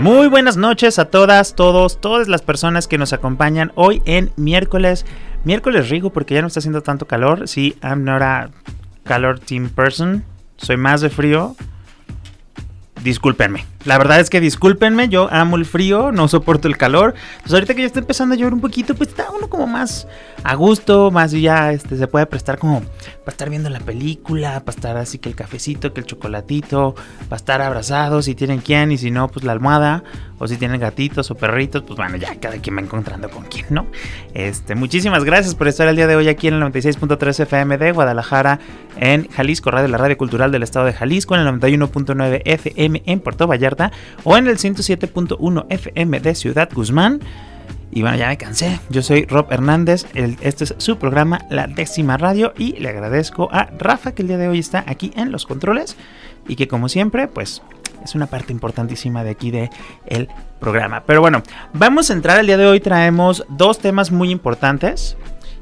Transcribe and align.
Muy 0.00 0.28
buenas 0.28 0.56
noches 0.56 0.98
a 0.98 1.04
todas, 1.04 1.54
todos, 1.54 2.00
todas 2.00 2.26
las 2.26 2.40
personas 2.40 2.88
que 2.88 2.96
nos 2.96 3.12
acompañan 3.12 3.70
hoy 3.74 4.00
en 4.06 4.32
miércoles. 4.36 5.04
Miércoles 5.44 5.90
rico 5.90 6.10
porque 6.10 6.34
ya 6.34 6.40
no 6.40 6.46
está 6.46 6.60
haciendo 6.60 6.82
tanto 6.82 7.06
calor. 7.06 7.46
Sí, 7.46 7.76
I'm 7.82 8.04
not 8.04 8.22
a 8.22 8.50
color 9.06 9.38
team 9.38 9.68
person. 9.68 10.24
Soy 10.56 10.78
más 10.78 11.02
de 11.02 11.10
frío 11.10 11.54
discúlpenme. 13.02 13.64
La 13.84 13.96
verdad 13.96 14.20
es 14.20 14.28
que 14.28 14.40
discúlpenme, 14.40 15.08
yo 15.08 15.28
amo 15.32 15.56
el 15.56 15.64
frío, 15.64 16.12
no 16.12 16.28
soporto 16.28 16.68
el 16.68 16.76
calor. 16.76 17.14
Pues 17.40 17.52
ahorita 17.54 17.74
que 17.74 17.80
ya 17.80 17.86
está 17.86 18.00
empezando 18.00 18.34
a 18.34 18.38
llover 18.38 18.52
un 18.52 18.60
poquito, 18.60 18.94
pues 18.94 19.08
está 19.08 19.30
uno 19.30 19.48
como 19.48 19.66
más 19.66 20.06
a 20.44 20.54
gusto, 20.54 21.10
más 21.10 21.32
ya 21.32 21.72
este, 21.72 21.96
se 21.96 22.06
puede 22.06 22.26
prestar 22.26 22.58
como 22.58 22.80
para 22.80 23.32
estar 23.32 23.48
viendo 23.48 23.70
la 23.70 23.80
película, 23.80 24.60
para 24.60 24.74
estar 24.74 24.96
así 24.96 25.18
que 25.18 25.30
el 25.30 25.34
cafecito, 25.34 25.92
que 25.94 26.00
el 26.00 26.06
chocolatito, 26.06 26.94
para 27.28 27.36
estar 27.36 27.62
abrazados 27.62 28.26
si 28.26 28.34
tienen 28.34 28.60
quien 28.60 28.92
y 28.92 28.98
si 28.98 29.10
no, 29.10 29.28
pues 29.28 29.44
la 29.44 29.52
almohada, 29.52 30.02
o 30.38 30.48
si 30.48 30.56
tienen 30.56 30.80
gatitos 30.80 31.30
o 31.30 31.34
perritos, 31.34 31.82
pues 31.82 31.96
bueno, 31.96 32.16
ya 32.16 32.34
cada 32.40 32.56
quien 32.58 32.76
va 32.76 32.80
encontrando 32.80 33.28
con 33.30 33.44
quién, 33.44 33.66
¿no? 33.68 33.86
Este, 34.32 34.74
muchísimas 34.74 35.24
gracias 35.24 35.54
por 35.54 35.68
estar 35.68 35.86
el 35.86 35.96
día 35.96 36.06
de 36.06 36.16
hoy 36.16 36.28
aquí 36.28 36.48
en 36.48 36.54
el 36.54 36.62
96.3 36.62 37.40
FM 37.40 37.76
de 37.76 37.92
Guadalajara, 37.92 38.58
en 38.96 39.28
Jalisco, 39.28 39.70
Radio, 39.70 39.88
la 39.88 39.98
Radio 39.98 40.16
Cultural 40.16 40.50
del 40.50 40.62
Estado 40.62 40.86
de 40.86 40.94
Jalisco, 40.94 41.34
en 41.34 41.42
el 41.42 41.60
91.9 41.60 42.42
FM 42.44 43.02
en 43.04 43.20
Puerto 43.20 43.46
Vallarta, 43.46 43.69
o 44.24 44.36
en 44.36 44.46
el 44.48 44.58
107.1 44.58 45.66
FM 45.68 46.20
de 46.20 46.34
Ciudad 46.34 46.68
Guzmán. 46.72 47.20
Y 47.92 48.02
bueno, 48.02 48.16
ya 48.16 48.28
me 48.28 48.36
cansé. 48.36 48.78
Yo 48.88 49.02
soy 49.02 49.24
Rob 49.24 49.50
Hernández. 49.50 50.06
este 50.14 50.64
es 50.64 50.74
su 50.78 50.96
programa, 50.96 51.40
La 51.50 51.66
Décima 51.66 52.16
Radio. 52.16 52.52
Y 52.56 52.74
le 52.74 52.88
agradezco 52.88 53.48
a 53.52 53.64
Rafa 53.78 54.12
que 54.12 54.22
el 54.22 54.28
día 54.28 54.38
de 54.38 54.48
hoy 54.48 54.60
está 54.60 54.84
aquí 54.86 55.12
en 55.16 55.32
los 55.32 55.44
controles. 55.44 55.96
Y 56.46 56.56
que 56.56 56.68
como 56.68 56.88
siempre, 56.88 57.26
pues 57.26 57.62
es 58.04 58.14
una 58.14 58.26
parte 58.26 58.52
importantísima 58.52 59.24
de 59.24 59.30
aquí 59.30 59.50
de 59.50 59.70
el 60.06 60.28
programa. 60.60 61.02
Pero 61.04 61.20
bueno, 61.20 61.42
vamos 61.72 62.10
a 62.10 62.12
entrar 62.12 62.38
el 62.38 62.46
día 62.46 62.56
de 62.56 62.66
hoy. 62.66 62.78
Traemos 62.80 63.44
dos 63.48 63.80
temas 63.80 64.12
muy 64.12 64.30
importantes 64.30 65.16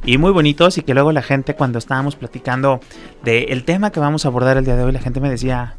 y 0.04 0.18
muy 0.18 0.30
bonitos. 0.30 0.76
Y 0.76 0.82
que 0.82 0.92
luego 0.92 1.12
la 1.12 1.22
gente, 1.22 1.54
cuando 1.54 1.78
estábamos 1.78 2.14
platicando 2.14 2.80
del 3.24 3.64
tema 3.64 3.90
que 3.90 4.00
vamos 4.00 4.26
a 4.26 4.28
abordar 4.28 4.58
el 4.58 4.66
día 4.66 4.76
de 4.76 4.84
hoy, 4.84 4.92
la 4.92 5.00
gente 5.00 5.20
me 5.20 5.30
decía, 5.30 5.76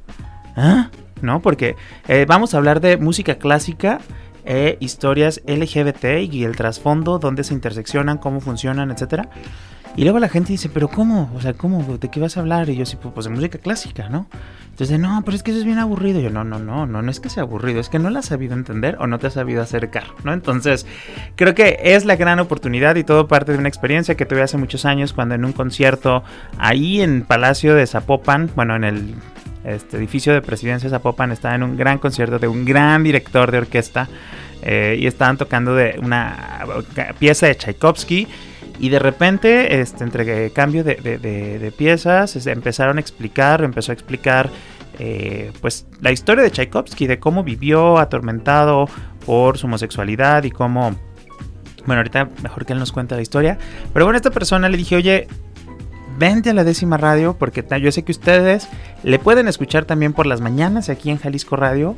¿ah? 0.55 0.89
¿No? 1.21 1.41
Porque 1.41 1.75
eh, 2.07 2.25
vamos 2.27 2.53
a 2.53 2.57
hablar 2.57 2.81
de 2.81 2.97
música 2.97 3.35
clásica 3.35 3.99
e 4.45 4.77
historias 4.79 5.41
LGBT 5.45 6.31
y 6.31 6.43
el 6.43 6.55
trasfondo, 6.55 7.19
dónde 7.19 7.43
se 7.43 7.53
interseccionan, 7.53 8.17
cómo 8.17 8.39
funcionan, 8.39 8.91
etcétera. 8.91 9.29
Y 9.95 10.03
luego 10.03 10.19
la 10.19 10.29
gente 10.29 10.53
dice, 10.53 10.69
pero 10.69 10.87
¿cómo? 10.87 11.31
O 11.35 11.41
sea, 11.41 11.53
¿cómo? 11.53 11.83
¿De 11.97 12.09
qué 12.09 12.19
vas 12.19 12.37
a 12.37 12.39
hablar? 12.39 12.69
Y 12.69 12.75
yo 12.75 12.85
sí, 12.85 12.95
pues, 13.01 13.13
pues 13.13 13.25
de 13.25 13.31
música 13.31 13.57
clásica, 13.57 14.07
¿no? 14.07 14.27
Entonces, 14.69 14.97
no, 14.97 15.21
pero 15.25 15.35
es 15.35 15.43
que 15.43 15.51
eso 15.51 15.59
es 15.59 15.65
bien 15.65 15.77
aburrido. 15.77 16.21
yo, 16.21 16.29
no, 16.29 16.45
no, 16.45 16.57
no, 16.57 16.85
no, 16.85 17.01
no 17.01 17.11
es 17.11 17.19
que 17.19 17.29
sea 17.29 17.43
aburrido, 17.43 17.81
es 17.81 17.89
que 17.89 17.99
no 17.99 18.09
la 18.09 18.19
has 18.19 18.27
sabido 18.27 18.53
entender 18.53 18.95
o 18.99 19.07
no 19.07 19.19
te 19.19 19.27
has 19.27 19.33
sabido 19.33 19.61
acercar, 19.61 20.05
¿no? 20.23 20.31
Entonces, 20.31 20.85
creo 21.35 21.53
que 21.53 21.79
es 21.83 22.05
la 22.05 22.15
gran 22.15 22.39
oportunidad 22.39 22.95
y 22.95 23.03
todo 23.03 23.27
parte 23.27 23.51
de 23.51 23.57
una 23.57 23.67
experiencia 23.67 24.15
que 24.15 24.25
tuve 24.25 24.41
hace 24.41 24.57
muchos 24.57 24.85
años 24.85 25.11
cuando 25.11 25.35
en 25.35 25.43
un 25.43 25.51
concierto 25.51 26.23
ahí 26.57 27.01
en 27.01 27.23
Palacio 27.23 27.75
de 27.75 27.85
Zapopan, 27.87 28.49
bueno, 28.55 28.77
en 28.77 28.85
el 28.85 29.15
este 29.63 29.97
edificio 29.97 30.33
de 30.33 30.41
presidencia 30.41 30.89
Zapopan 30.89 31.31
estaba 31.31 31.55
en 31.55 31.63
un 31.63 31.75
gran 31.75 31.97
concierto 31.97 32.39
de 32.39 32.47
un 32.47 32.65
gran 32.65 33.03
director 33.03 33.51
de 33.51 33.57
orquesta 33.57 34.07
eh, 34.61 34.97
y 34.99 35.07
estaban 35.07 35.37
tocando 35.37 35.75
de 35.75 35.99
una 36.01 36.65
pieza 37.17 37.47
de 37.47 37.55
Tchaikovsky 37.55 38.27
y 38.79 38.89
de 38.89 38.99
repente 38.99 39.81
este, 39.81 40.03
entre 40.03 40.51
cambio 40.51 40.83
de, 40.83 41.73
piezas 41.77 42.31
se 42.31 42.51
empezaron 42.51 42.97
a 42.97 43.01
explicar, 43.01 43.63
empezó 43.63 43.91
a 43.91 43.93
explicar 43.93 44.49
eh, 44.97 45.51
pues 45.61 45.85
la 46.01 46.11
historia 46.11 46.43
de 46.43 46.51
Tchaikovsky, 46.51 47.07
de 47.07 47.19
cómo 47.19 47.43
vivió 47.43 47.97
atormentado 47.97 48.89
por 49.25 49.57
su 49.57 49.67
homosexualidad 49.67 50.43
y 50.43 50.51
cómo... 50.51 50.95
Bueno, 51.85 52.01
ahorita 52.01 52.29
mejor 52.43 52.65
que 52.65 52.73
él 52.73 52.79
nos 52.79 52.91
cuenta 52.91 53.15
la 53.15 53.21
historia. 53.21 53.57
Pero 53.93 54.05
bueno, 54.05 54.17
esta 54.17 54.29
persona 54.29 54.67
le 54.67 54.77
dije, 54.77 54.97
oye, 54.97 55.27
vente 56.19 56.49
a 56.49 56.53
la 56.53 56.63
décima 56.63 56.97
radio 56.97 57.35
porque 57.39 57.65
yo 57.81 57.91
sé 57.91 58.03
que 58.03 58.11
ustedes 58.11 58.67
le 59.03 59.17
pueden 59.17 59.47
escuchar 59.47 59.85
también 59.85 60.13
por 60.13 60.27
las 60.27 60.41
mañanas 60.41 60.89
aquí 60.89 61.09
en 61.09 61.17
Jalisco 61.17 61.55
Radio. 61.55 61.95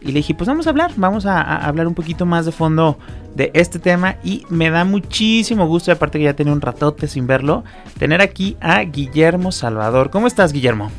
Y 0.00 0.08
le 0.08 0.14
dije, 0.14 0.34
pues 0.34 0.48
vamos 0.48 0.66
a 0.66 0.70
hablar, 0.70 0.90
vamos 0.96 1.26
a, 1.26 1.40
hablar 1.40 1.86
un 1.86 1.94
poquito 1.94 2.26
más 2.26 2.44
de 2.44 2.50
fondo 2.50 2.98
de 3.36 3.52
este 3.54 3.78
tema. 3.78 4.16
Y 4.24 4.44
me 4.48 4.68
da 4.68 4.84
muchísimo 4.84 5.66
gusto, 5.68 5.92
aparte 5.92 6.18
que 6.18 6.24
ya 6.24 6.34
tenía 6.34 6.52
un 6.52 6.60
ratote 6.60 7.06
sin 7.06 7.28
verlo, 7.28 7.62
tener 7.98 8.20
aquí 8.20 8.56
a 8.60 8.80
Guillermo 8.82 9.52
Salvador. 9.52 10.10
¿Cómo 10.10 10.26
estás, 10.26 10.52
Guillermo? 10.52 10.90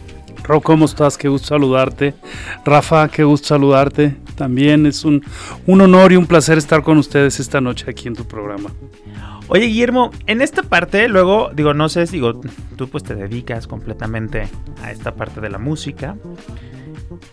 Ro, 0.44 0.62
¿cómo 0.62 0.86
estás? 0.86 1.18
Qué 1.18 1.28
gusto 1.28 1.50
saludarte. 1.50 2.16
Rafa, 2.64 3.10
qué 3.10 3.26
gusto 3.26 3.50
saludarte. 3.50 4.16
También 4.36 4.86
es 4.86 5.04
un, 5.04 5.22
un 5.68 5.82
honor 5.82 6.14
y 6.14 6.16
un 6.16 6.26
placer 6.26 6.58
estar 6.58 6.82
con 6.82 6.98
ustedes 6.98 7.42
esta 7.42 7.60
noche 7.60 7.86
aquí 7.90 8.08
en 8.08 8.16
tu 8.16 8.26
programa. 8.26 8.70
Oye, 9.50 9.66
Guillermo, 9.66 10.12
en 10.26 10.42
esta 10.42 10.64
parte, 10.64 11.08
luego, 11.10 11.52
digo, 11.54 11.74
no 11.74 11.90
sé, 11.90 12.06
digo, 12.06 12.40
tú 12.78 12.88
pues 12.90 13.04
te 13.04 13.14
dedicas 13.14 13.68
completamente 13.68 14.48
a 14.82 14.92
esta 14.92 15.16
parte 15.16 15.42
de 15.42 15.50
la 15.50 15.58
música. 15.58 16.16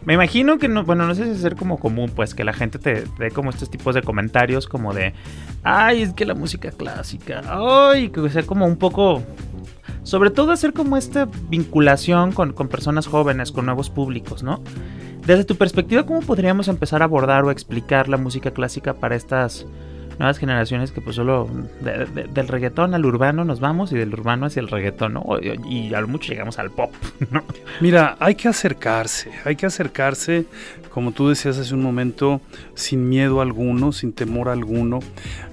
Me 0.04 0.15
imagino 0.15 0.59
que 0.59 0.69
no, 0.69 0.84
bueno, 0.84 1.06
no 1.06 1.15
sé 1.15 1.25
si 1.25 1.31
es 1.31 1.38
ser 1.38 1.56
como 1.56 1.78
común, 1.78 2.10
pues 2.15 2.34
que 2.34 2.44
la 2.44 2.53
gente 2.53 2.78
te 2.78 3.04
dé 3.19 3.31
como 3.31 3.50
estos 3.50 3.71
tipos 3.71 3.94
de 3.94 4.03
comentarios 4.03 4.66
como 4.66 4.93
de, 4.93 5.15
ay, 5.62 6.03
es 6.03 6.12
que 6.12 6.25
la 6.25 6.34
música 6.34 6.71
clásica, 6.72 7.43
ay, 7.47 8.09
que 8.10 8.28
sea 8.28 8.42
como 8.42 8.66
un 8.66 8.77
poco, 8.77 9.22
sobre 10.03 10.31
todo 10.31 10.53
hacer 10.53 10.72
como 10.72 10.97
esta 10.97 11.28
vinculación 11.48 12.32
con, 12.32 12.53
con 12.53 12.69
personas 12.69 13.06
jóvenes, 13.06 13.53
con 13.53 13.66
nuevos 13.66 13.88
públicos, 13.88 14.42
¿no? 14.42 14.62
Desde 15.25 15.44
tu 15.44 15.56
perspectiva, 15.56 16.04
¿cómo 16.04 16.21
podríamos 16.21 16.69
empezar 16.69 17.03
a 17.03 17.04
abordar 17.04 17.44
o 17.44 17.50
explicar 17.50 18.09
la 18.09 18.16
música 18.16 18.50
clásica 18.50 18.94
para 18.94 19.15
estas 19.15 19.66
nuevas 20.21 20.37
generaciones 20.37 20.93
que 20.93 21.01
pues 21.01 21.17
solo 21.17 21.49
del 21.81 22.47
reggaetón 22.47 22.95
al 22.95 23.07
urbano 23.07 23.43
nos 23.47 23.59
vamos 23.59 23.91
y 23.91 23.97
del 23.97 24.13
urbano 24.13 24.45
hacia 24.45 24.61
el 24.61 24.69
reggaetón, 24.69 25.15
¿no? 25.15 25.25
Y 25.67 25.95
a 25.95 26.01
lo 26.03 26.09
mucho 26.09 26.31
llegamos 26.31 26.59
al 26.59 26.71
pop, 26.71 26.93
¿no? 27.31 27.43
Mira, 27.81 28.17
hay 28.21 28.35
que 28.35 28.47
acercarse, 28.47 29.31
hay 29.47 29.57
que 29.57 29.65
acercarse, 29.65 30.45
como 30.91 31.13
tú 31.13 31.31
decías 31.31 31.57
hace 31.57 31.73
un 31.73 31.83
momento, 31.83 32.43
sin 32.75 33.09
miedo 33.09 33.41
alguno, 33.41 33.93
sin 33.93 34.13
temor 34.13 34.51
alguno. 34.51 34.99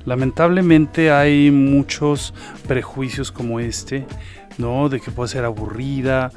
Lamentablemente 0.06 1.12
hay 1.12 1.50
muchos 1.50 2.34
prejuicios 2.68 3.32
como 3.32 3.62
este 3.62 4.06
¿no? 4.57 4.90
De 4.90 5.00
que 5.00 5.12
puede 5.12 5.29
ser 5.29 5.45
aburrida, 5.45 6.31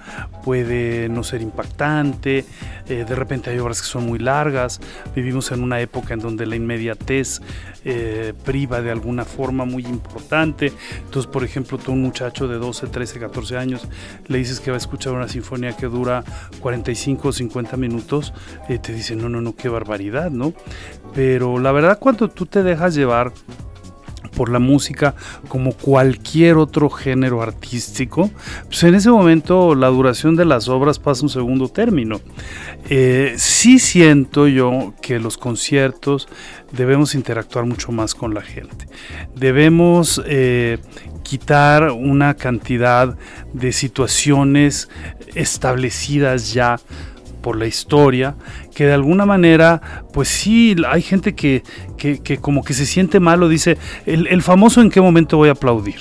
puede 0.44 1.08
no 1.08 1.24
ser 1.24 1.42
impactante, 1.42 2.44
eh, 2.88 3.04
de 3.08 3.14
repente 3.14 3.50
hay 3.50 3.58
obras 3.58 3.80
que 3.80 3.88
son 3.88 4.06
muy 4.06 4.18
largas, 4.18 4.80
vivimos 5.14 5.52
en 5.52 5.62
una 5.62 5.80
época 5.80 6.14
en 6.14 6.20
donde 6.20 6.46
la 6.46 6.56
inmediatez 6.56 7.40
eh, 7.84 8.34
priva 8.44 8.82
de 8.82 8.90
alguna 8.90 9.24
forma 9.24 9.64
muy 9.64 9.84
importante, 9.84 10.72
entonces 11.04 11.30
por 11.30 11.44
ejemplo 11.44 11.78
tú 11.78 11.92
un 11.92 12.02
muchacho 12.02 12.48
de 12.48 12.56
12, 12.56 12.88
13, 12.88 13.20
14 13.20 13.56
años 13.56 13.88
le 14.26 14.38
dices 14.38 14.60
que 14.60 14.70
va 14.70 14.76
a 14.76 14.78
escuchar 14.78 15.12
una 15.12 15.28
sinfonía 15.28 15.76
que 15.76 15.86
dura 15.86 16.24
45 16.60 17.28
o 17.28 17.32
50 17.32 17.76
minutos, 17.76 18.32
eh, 18.68 18.78
te 18.78 18.92
dice 18.92 19.16
no, 19.16 19.28
no, 19.28 19.40
no, 19.40 19.54
qué 19.56 19.68
barbaridad, 19.68 20.30
¿no? 20.30 20.52
Pero 21.14 21.58
la 21.58 21.72
verdad 21.72 21.98
cuando 21.98 22.28
tú 22.28 22.46
te 22.46 22.62
dejas 22.62 22.94
llevar 22.94 23.32
por 24.30 24.50
la 24.50 24.58
música 24.58 25.14
como 25.48 25.72
cualquier 25.72 26.56
otro 26.56 26.90
género 26.90 27.42
artístico, 27.42 28.30
pues 28.66 28.82
en 28.84 28.94
ese 28.94 29.10
momento 29.10 29.74
la 29.74 29.88
duración 29.88 30.36
de 30.36 30.44
las 30.44 30.68
obras 30.68 30.98
pasa 30.98 31.22
un 31.22 31.28
segundo 31.28 31.68
término. 31.68 32.20
Eh, 32.88 33.34
sí 33.36 33.78
siento 33.78 34.46
yo 34.48 34.94
que 35.02 35.18
los 35.18 35.38
conciertos 35.38 36.28
debemos 36.72 37.14
interactuar 37.14 37.66
mucho 37.66 37.92
más 37.92 38.14
con 38.14 38.34
la 38.34 38.42
gente. 38.42 38.86
Debemos 39.34 40.22
eh, 40.26 40.78
quitar 41.22 41.90
una 41.90 42.34
cantidad 42.34 43.16
de 43.52 43.72
situaciones 43.72 44.88
establecidas 45.34 46.52
ya 46.52 46.80
por 47.40 47.56
la 47.56 47.66
historia, 47.66 48.34
que 48.74 48.86
de 48.86 48.92
alguna 48.92 49.26
manera, 49.26 49.80
pues 50.12 50.28
sí, 50.28 50.76
hay 50.88 51.02
gente 51.02 51.34
que, 51.34 51.62
que, 51.96 52.38
como 52.38 52.62
que 52.62 52.74
se 52.74 52.86
siente 52.86 53.20
mal 53.20 53.42
o 53.42 53.48
dice, 53.48 53.78
el, 54.06 54.42
famoso 54.42 54.80
en 54.80 54.90
qué 54.90 55.00
momento 55.00 55.36
voy 55.36 55.48
a 55.48 55.52
aplaudir. 55.52 55.98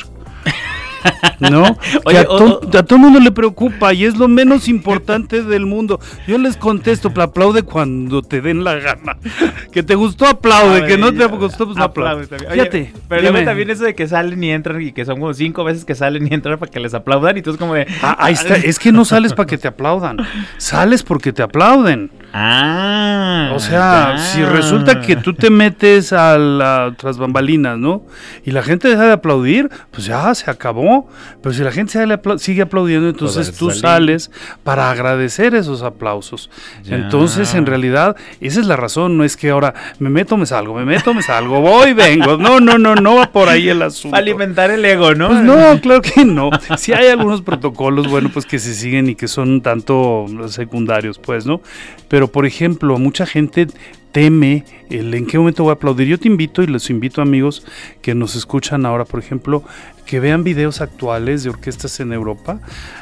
¿no? 1.40 1.78
que 2.08 2.18
a, 2.18 2.26
todo 2.26 2.96
el 2.96 3.00
mundo 3.00 3.20
le 3.20 3.32
preocupa 3.32 3.94
y 3.94 4.06
es 4.06 4.18
lo 4.18 4.28
menos 4.28 4.68
importante 4.68 5.44
del 5.44 5.66
mundo. 5.66 6.00
Yo 6.28 6.38
les 6.38 6.58
contesto, 6.58 7.12
aplaude 7.20 7.64
cuando 7.64 8.22
te 8.22 8.42
den 8.42 8.64
la 8.64 8.76
gana. 8.76 9.18
Que 9.72 9.84
te 9.84 9.94
gustó, 9.94 10.26
aplaude, 10.26 10.86
que 10.88 10.98
no 10.98 11.14
te 11.14 11.26
gustó, 11.26 11.68
pues 11.68 11.78
aplaude. 11.78 12.26
Fíjate, 12.26 12.92
pero 13.08 13.32
también 13.44 13.70
eso 13.70 13.84
de 13.84 13.94
que 13.94 14.08
salen 14.08 14.44
y 14.44 14.52
entran 14.52 14.82
y 14.82 14.92
que 14.92 15.06
son 15.06 15.20
como 15.20 15.34
cinco 15.34 15.64
veces 15.64 15.86
que 15.86 15.94
salen 15.94 16.28
y 16.28 16.34
entran 16.34 16.58
para 16.58 16.72
que 16.72 16.80
les 16.80 16.94
aplaudan 16.94 17.38
y 17.38 17.42
tú 17.42 17.52
es 17.52 17.58
como 17.58 17.76
de... 17.76 17.86
Ah, 18.02 18.18
ahí 18.20 18.34
está, 18.34 18.56
es 18.64 18.80
que 18.80 18.92
no 18.92 19.06
sales 19.06 19.34
para 19.34 19.46
que 19.46 19.58
te 19.58 19.68
aplaudan, 19.68 20.18
sales 20.58 21.04
porque 21.04 21.34
te 21.34 21.44
aplauden. 21.44 22.10
Ah. 22.34 23.52
O 23.56 23.60
sea, 23.60 24.18
si 24.18 24.44
resulta 24.44 25.02
que 25.02 25.16
tú 25.16 25.34
te 25.34 25.50
metes 25.50 26.14
a 26.14 26.38
las 26.38 26.96
tras 26.98 27.18
bambalinas, 27.18 27.78
¿no? 27.78 28.04
Y 28.46 28.52
la 28.52 28.62
gente 28.62 28.88
deja 28.88 29.06
de 29.06 29.14
aplaudir, 29.14 29.70
pues 29.92 30.06
ya 30.06 30.34
se 30.36 30.50
acabó. 30.50 31.10
Pero 31.42 31.54
si 31.54 31.64
la 31.64 31.72
gente 31.72 31.94
sigue 32.38 32.62
aplaudiendo, 32.62 33.10
entonces 33.10 33.48
pues 33.48 33.58
tú 33.58 33.72
sales 33.72 34.32
para 34.64 34.92
agradecer 34.92 35.56
esos 35.56 35.84
aplausos. 35.84 36.50
Entonces, 36.86 37.54
en 37.56 37.66
realidad, 37.66 38.16
esa 38.42 38.60
es 38.60 38.66
la 38.66 38.76
razón. 38.76 39.18
No 39.18 39.24
es 39.24 39.36
que 39.38 39.50
ahora 39.50 39.74
me 40.00 40.10
meto, 40.10 40.38
me 40.38 40.46
salgo, 40.46 40.76
me 40.76 40.86
meto, 40.86 41.14
me 41.14 41.22
salgo, 41.22 41.62
voy, 41.62 41.94
vengo. 41.94 42.38
No, 42.38 42.60
no, 42.60 42.78
no, 42.78 42.96
no 42.96 43.16
va 43.16 43.32
por 43.32 43.50
ahí 43.50 43.70
el 43.70 43.82
asunto. 43.82 44.16
alimentar 44.16 44.72
el 44.72 44.84
ego, 44.86 45.16
¿no? 45.16 45.30
Pues 45.30 45.42
no, 45.42 45.80
claro 45.82 46.02
que 46.02 46.26
no. 46.26 46.50
Si 46.78 46.94
hay 46.94 47.08
algunos 47.08 47.42
protocolos, 47.42 48.08
bueno, 48.08 48.30
pues 48.34 48.46
que 48.46 48.60
se 48.60 48.74
siguen 48.74 49.10
y 49.10 49.16
que 49.16 49.28
son 49.28 49.50
un 49.50 49.62
tanto 49.62 50.26
secundarios, 50.48 51.20
pues, 51.20 51.46
¿no? 51.46 51.62
Pero, 52.08 52.19
por 52.28 52.46
ejemplo, 52.46 52.98
mucha 52.98 53.26
gente 53.26 53.68
teme 54.12 54.66
el 54.90 55.14
en 55.14 55.28
qué 55.28 55.38
momento 55.38 55.64
voy 55.64 55.72
a 55.72 55.74
aplaudir. 55.74 56.08
Yo 56.08 56.18
te 56.20 56.28
invito 56.28 56.64
y 56.64 56.68
les 56.68 56.90
invito 56.90 57.22
amigos 57.22 57.66
que 58.02 58.16
nos 58.16 58.36
escuchan 58.36 58.86
ahora, 58.86 59.06
por 59.06 59.20
ejemplo, 59.20 59.64
que 60.06 60.20
vean 60.20 60.44
videos 60.44 60.82
actuales 60.82 61.44
de 61.44 61.52
orquestas 61.52 62.00
en 62.00 62.12
Europa 62.14 62.60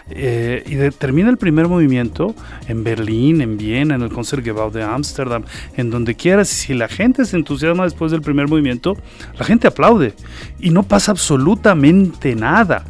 eh, 0.10 0.64
y 0.66 0.76
termina 0.98 1.30
el 1.30 1.38
primer 1.38 1.70
movimiento 1.70 2.36
en 2.68 2.84
Berlín, 2.84 3.40
en 3.40 3.58
Viena, 3.58 3.96
en 3.96 4.02
el 4.02 4.10
Concertgebouw 4.10 4.72
de 4.72 4.84
Ámsterdam, 4.84 5.44
en 5.78 5.90
donde 5.90 6.16
quieras. 6.16 6.50
Si 6.50 6.74
la 6.74 6.90
gente 6.90 7.24
se 7.24 7.38
entusiasma 7.38 7.86
después 7.86 8.12
del 8.12 8.22
primer 8.22 8.50
movimiento, 8.50 8.98
la 9.40 9.46
gente 9.46 9.68
aplaude 9.68 10.14
y 10.60 10.72
no 10.72 10.84
pasa 10.84 11.12
absolutamente 11.12 12.36
nada. 12.36 12.84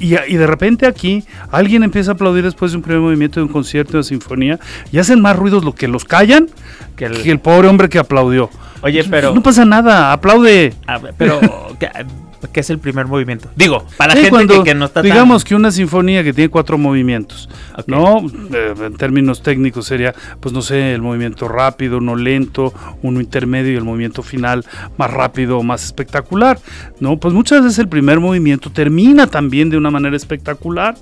Y, 0.00 0.36
de 0.36 0.46
repente 0.46 0.86
aquí 0.86 1.24
alguien 1.52 1.82
empieza 1.82 2.12
a 2.12 2.14
aplaudir 2.14 2.44
después 2.44 2.72
de 2.72 2.78
un 2.78 2.82
primer 2.82 3.02
movimiento 3.02 3.38
de 3.38 3.44
un 3.44 3.52
concierto 3.52 3.98
de 3.98 4.02
sinfonía 4.02 4.58
y 4.90 4.98
hacen 4.98 5.20
más 5.20 5.36
ruidos 5.36 5.62
lo 5.62 5.74
que 5.74 5.88
los 5.88 6.06
callan 6.06 6.48
que 6.96 7.04
el, 7.04 7.38
pobre 7.38 7.68
hombre 7.68 7.88
que 7.88 7.98
aplaudió. 7.98 8.50
Oye, 8.82 9.04
pero... 9.04 9.34
No 9.34 9.42
pasa 9.42 9.64
nada, 9.64 10.12
aplaude. 10.12 10.74
pero... 11.18 11.40
que 12.48 12.60
es 12.60 12.70
el 12.70 12.78
primer 12.78 13.06
movimiento. 13.06 13.50
Digo, 13.56 13.86
para 13.96 14.14
la 14.14 14.20
gente 14.22 14.62
que, 14.62 14.74
no 14.74 14.86
está 14.86 15.02
Digamos 15.02 15.44
que 15.44 15.54
una 15.54 15.70
sinfonía 15.70 16.24
que 16.24 16.32
tiene 16.32 16.48
cuatro 16.48 16.78
movimientos, 16.78 17.48
¿no? 17.86 18.26
Eh, 18.52 18.74
en 18.80 18.96
términos 18.96 19.42
técnicos 19.42 19.86
sería, 19.86 20.14
pues 20.40 20.52
no 20.54 20.62
sé, 20.62 20.94
el 20.94 21.02
movimiento 21.02 21.48
rápido, 21.48 21.98
uno 21.98 22.16
lento, 22.16 22.72
uno 23.02 23.20
intermedio 23.20 23.72
y 23.72 23.76
el 23.76 23.84
movimiento 23.84 24.22
final 24.22 24.64
más 24.96 25.10
rápido 25.10 25.58
o 25.58 25.62
más 25.62 25.84
espectacular, 25.84 26.58
¿no? 27.00 27.18
Pues 27.18 27.34
muchas 27.34 27.62
veces 27.62 27.78
el 27.78 27.88
primer 27.88 28.20
movimiento 28.20 28.70
termina 28.70 29.26
también 29.26 29.70
de 29.70 29.76
una 29.76 29.90
manera 29.90 30.16
espectacular. 30.16 30.96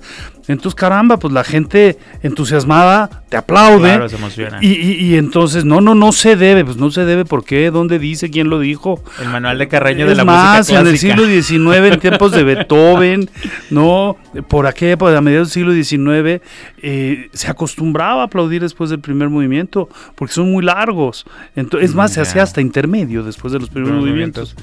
Entonces, 0.49 0.73
caramba, 0.73 1.17
pues 1.17 1.31
la 1.31 1.43
gente 1.43 1.99
entusiasmada 2.23 3.21
te 3.29 3.37
aplaude. 3.37 3.89
Claro, 3.89 4.09
se 4.09 4.15
emociona. 4.15 4.57
Y, 4.61 4.71
y, 4.73 5.15
entonces, 5.15 5.63
no, 5.63 5.79
no, 5.79 5.93
no 5.93 6.11
se 6.11 6.35
debe, 6.35 6.65
pues 6.65 6.77
no 6.77 6.89
se 6.89 7.05
debe, 7.05 7.23
¿por 7.23 7.45
qué? 7.45 7.69
¿Dónde 7.69 7.99
dice? 7.99 8.31
¿Quién 8.31 8.49
lo 8.49 8.59
dijo? 8.59 8.99
El 9.21 9.29
manual 9.29 9.59
de 9.59 9.67
Carreño 9.67 10.07
de 10.07 10.15
la 10.15 10.25
música 10.25 10.53
clásica. 10.53 10.79
en 10.79 10.87
el 10.87 10.97
siglo 10.97 11.25
XIX, 11.27 11.93
en 11.93 11.99
tiempos 11.99 12.31
de 12.31 12.43
Beethoven, 12.45 13.29
¿no? 13.69 14.17
Por 14.47 14.65
aquella 14.65 14.93
época, 14.93 15.15
a 15.15 15.21
mediados 15.21 15.53
del 15.53 15.53
siglo 15.53 15.71
XIX, 15.71 16.41
eh, 16.81 17.29
se 17.31 17.51
acostumbraba 17.51 18.23
a 18.23 18.25
aplaudir 18.25 18.63
después 18.63 18.89
del 18.89 19.01
primer 19.01 19.29
movimiento, 19.29 19.87
porque 20.15 20.33
son 20.33 20.51
muy 20.51 20.63
largos. 20.63 21.27
Entonces, 21.55 21.91
es 21.91 21.95
más, 21.95 22.11
se 22.13 22.21
hacía 22.21 22.41
hasta 22.41 22.59
intermedio 22.59 23.21
después 23.21 23.53
de 23.53 23.59
los 23.59 23.69
primeros 23.69 23.99
movimientos. 23.99 24.55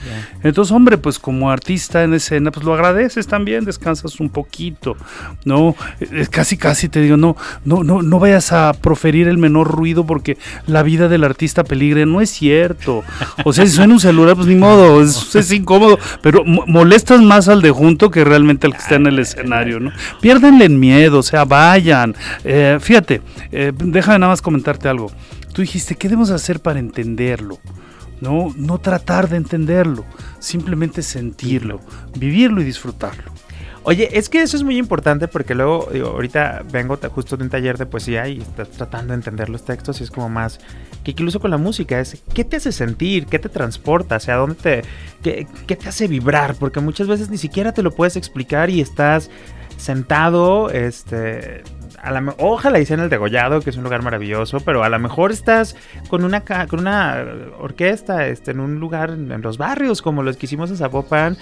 Entonces, 0.43 0.73
hombre, 0.73 0.99
pues 0.99 1.21
como 1.21 1.49
artista 1.49 2.03
en 2.03 2.13
escena, 2.13 2.51
pues 2.51 2.67
lo 2.67 2.75
agradeces 2.75 3.29
también, 3.29 3.65
descansas 3.65 4.19
un 4.19 4.31
poquito, 4.31 4.97
¿no? 5.45 5.76
Es 6.01 6.29
casi, 6.29 6.57
casi 6.57 6.89
te 6.89 7.01
digo, 7.01 7.17
no, 7.17 7.37
no, 7.65 7.85
no, 7.85 8.03
no 8.03 8.19
vayas 8.19 8.53
a 8.53 8.73
proferir 8.73 9.29
el 9.29 9.39
menor 9.39 9.71
ruido 9.71 10.07
porque 10.07 10.39
la 10.67 10.83
vida 10.83 11.09
del 11.09 11.25
artista 11.25 11.65
peligre. 11.65 12.07
No 12.07 12.21
es 12.21 12.31
cierto. 12.31 13.05
O 13.45 13.53
sea, 13.53 13.67
si 13.67 13.73
suena 13.73 13.95
un 13.95 14.01
celular, 14.01 14.35
pues 14.37 14.47
ni 14.47 14.55
modo, 14.55 15.03
es, 15.03 15.53
incómodo, 15.53 15.99
pero 16.23 16.45
molestas 16.45 17.23
más 17.23 17.49
al 17.49 17.63
de 17.63 17.71
junto 17.71 18.11
que 18.11 18.25
realmente 18.25 18.67
al 18.67 18.73
que 18.73 18.79
está 18.79 18.97
en 18.97 19.07
el 19.07 19.19
escenario, 19.19 19.81
¿no? 19.81 19.93
Piérdenle 20.21 20.69
miedo, 20.69 21.19
o 21.19 21.23
sea, 21.23 21.45
vayan. 21.45 22.15
Eh, 22.45 22.79
fíjate, 22.81 23.23
eh, 23.53 23.73
déjame 23.77 24.19
nada 24.19 24.33
más 24.33 24.43
comentarte 24.43 24.89
algo. 24.89 25.11
Tú 25.53 25.63
dijiste, 25.63 25.95
¿qué 25.95 26.09
debemos 26.09 26.31
hacer 26.31 26.61
para 26.61 26.79
entenderlo? 26.79 27.59
No, 28.21 28.53
no 28.57 28.79
tratar 28.79 29.29
de 29.29 29.37
entenderlo, 29.37 30.05
simplemente 30.39 31.03
sentirlo, 31.03 31.81
vivirlo 32.15 32.61
y 32.63 32.65
disfrutarlo. 32.65 33.36
Oye, 33.89 34.19
es 34.19 34.29
que 34.29 34.43
eso 34.43 34.57
es 34.57 34.65
muy 34.65 34.79
importante 34.79 35.29
porque 35.29 35.55
luego, 35.55 35.89
ahorita 36.05 36.65
vengo 36.73 36.99
justo 37.15 37.37
de 37.37 37.45
un 37.45 37.51
taller 37.51 37.79
de 37.79 37.87
poesía 37.87 38.27
y 38.27 38.39
estás 38.39 38.69
tratando 38.71 39.13
de 39.13 39.15
entender 39.15 39.49
los 39.49 39.65
textos 39.65 40.01
y 40.01 40.03
es 40.03 40.11
como 40.11 40.29
más 40.29 40.59
que 41.05 41.13
incluso 41.13 41.39
con 41.39 41.53
la 41.53 41.57
música 41.57 42.01
es 42.01 42.21
qué 42.35 42.43
te 42.43 42.57
hace 42.57 42.73
sentir, 42.73 43.27
qué 43.27 43.39
te 43.39 43.49
transporta, 43.49 44.17
o 44.17 44.21
sea, 44.21 44.35
dónde 44.35 44.57
te, 44.57 44.83
qué, 45.23 45.47
qué 45.69 45.77
te 45.77 45.89
hace 45.89 46.09
vibrar, 46.09 46.57
porque 46.57 46.81
muchas 46.81 47.07
veces 47.07 47.31
ni 47.31 47.39
siquiera 47.39 47.71
te 47.71 47.85
lo 47.85 47.93
puedes 47.93 48.17
explicar 48.17 48.71
y 48.71 48.81
estás 48.81 49.31
sentado, 49.77 50.69
este, 50.71 51.63
a 52.07 52.13
la, 52.13 52.35
ojalá 52.39 52.79
en 52.79 53.01
el 53.01 53.09
degollado, 53.09 53.61
que 53.61 53.71
es 53.71 53.77
un 53.77 53.85
lugar 53.85 54.03
maravilloso, 54.03 54.61
pero 54.61 54.85
a 54.85 54.89
lo 54.89 54.99
mejor 54.99 55.33
estás 55.33 55.77
con 56.09 56.25
una, 56.25 56.43
con 56.43 56.81
una 56.81 57.25
orquesta 57.59 58.27
este, 58.29 58.53
en 58.53 58.61
un 58.61 58.79
lugar 58.79 59.11
en, 59.11 59.43
los 59.43 59.59
barrios, 59.59 60.03
como 60.03 60.23
los 60.23 60.37
que 60.37 60.47
hicimos 60.47 60.71
en 60.71 60.77
Zapopan, 60.77 61.37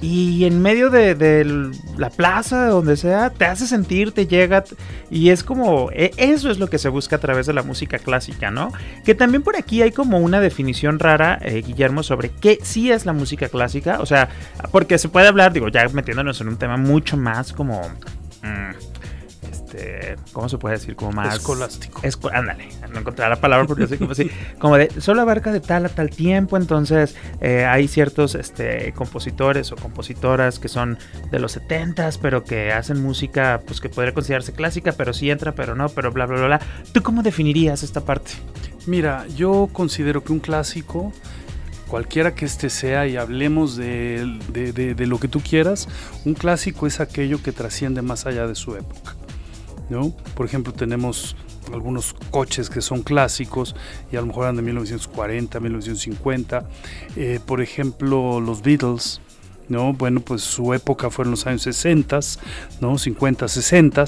y 0.00 0.44
en 0.44 0.60
medio 0.60 0.90
de, 0.90 1.70
la 1.96 2.10
plaza, 2.10 2.66
donde 2.66 2.96
sea, 2.96 3.30
te 3.30 3.44
hace 3.44 3.66
sentir, 3.66 4.12
te 4.12 4.26
llega, 4.26 4.64
y 5.10 5.30
es 5.30 5.44
como, 5.44 5.90
e, 5.92 6.10
eso 6.16 6.50
es 6.50 6.58
lo 6.58 6.68
que 6.68 6.78
se 6.78 6.88
busca 6.88 7.16
a 7.16 7.20
través 7.20 7.46
de 7.46 7.52
la 7.52 7.62
música 7.62 7.98
clásica, 7.98 8.50
¿no? 8.50 8.72
Que 9.04 9.14
también 9.14 9.42
por 9.42 9.56
aquí 9.56 9.82
hay 9.82 9.92
como 9.92 10.18
una 10.18 10.40
definición 10.40 10.98
rara, 10.98 11.38
eh, 11.42 11.62
Guillermo, 11.64 12.02
sobre 12.02 12.30
qué 12.30 12.58
sí 12.62 12.90
es 12.90 13.06
la 13.06 13.12
música 13.12 13.48
clásica, 13.48 14.00
o 14.00 14.06
sea, 14.06 14.28
porque 14.72 14.98
se 14.98 15.08
puede 15.08 15.28
hablar, 15.28 15.52
digo, 15.52 15.68
ya 15.68 15.88
metiéndonos 15.88 16.40
en 16.40 16.48
un 16.48 16.56
tema 16.56 16.76
mucho 16.76 17.16
más 17.16 17.52
como... 17.52 17.82
Mm, 18.42 18.87
este, 19.78 20.16
¿cómo 20.32 20.48
se 20.48 20.58
puede 20.58 20.76
decir? 20.76 20.96
Como 20.96 21.12
más... 21.12 21.34
Escolástico. 21.34 22.02
ándale, 22.32 22.68
no 22.92 23.00
encontré 23.00 23.28
la 23.28 23.36
palabra 23.36 23.66
porque 23.66 23.84
así 23.84 23.96
como 23.96 24.12
así, 24.12 24.30
como 24.58 24.76
de, 24.76 24.90
solo 25.00 25.22
abarca 25.22 25.52
de 25.52 25.60
tal 25.60 25.86
a 25.86 25.88
tal 25.88 26.10
tiempo, 26.10 26.56
entonces 26.56 27.14
eh, 27.40 27.64
hay 27.64 27.88
ciertos 27.88 28.34
este, 28.34 28.92
compositores 28.92 29.72
o 29.72 29.76
compositoras 29.76 30.58
que 30.58 30.68
son 30.68 30.98
de 31.30 31.38
los 31.38 31.52
70 31.52 32.08
pero 32.22 32.44
que 32.44 32.72
hacen 32.72 33.02
música, 33.02 33.62
pues 33.66 33.80
que 33.80 33.88
podría 33.88 34.14
considerarse 34.14 34.52
clásica, 34.52 34.92
pero 34.92 35.12
sí 35.12 35.30
entra, 35.30 35.52
pero 35.52 35.74
no, 35.74 35.88
pero 35.88 36.12
bla, 36.12 36.26
bla, 36.26 36.38
bla, 36.38 36.46
bla. 36.46 36.60
¿Tú 36.92 37.02
cómo 37.02 37.22
definirías 37.22 37.82
esta 37.82 38.02
parte? 38.02 38.32
Mira, 38.86 39.26
yo 39.36 39.68
considero 39.72 40.22
que 40.22 40.32
un 40.32 40.38
clásico 40.38 41.12
cualquiera 41.88 42.34
que 42.34 42.44
este 42.44 42.70
sea 42.70 43.06
y 43.06 43.16
hablemos 43.16 43.76
de, 43.76 44.38
de, 44.52 45.06
lo 45.06 45.18
que 45.18 45.26
tú 45.26 45.40
quieras, 45.40 45.88
un 46.24 46.34
clásico 46.34 46.86
es 46.86 47.00
aquello 47.00 47.42
que 47.42 47.50
trasciende 47.50 48.02
más 48.02 48.26
allá 48.26 48.46
de 48.46 48.54
su 48.54 48.76
época. 48.76 49.17
¿No? 49.90 50.10
Por 50.34 50.46
ejemplo, 50.46 50.72
tenemos 50.72 51.36
algunos 51.72 52.14
coches 52.30 52.70
que 52.70 52.80
son 52.80 53.02
clásicos 53.02 53.74
y 54.10 54.16
a 54.16 54.20
lo 54.20 54.26
mejor 54.26 54.44
eran 54.44 54.56
de 54.56 54.62
1940, 54.62 55.60
1950. 55.60 56.64
Eh, 57.16 57.40
por 57.44 57.60
ejemplo, 57.60 58.40
los 58.40 58.62
Beatles, 58.62 59.20
¿no? 59.68 59.92
Bueno, 59.92 60.20
pues 60.20 60.42
su 60.42 60.72
época 60.74 61.10
fue 61.10 61.24
en 61.24 61.30
los 61.32 61.46
años 61.46 61.62
60, 61.62 62.20
¿no? 62.80 62.98
50, 62.98 63.48
60, 63.48 64.04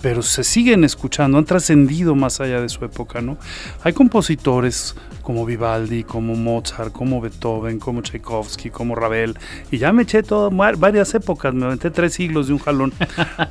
pero 0.00 0.22
se 0.22 0.44
siguen 0.44 0.84
escuchando, 0.84 1.38
han 1.38 1.44
trascendido 1.44 2.14
más 2.14 2.40
allá 2.40 2.60
de 2.60 2.68
su 2.68 2.84
época, 2.84 3.20
¿no? 3.20 3.36
Hay 3.82 3.92
compositores 3.92 4.94
como 5.22 5.46
Vivaldi, 5.46 6.04
como 6.04 6.34
Mozart, 6.34 6.92
como 6.92 7.20
Beethoven, 7.20 7.78
como 7.78 8.02
Tchaikovsky, 8.02 8.70
como 8.70 8.94
Ravel, 8.94 9.38
y 9.70 9.78
ya 9.78 9.92
me 9.92 10.02
eché 10.02 10.22
todo, 10.22 10.50
varias 10.50 11.14
épocas, 11.14 11.54
me 11.54 11.66
aventé 11.66 11.90
tres 11.90 12.14
siglos 12.14 12.48
de 12.48 12.54
un 12.54 12.58
jalón, 12.58 12.92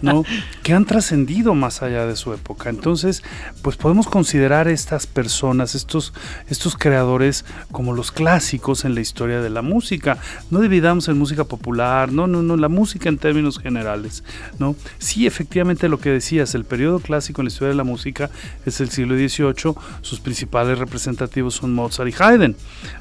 ¿no? 0.02 0.24
que 0.64 0.74
han 0.74 0.86
trascendido 0.86 1.56
más 1.56 1.82
allá 1.82 2.06
de 2.06 2.16
su 2.16 2.34
época. 2.34 2.70
Entonces, 2.70 3.24
pues 3.62 3.78
podemos 3.78 4.08
considerar 4.08 4.68
estas 4.68 5.08
personas, 5.08 5.76
estos, 5.76 6.14
estos 6.48 6.78
creadores, 6.78 7.46
como 7.72 7.94
los 7.94 8.12
clásicos 8.12 8.86
en 8.86 8.96
la 8.96 9.02
historia 9.02 9.42
de 9.42 9.50
la 9.50 9.62
música. 9.62 10.18
No 10.50 10.60
dividamos 10.60 11.08
en 11.08 11.18
música 11.18 11.46
popular, 11.46 12.12
no, 12.12 12.28
no, 12.28 12.42
no, 12.42 12.58
la 12.58 12.70
música 12.70 13.10
en 13.10 13.18
términos 13.18 13.60
generales, 13.60 14.24
¿no? 14.60 14.76
Sí, 15.00 15.26
efectivamente 15.26 15.90
lo 15.90 16.00
que 16.00 16.10
decías, 16.10 16.56
el 16.56 16.66
periodo 16.66 17.00
clásico 17.00 17.42
en 17.42 17.46
la 17.46 17.52
historia 17.52 17.70
de 17.70 17.76
la 17.76 17.84
música 17.84 18.30
es 18.66 18.82
el 18.82 18.90
siglo 18.90 19.16
XVIII, 19.16 19.76
sus 20.02 20.20
principales 20.20 20.78
representativos 20.80 21.61
Mozart 21.70 22.10
y 22.10 22.16
Haydn, 22.18 22.56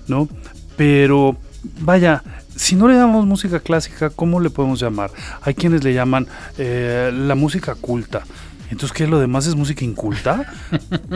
¿no? 0.08 0.28
Pero 0.76 1.36
vaya, 1.80 2.22
si 2.54 2.76
no 2.76 2.88
le 2.88 2.94
llamamos 2.94 3.26
música 3.26 3.60
clásica, 3.60 4.10
¿cómo 4.10 4.40
le 4.40 4.50
podemos 4.50 4.80
llamar? 4.80 5.10
Hay 5.42 5.54
quienes 5.54 5.84
le 5.84 5.94
llaman 5.94 6.26
eh, 6.58 7.10
la 7.12 7.34
música 7.34 7.74
culta. 7.74 8.22
Entonces, 8.70 8.92
¿qué? 8.92 9.06
¿Lo 9.06 9.18
demás 9.18 9.46
es 9.46 9.56
música 9.56 9.84
inculta? 9.84 10.52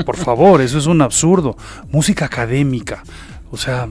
Por 0.05 0.17
favor, 0.17 0.61
eso 0.61 0.77
es 0.79 0.87
un 0.87 1.03
absurdo. 1.03 1.57
Música 1.91 2.25
académica. 2.25 3.05
O 3.55 3.57
sea, 3.57 3.89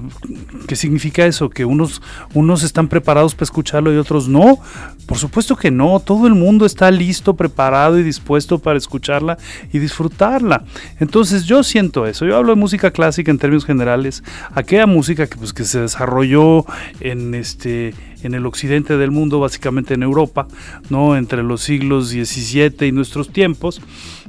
¿qué 0.67 0.75
significa 0.75 1.25
eso? 1.25 1.49
¿Que 1.49 1.63
unos, 1.63 2.01
unos 2.33 2.63
están 2.63 2.89
preparados 2.89 3.33
para 3.33 3.45
escucharlo 3.45 3.93
y 3.93 3.97
otros 3.97 4.27
no? 4.27 4.59
Por 5.07 5.17
supuesto 5.17 5.55
que 5.55 5.71
no. 5.71 6.01
Todo 6.01 6.27
el 6.27 6.35
mundo 6.35 6.65
está 6.65 6.91
listo, 6.91 7.33
preparado 7.33 7.97
y 7.97 8.03
dispuesto 8.03 8.59
para 8.59 8.77
escucharla 8.77 9.37
y 9.71 9.79
disfrutarla. 9.79 10.65
Entonces 10.99 11.45
yo 11.45 11.63
siento 11.63 12.05
eso. 12.05 12.25
Yo 12.25 12.35
hablo 12.35 12.49
de 12.49 12.59
música 12.59 12.91
clásica 12.91 13.31
en 13.31 13.37
términos 13.37 13.63
generales. 13.63 14.21
Aquella 14.53 14.85
música 14.85 15.27
que, 15.27 15.37
pues, 15.37 15.53
que 15.53 15.63
se 15.63 15.79
desarrolló 15.79 16.65
en 16.99 17.33
este 17.33 17.93
en 18.23 18.33
el 18.33 18.45
occidente 18.45 18.97
del 18.97 19.11
mundo, 19.11 19.39
básicamente 19.39 19.93
en 19.93 20.03
Europa, 20.03 20.47
¿no? 20.89 21.15
entre 21.17 21.43
los 21.43 21.61
siglos 21.61 22.09
XVII 22.09 22.87
y 22.87 22.91
nuestros 22.91 23.29
tiempos, 23.29 23.81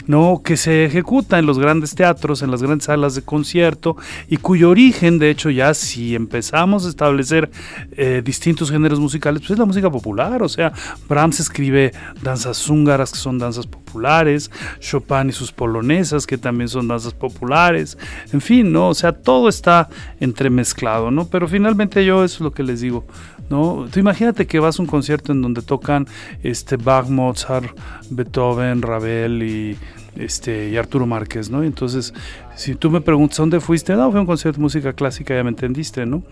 ¿no? 0.07 0.43
que 0.45 0.57
se 0.57 0.85
ejecuta 0.85 1.39
en 1.39 1.47
los 1.47 1.59
grandes 1.59 1.95
teatros, 1.95 2.43
en 2.43 2.51
las 2.51 2.63
grandes 2.63 2.85
salas 2.85 3.15
de 3.15 3.23
concierto, 3.23 3.97
y 4.29 4.37
cuyo 4.37 4.71
origen, 4.71 5.19
de 5.19 5.31
hecho, 5.31 5.51
ya 5.51 5.75
si 5.75 6.15
empezamos 6.15 6.87
a 6.87 6.89
establecer 6.89 7.51
eh, 7.93 8.23
distintos 8.25 8.71
géneros 8.71 9.01
musicales, 9.01 9.41
pues 9.41 9.53
es 9.53 9.59
la 9.59 9.65
música 9.65 9.91
popular, 9.91 10.43
o 10.43 10.49
sea, 10.49 10.73
Brahms 11.09 11.41
escribe 11.41 11.93
danzas 12.23 12.69
húngaras, 12.69 13.13
que 13.13 13.19
son 13.19 13.39
danzas 13.39 13.67
populares, 13.67 14.51
Chopin 14.81 15.29
y 15.29 15.33
sus 15.33 15.53
polonesas, 15.53 16.27
que 16.27 16.39
también 16.39 16.69
son 16.69 16.89
danzas 16.89 17.15
populares, 17.15 17.99
en 18.33 18.41
fin, 18.41 18.73
¿no? 18.73 18.89
O 18.89 18.95
sea, 18.95 19.13
todo 19.13 19.49
está 19.49 19.89
entremezclado, 20.21 21.11
¿no? 21.11 21.27
Pero 21.27 21.49
finalmente 21.49 22.05
yo 22.05 22.25
eso 22.25 22.37
es 22.37 22.41
lo 22.41 22.53
que 22.53 22.63
les 22.63 22.81
digo, 22.81 23.07
¿no? 23.51 23.87
Tú 23.91 24.01
imagínate 24.01 24.47
que 24.47 24.59
vas 24.59 24.79
a 24.79 24.83
un 24.83 24.89
concierto 24.89 25.33
en 25.33 25.43
donde 25.43 25.63
tocan 25.63 26.07
este 26.43 26.77
Bach, 26.77 27.09
Mozart, 27.09 27.77
Beethoven, 28.11 28.83
Ravel 28.83 29.43
y 29.43 29.79
este 30.17 30.69
y 30.69 30.77
Arturo 30.77 31.07
Márquez, 31.07 31.51
¿no? 31.51 31.63
Entonces, 31.63 32.15
si 32.57 32.75
tú 32.75 32.91
me 32.91 33.01
preguntas 33.01 33.39
dónde 33.39 33.61
fuiste, 33.61 33.95
no, 33.95 34.11
fue 34.11 34.21
un 34.21 34.27
concierto 34.27 34.59
de 34.59 34.63
música 34.63 34.93
clásica, 34.93 35.35
ya 35.35 35.43
me 35.43 35.51
entendiste, 35.51 36.07
¿no? 36.07 36.23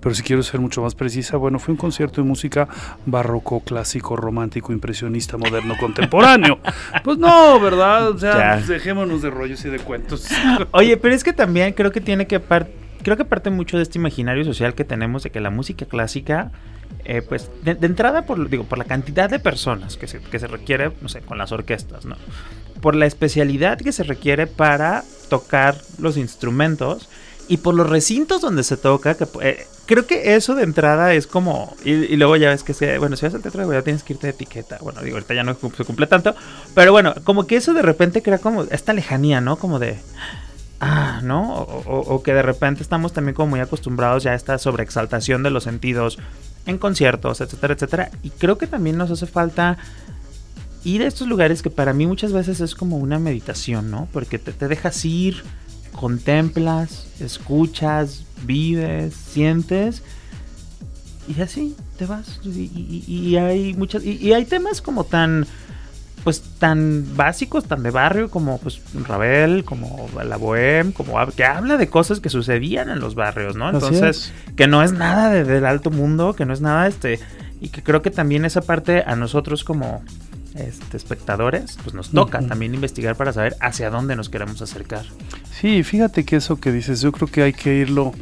Pero 0.00 0.14
si 0.14 0.22
quiero 0.22 0.42
ser 0.42 0.60
mucho 0.60 0.82
más 0.82 0.94
precisa, 0.94 1.36
bueno, 1.36 1.58
fue 1.58 1.72
un 1.72 1.78
concierto 1.78 2.20
de 2.22 2.28
música 2.28 2.68
barroco, 3.06 3.60
clásico, 3.60 4.16
romántico, 4.16 4.72
impresionista, 4.72 5.36
moderno, 5.36 5.74
contemporáneo. 5.78 6.58
Pues 7.04 7.18
no, 7.18 7.58
¿verdad? 7.58 8.10
O 8.10 8.18
sea, 8.18 8.58
dejémonos 8.58 9.22
de 9.22 9.30
rollos 9.30 9.64
y 9.64 9.70
de 9.70 9.78
cuentos. 9.78 10.28
Oye, 10.72 10.96
pero 10.96 11.14
es 11.14 11.24
que 11.24 11.32
también 11.32 11.72
creo 11.72 11.90
que 11.90 12.00
tiene 12.00 12.26
que 12.26 12.40
creo 13.02 13.16
que 13.16 13.24
parte 13.24 13.50
mucho 13.50 13.76
de 13.76 13.82
este 13.82 13.98
imaginario 13.98 14.44
social 14.44 14.74
que 14.74 14.84
tenemos 14.84 15.22
de 15.22 15.30
que 15.30 15.40
la 15.40 15.50
música 15.50 15.86
clásica, 15.86 16.52
eh, 17.04 17.22
pues 17.22 17.50
de, 17.62 17.76
entrada 17.80 18.26
por, 18.26 18.48
digo, 18.48 18.64
por 18.64 18.78
la 18.78 18.84
cantidad 18.84 19.28
de 19.28 19.38
personas 19.38 19.96
que 19.96 20.06
se, 20.06 20.20
que 20.20 20.38
se 20.38 20.46
requiere, 20.46 20.92
no 21.00 21.08
sé, 21.08 21.20
con 21.20 21.38
las 21.38 21.52
orquestas, 21.52 22.04
¿no? 22.04 22.16
Por 22.80 22.94
la 22.94 23.06
especialidad 23.06 23.78
que 23.78 23.92
se 23.92 24.02
requiere 24.02 24.46
para 24.46 25.04
tocar 25.28 25.76
los 25.98 26.16
instrumentos 26.16 27.08
y 27.48 27.58
por 27.58 27.74
los 27.74 27.88
recintos 27.88 28.40
donde 28.40 28.64
se 28.64 28.76
toca, 28.76 29.14
que 29.14 29.26
eh, 29.42 29.66
creo 29.86 30.06
que 30.06 30.36
eso 30.36 30.54
de 30.54 30.62
entrada 30.62 31.12
es 31.14 31.26
como, 31.26 31.76
y, 31.84 32.16
luego 32.16 32.36
ya 32.36 32.50
ves 32.50 32.62
que, 32.62 32.74
se, 32.74 32.98
bueno, 32.98 33.16
si 33.16 33.26
vas 33.26 33.34
al 33.34 33.42
teatro 33.42 33.70
ya 33.72 33.82
tienes 33.82 34.02
que 34.02 34.14
irte 34.14 34.26
de 34.26 34.32
etiqueta, 34.32 34.78
bueno, 34.80 35.00
digo, 35.02 35.16
ahorita 35.16 35.34
ya 35.34 35.44
no 35.44 35.54
se 35.54 35.84
cumple 35.84 36.06
tanto, 36.06 36.34
pero 36.74 36.92
bueno, 36.92 37.14
como 37.24 37.46
que 37.46 37.56
eso 37.56 37.74
de 37.74 37.82
repente 37.82 38.22
crea 38.22 38.38
como 38.38 38.64
esta 38.64 38.92
lejanía, 38.92 39.40
¿no? 39.40 39.56
Como 39.56 39.78
de, 39.78 39.98
ah, 40.80 41.20
¿no? 41.22 41.54
O, 41.54 42.22
que 42.22 42.32
de 42.32 42.42
repente 42.42 42.82
estamos 42.82 43.12
también 43.12 43.34
como 43.34 43.50
muy 43.50 43.60
acostumbrados 43.60 44.22
ya 44.22 44.32
a 44.32 44.34
esta 44.34 44.56
sobreexaltación 44.58 45.42
de 45.42 45.50
los 45.50 45.64
sentidos 45.64 46.18
en 46.66 46.78
conciertos, 46.78 47.40
etcétera, 47.40 47.74
etcétera. 47.74 48.10
Y 48.22 48.30
creo 48.30 48.58
que 48.58 48.66
también 48.66 48.96
nos 48.96 49.10
hace 49.10 49.26
falta 49.26 49.78
ir 50.84 51.02
a 51.02 51.06
estos 51.06 51.28
lugares 51.28 51.62
que 51.62 51.70
para 51.70 51.92
mí 51.92 52.06
muchas 52.06 52.32
veces 52.32 52.60
es 52.60 52.74
como 52.74 52.98
una 52.98 53.18
meditación, 53.18 53.90
¿no? 53.90 54.08
Porque 54.12 54.38
te, 54.38 54.68
dejas 54.68 55.04
ir, 55.04 55.42
contemplas, 55.92 57.06
escuchas, 57.20 58.24
vives, 58.44 59.14
sientes 59.14 60.02
y 61.28 61.40
así 61.40 61.76
te 61.98 62.06
vas. 62.06 62.40
Y, 62.44 63.36
hay 63.36 63.74
muchas 63.74 64.04
y, 64.04 64.32
hay 64.32 64.44
temas 64.44 64.82
como 64.82 65.04
tan 65.04 65.46
pues 66.24 66.42
tan 66.58 67.16
básicos, 67.16 67.64
tan 67.64 67.82
de 67.82 67.90
barrio 67.90 68.30
como 68.30 68.58
pues 68.58 68.80
Ravel, 69.06 69.64
como 69.64 70.08
la 70.24 70.36
Bohème, 70.38 70.92
como 70.92 71.14
que 71.34 71.44
habla 71.44 71.76
de 71.76 71.88
cosas 71.88 72.20
que 72.20 72.28
sucedían 72.28 72.90
en 72.90 73.00
los 73.00 73.14
barrios, 73.14 73.56
¿no? 73.56 73.70
Entonces, 73.70 74.32
que 74.56 74.66
no 74.66 74.82
es 74.82 74.92
nada 74.92 75.30
de, 75.30 75.44
del 75.44 75.66
alto 75.66 75.90
mundo, 75.90 76.34
que 76.34 76.44
no 76.44 76.52
es 76.52 76.60
nada 76.60 76.86
este 76.86 77.18
y 77.60 77.68
que 77.68 77.82
creo 77.82 78.02
que 78.02 78.10
también 78.10 78.44
esa 78.44 78.60
parte 78.60 79.04
a 79.06 79.16
nosotros 79.16 79.64
como 79.64 80.02
este, 80.54 80.96
espectadores, 80.96 81.78
pues 81.82 81.94
nos 81.94 82.10
toca 82.10 82.40
también 82.40 82.74
investigar 82.74 83.16
para 83.16 83.32
saber 83.32 83.56
hacia 83.60 83.88
dónde 83.90 84.16
nos 84.16 84.28
queremos 84.28 84.60
acercar. 84.62 85.04
Sí, 85.50 85.82
fíjate 85.82 86.24
que 86.24 86.36
eso 86.36 86.60
que 86.60 86.72
dices, 86.72 87.00
yo 87.00 87.12
creo 87.12 87.28
que 87.28 87.42
hay 87.42 87.52
que 87.52 87.74
irlo 87.74 88.12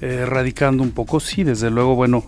eh, 0.00 0.20
erradicando 0.22 0.82
un 0.82 0.92
poco, 0.92 1.20
sí, 1.20 1.44
desde 1.44 1.70
luego, 1.70 1.96
bueno, 1.96 2.24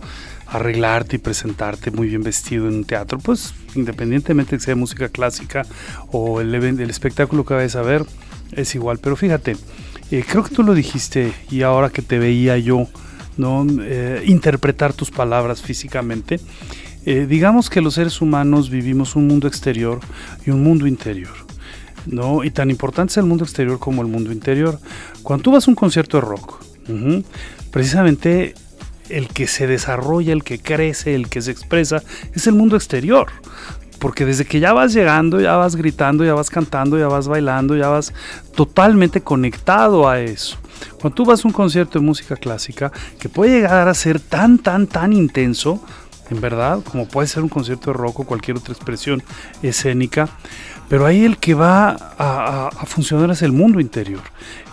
arreglarte 0.51 1.17
y 1.17 1.19
presentarte 1.19 1.91
muy 1.91 2.07
bien 2.07 2.23
vestido 2.23 2.67
en 2.67 2.75
un 2.75 2.83
teatro, 2.83 3.19
pues 3.19 3.53
independientemente 3.75 4.51
de 4.51 4.57
que 4.57 4.63
sea 4.63 4.75
música 4.75 5.09
clásica 5.09 5.65
o 6.11 6.41
el, 6.41 6.53
el 6.55 6.89
espectáculo 6.89 7.45
que 7.45 7.53
vayas 7.53 7.75
a 7.75 7.81
ver, 7.81 8.05
es 8.51 8.73
igual. 8.75 8.99
Pero 8.99 9.15
fíjate, 9.15 9.55
eh, 10.11 10.23
creo 10.27 10.43
que 10.43 10.55
tú 10.55 10.63
lo 10.63 10.73
dijiste 10.73 11.33
y 11.51 11.61
ahora 11.61 11.89
que 11.89 12.01
te 12.01 12.17
veía 12.17 12.57
yo, 12.57 12.87
¿no? 13.37 13.65
Eh, 13.81 14.23
interpretar 14.25 14.93
tus 14.93 15.11
palabras 15.11 15.61
físicamente. 15.61 16.39
Eh, 17.05 17.27
digamos 17.29 17.69
que 17.69 17.81
los 17.81 17.93
seres 17.93 18.21
humanos 18.21 18.69
vivimos 18.69 19.15
un 19.15 19.27
mundo 19.27 19.47
exterior 19.47 19.99
y 20.45 20.49
un 20.49 20.63
mundo 20.63 20.87
interior. 20.87 21.33
¿no? 22.05 22.43
Y 22.43 22.49
tan 22.49 22.71
importante 22.71 23.11
es 23.11 23.17
el 23.17 23.25
mundo 23.25 23.43
exterior 23.43 23.77
como 23.77 24.01
el 24.01 24.07
mundo 24.07 24.31
interior. 24.31 24.79
Cuando 25.21 25.43
tú 25.43 25.51
vas 25.51 25.67
a 25.67 25.71
un 25.71 25.75
concierto 25.75 26.17
de 26.17 26.21
rock, 26.21 26.63
precisamente 27.71 28.55
el 29.09 29.27
que 29.27 29.47
se 29.47 29.67
desarrolla, 29.67 30.33
el 30.33 30.43
que 30.43 30.59
crece, 30.59 31.15
el 31.15 31.29
que 31.29 31.41
se 31.41 31.51
expresa, 31.51 32.03
es 32.33 32.47
el 32.47 32.53
mundo 32.53 32.75
exterior. 32.75 33.27
Porque 33.99 34.25
desde 34.25 34.45
que 34.45 34.61
ya 34.61 34.71
vas 34.71 34.93
llegando, 34.93 35.41
ya 35.41 35.57
vas 35.57 35.75
gritando, 35.75 36.23
ya 36.23 36.33
vas 36.33 36.49
cantando, 36.49 36.97
ya 36.97 37.07
vas 37.07 37.27
bailando, 37.27 37.75
ya 37.75 37.89
vas 37.89 38.13
totalmente 38.55 39.21
conectado 39.21 40.07
a 40.07 40.21
eso. 40.21 40.57
Cuando 41.01 41.15
tú 41.15 41.25
vas 41.25 41.43
a 41.43 41.47
un 41.47 41.53
concierto 41.53 41.99
de 41.99 42.05
música 42.05 42.37
clásica, 42.37 42.91
que 43.19 43.27
puede 43.27 43.51
llegar 43.51 43.89
a 43.89 43.93
ser 43.93 44.21
tan, 44.21 44.57
tan, 44.57 44.87
tan 44.87 45.11
intenso, 45.11 45.83
en 46.29 46.39
verdad, 46.39 46.79
como 46.89 47.07
puede 47.07 47.27
ser 47.27 47.43
un 47.43 47.49
concierto 47.49 47.91
de 47.91 47.97
rock 47.97 48.21
o 48.21 48.23
cualquier 48.23 48.57
otra 48.57 48.73
expresión 48.73 49.21
escénica, 49.61 50.29
pero 50.89 51.05
ahí 51.05 51.23
el 51.23 51.37
que 51.37 51.53
va 51.53 51.95
a, 52.17 52.71
funcionar 52.87 53.29
es 53.29 53.43
el 53.43 53.51
mundo 53.51 53.79
interior, 53.79 54.21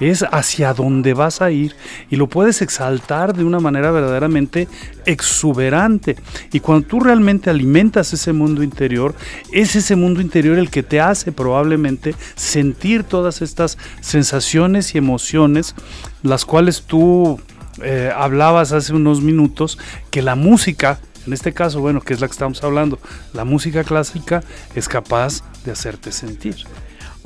es 0.00 0.24
hacia 0.32 0.72
dónde 0.72 1.12
vas 1.12 1.42
a 1.42 1.50
ir 1.50 1.76
y 2.10 2.16
lo 2.16 2.26
puedes 2.26 2.62
exaltar 2.62 3.36
de 3.36 3.44
una 3.44 3.60
manera 3.60 3.90
verdaderamente 3.90 4.66
exuberante. 5.04 6.16
Y 6.52 6.60
cuando 6.60 6.88
tú 6.88 7.00
realmente 7.00 7.50
alimentas 7.50 8.14
ese 8.14 8.32
mundo 8.32 8.62
interior, 8.62 9.14
es 9.52 9.76
ese 9.76 9.94
mundo 9.94 10.22
interior 10.22 10.58
el 10.58 10.70
que 10.70 10.82
te 10.82 11.00
hace 11.00 11.32
probablemente 11.32 12.14
sentir 12.34 13.04
todas 13.04 13.42
estas 13.42 13.76
sensaciones 14.00 14.94
y 14.94 14.98
emociones, 14.98 15.74
las 16.22 16.46
cuales 16.46 16.82
tú 16.82 17.38
eh, 17.82 18.10
hablabas 18.14 18.72
hace 18.72 18.94
unos 18.94 19.20
minutos, 19.20 19.78
que 20.10 20.22
la 20.22 20.34
música 20.34 20.98
en 21.26 21.32
este 21.32 21.52
caso, 21.52 21.80
bueno, 21.80 22.00
que 22.00 22.14
es 22.14 22.20
la 22.20 22.28
que 22.28 22.32
estamos 22.32 22.62
hablando, 22.62 22.98
la 23.32 23.44
música 23.44 23.84
clásica 23.84 24.42
es 24.74 24.88
capaz 24.88 25.42
de 25.64 25.72
hacerte 25.72 26.12
sentir. 26.12 26.56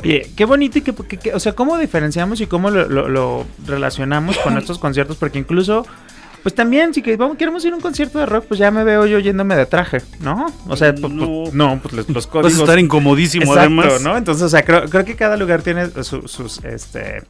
Oye, 0.02 0.30
qué 0.35 0.45
bonito 0.45 0.78
y 0.78 0.83
que, 0.83 1.35
o 1.35 1.40
sea, 1.40 1.52
¿cómo 1.52 1.76
diferenciamos 1.76 2.40
y 2.40 2.47
cómo 2.47 2.71
lo, 2.71 3.47
relacionamos 3.66 4.38
con 4.38 4.57
estos 4.57 4.78
conciertos? 4.78 5.19
Porque 5.19 5.38
incluso, 5.38 5.87
pues 6.42 6.54
también, 6.54 6.95
si 6.95 7.02
que 7.02 7.16
vamos, 7.16 7.37
queremos 7.37 7.62
ir 7.66 7.73
a 7.73 7.76
un 7.76 7.83
concierto 7.83 8.19
de 8.19 8.26
rock, 8.26 8.47
pues 8.47 8.59
ya 8.59 8.71
me 8.71 8.83
veo 8.83 9.04
yo 9.07 9.19
yéndome 9.19 9.57
de 9.57 9.66
traje, 9.66 10.00
¿no? 10.21 10.47
O 10.69 10.76
sea, 10.76 10.95
pues, 10.95 11.12
pues, 11.12 11.52
no, 11.52 11.78
pues, 11.83 11.95
los, 11.95 12.09
los 12.09 12.26
códigos. 12.28 12.52
Vas 12.52 12.61
a 12.61 12.62
estar 12.64 12.78
incomodísimo 12.78 13.52
además. 13.52 14.00
¿no? 14.00 14.16
Entonces, 14.16 14.45
o 14.45 14.49
sea, 14.49 14.64
creo, 14.64 14.88
creo 14.88 15.04
que 15.04 15.16
cada 15.16 15.37
lugar 15.37 15.61
tiene 15.61 15.90
sus, 16.02 16.64
este 16.64 17.23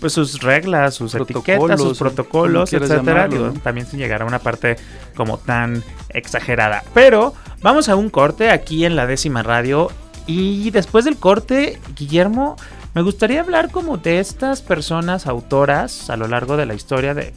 pues 0.00 0.14
sus 0.14 0.40
reglas, 0.40 0.94
sus 0.94 1.14
etiquetas, 1.14 1.80
sus 1.80 1.98
protocolos, 1.98 2.72
etcétera. 2.72 3.28
también 3.62 3.86
sin 3.86 3.98
llegar 3.98 4.22
a 4.22 4.24
una 4.24 4.38
parte 4.38 4.76
como 5.14 5.38
tan 5.38 5.84
exagerada. 6.08 6.82
Pero 6.94 7.34
vamos 7.62 7.88
a 7.88 7.96
un 7.96 8.10
corte 8.10 8.50
aquí 8.50 8.84
en 8.84 8.96
la 8.96 9.06
décima 9.06 9.42
radio. 9.42 9.90
Y 10.26 10.70
después 10.70 11.04
del 11.04 11.16
corte, 11.16 11.78
Guillermo, 11.96 12.56
me 12.94 13.02
gustaría 13.02 13.40
hablar 13.40 13.70
como 13.70 13.98
de 13.98 14.20
estas 14.20 14.62
personas 14.62 15.26
autoras 15.26 16.08
a 16.10 16.16
lo 16.16 16.28
largo 16.28 16.56
de 16.56 16.66
la 16.66 16.74
historia 16.74 17.14
de, 17.14 17.32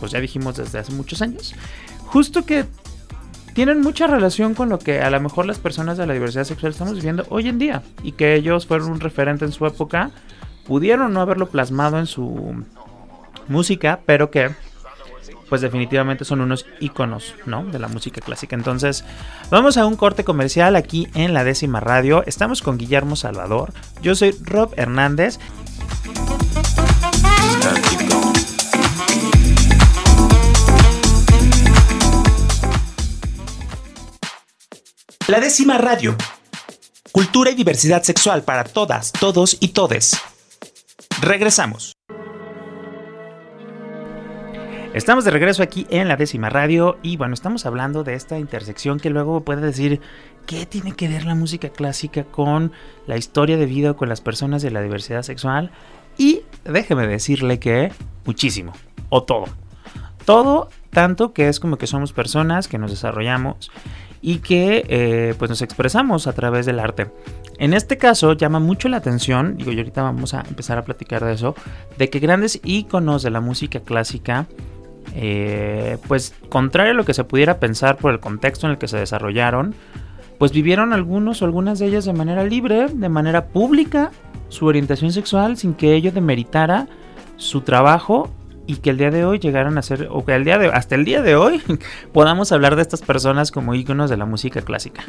pues 0.00 0.12
ya 0.12 0.20
dijimos 0.20 0.56
desde 0.56 0.78
hace 0.78 0.92
muchos 0.92 1.22
años, 1.22 1.54
justo 2.06 2.44
que 2.44 2.64
tienen 3.54 3.80
mucha 3.80 4.06
relación 4.06 4.54
con 4.54 4.68
lo 4.68 4.78
que 4.78 5.00
a 5.00 5.10
lo 5.10 5.20
mejor 5.20 5.46
las 5.46 5.58
personas 5.58 5.98
de 5.98 6.06
la 6.06 6.14
diversidad 6.14 6.44
sexual 6.44 6.72
estamos 6.72 6.94
viviendo 6.94 7.26
hoy 7.28 7.48
en 7.48 7.58
día 7.58 7.82
y 8.02 8.12
que 8.12 8.34
ellos 8.34 8.66
fueron 8.66 8.90
un 8.90 9.00
referente 9.00 9.44
en 9.44 9.52
su 9.52 9.66
época 9.66 10.10
pudieron 10.68 11.14
no 11.14 11.22
haberlo 11.22 11.48
plasmado 11.48 11.98
en 11.98 12.06
su 12.06 12.62
música, 13.48 14.00
pero 14.04 14.30
que 14.30 14.50
pues 15.48 15.62
definitivamente 15.62 16.26
son 16.26 16.42
unos 16.42 16.66
iconos, 16.78 17.34
¿no? 17.46 17.64
De 17.64 17.78
la 17.78 17.88
música 17.88 18.20
clásica. 18.20 18.54
Entonces, 18.54 19.02
vamos 19.50 19.78
a 19.78 19.86
un 19.86 19.96
corte 19.96 20.22
comercial 20.22 20.76
aquí 20.76 21.08
en 21.14 21.32
la 21.32 21.42
décima 21.42 21.80
radio. 21.80 22.22
Estamos 22.26 22.60
con 22.60 22.76
Guillermo 22.76 23.16
Salvador. 23.16 23.72
Yo 24.02 24.14
soy 24.14 24.36
Rob 24.42 24.74
Hernández. 24.76 25.38
La 35.28 35.40
décima 35.40 35.78
radio. 35.78 36.14
Cultura 37.10 37.50
y 37.50 37.54
diversidad 37.54 38.02
sexual 38.02 38.42
para 38.42 38.64
todas, 38.64 39.12
todos 39.12 39.56
y 39.60 39.68
todes. 39.68 40.12
Regresamos. 41.20 41.92
Estamos 44.94 45.24
de 45.24 45.30
regreso 45.30 45.62
aquí 45.62 45.86
en 45.90 46.08
la 46.08 46.16
décima 46.16 46.48
radio 46.48 46.98
y 47.02 47.16
bueno, 47.18 47.34
estamos 47.34 47.66
hablando 47.66 48.04
de 48.04 48.14
esta 48.14 48.38
intersección 48.38 48.98
que 48.98 49.10
luego 49.10 49.44
puede 49.44 49.60
decir 49.60 50.00
qué 50.46 50.64
tiene 50.64 50.92
que 50.92 51.08
ver 51.08 51.24
la 51.24 51.34
música 51.34 51.68
clásica 51.68 52.24
con 52.24 52.72
la 53.06 53.18
historia 53.18 53.58
de 53.58 53.66
vida 53.66 53.94
con 53.94 54.08
las 54.08 54.22
personas 54.22 54.62
de 54.62 54.70
la 54.70 54.80
diversidad 54.80 55.22
sexual 55.22 55.70
y 56.16 56.40
déjeme 56.64 57.06
decirle 57.06 57.58
que 57.58 57.92
muchísimo 58.24 58.72
o 59.10 59.22
todo. 59.22 59.44
Todo 60.24 60.70
tanto 60.90 61.32
que 61.32 61.48
es 61.48 61.60
como 61.60 61.76
que 61.76 61.86
somos 61.86 62.12
personas 62.12 62.66
que 62.66 62.78
nos 62.78 62.90
desarrollamos 62.90 63.70
y 64.20 64.38
que 64.38 64.84
eh, 64.88 65.34
pues 65.38 65.48
nos 65.48 65.62
expresamos 65.62 66.26
a 66.26 66.32
través 66.32 66.66
del 66.66 66.80
arte. 66.80 67.10
En 67.58 67.74
este 67.74 67.98
caso 67.98 68.32
llama 68.32 68.60
mucho 68.60 68.88
la 68.88 68.98
atención, 68.98 69.56
digo, 69.56 69.72
y 69.72 69.78
ahorita 69.78 70.02
vamos 70.02 70.34
a 70.34 70.44
empezar 70.48 70.78
a 70.78 70.84
platicar 70.84 71.24
de 71.24 71.32
eso, 71.32 71.54
de 71.96 72.10
que 72.10 72.18
grandes 72.18 72.60
íconos 72.64 73.22
de 73.22 73.30
la 73.30 73.40
música 73.40 73.80
clásica 73.80 74.46
eh, 75.14 75.98
pues 76.06 76.34
contrario 76.48 76.92
a 76.92 76.94
lo 76.94 77.04
que 77.04 77.14
se 77.14 77.24
pudiera 77.24 77.58
pensar 77.58 77.96
por 77.96 78.12
el 78.12 78.20
contexto 78.20 78.66
en 78.66 78.72
el 78.72 78.78
que 78.78 78.88
se 78.88 78.98
desarrollaron, 78.98 79.74
pues 80.38 80.52
vivieron 80.52 80.92
algunos 80.92 81.42
o 81.42 81.44
algunas 81.44 81.78
de 81.78 81.86
ellas 81.86 82.04
de 82.04 82.12
manera 82.12 82.44
libre, 82.44 82.88
de 82.88 83.08
manera 83.08 83.46
pública, 83.46 84.10
su 84.48 84.66
orientación 84.66 85.12
sexual 85.12 85.56
sin 85.56 85.74
que 85.74 85.94
ello 85.94 86.12
demeritara 86.12 86.86
su 87.36 87.62
trabajo 87.62 88.30
y 88.68 88.76
que 88.76 88.90
el 88.90 88.98
día 88.98 89.10
de 89.10 89.24
hoy 89.24 89.38
llegaron 89.38 89.78
a 89.78 89.82
ser, 89.82 90.08
o 90.10 90.26
que 90.26 90.34
el 90.34 90.44
día 90.44 90.58
de, 90.58 90.66
hasta 90.66 90.94
el 90.94 91.06
día 91.06 91.22
de 91.22 91.36
hoy 91.36 91.62
podamos 92.12 92.52
hablar 92.52 92.76
de 92.76 92.82
estas 92.82 93.00
personas 93.00 93.50
como 93.50 93.74
íconos 93.74 94.10
de 94.10 94.18
la 94.18 94.26
música 94.26 94.60
clásica. 94.60 95.02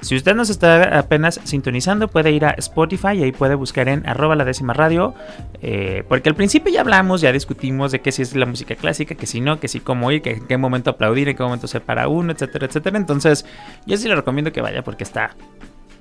Si 0.00 0.16
usted 0.16 0.34
nos 0.34 0.50
está 0.50 0.98
apenas 0.98 1.40
sintonizando, 1.44 2.08
puede 2.08 2.32
ir 2.32 2.44
a 2.44 2.50
Spotify 2.50 3.12
y 3.14 3.22
ahí 3.22 3.30
puede 3.30 3.54
buscar 3.54 3.88
en 3.88 4.04
arroba 4.04 4.34
la 4.34 4.44
décima 4.44 4.74
radio, 4.74 5.14
eh, 5.62 6.02
porque 6.08 6.28
al 6.28 6.34
principio 6.34 6.72
ya 6.72 6.80
hablamos, 6.80 7.20
ya 7.20 7.30
discutimos 7.30 7.92
de 7.92 8.00
qué 8.00 8.10
si 8.10 8.22
es 8.22 8.34
la 8.34 8.46
música 8.46 8.74
clásica, 8.74 9.14
que 9.14 9.26
si 9.26 9.40
no, 9.40 9.60
que 9.60 9.68
si 9.68 9.78
cómo 9.78 10.10
ir, 10.10 10.20
que 10.20 10.32
en 10.32 10.46
qué 10.48 10.58
momento 10.58 10.90
aplaudir, 10.90 11.28
en 11.28 11.36
qué 11.36 11.42
momento 11.44 11.68
se 11.68 11.78
para 11.78 12.08
uno, 12.08 12.32
etcétera, 12.32 12.66
etcétera. 12.66 12.98
Entonces, 12.98 13.46
yo 13.86 13.96
sí 13.96 14.08
le 14.08 14.16
recomiendo 14.16 14.50
que 14.50 14.60
vaya 14.60 14.82
porque 14.82 15.04
está 15.04 15.36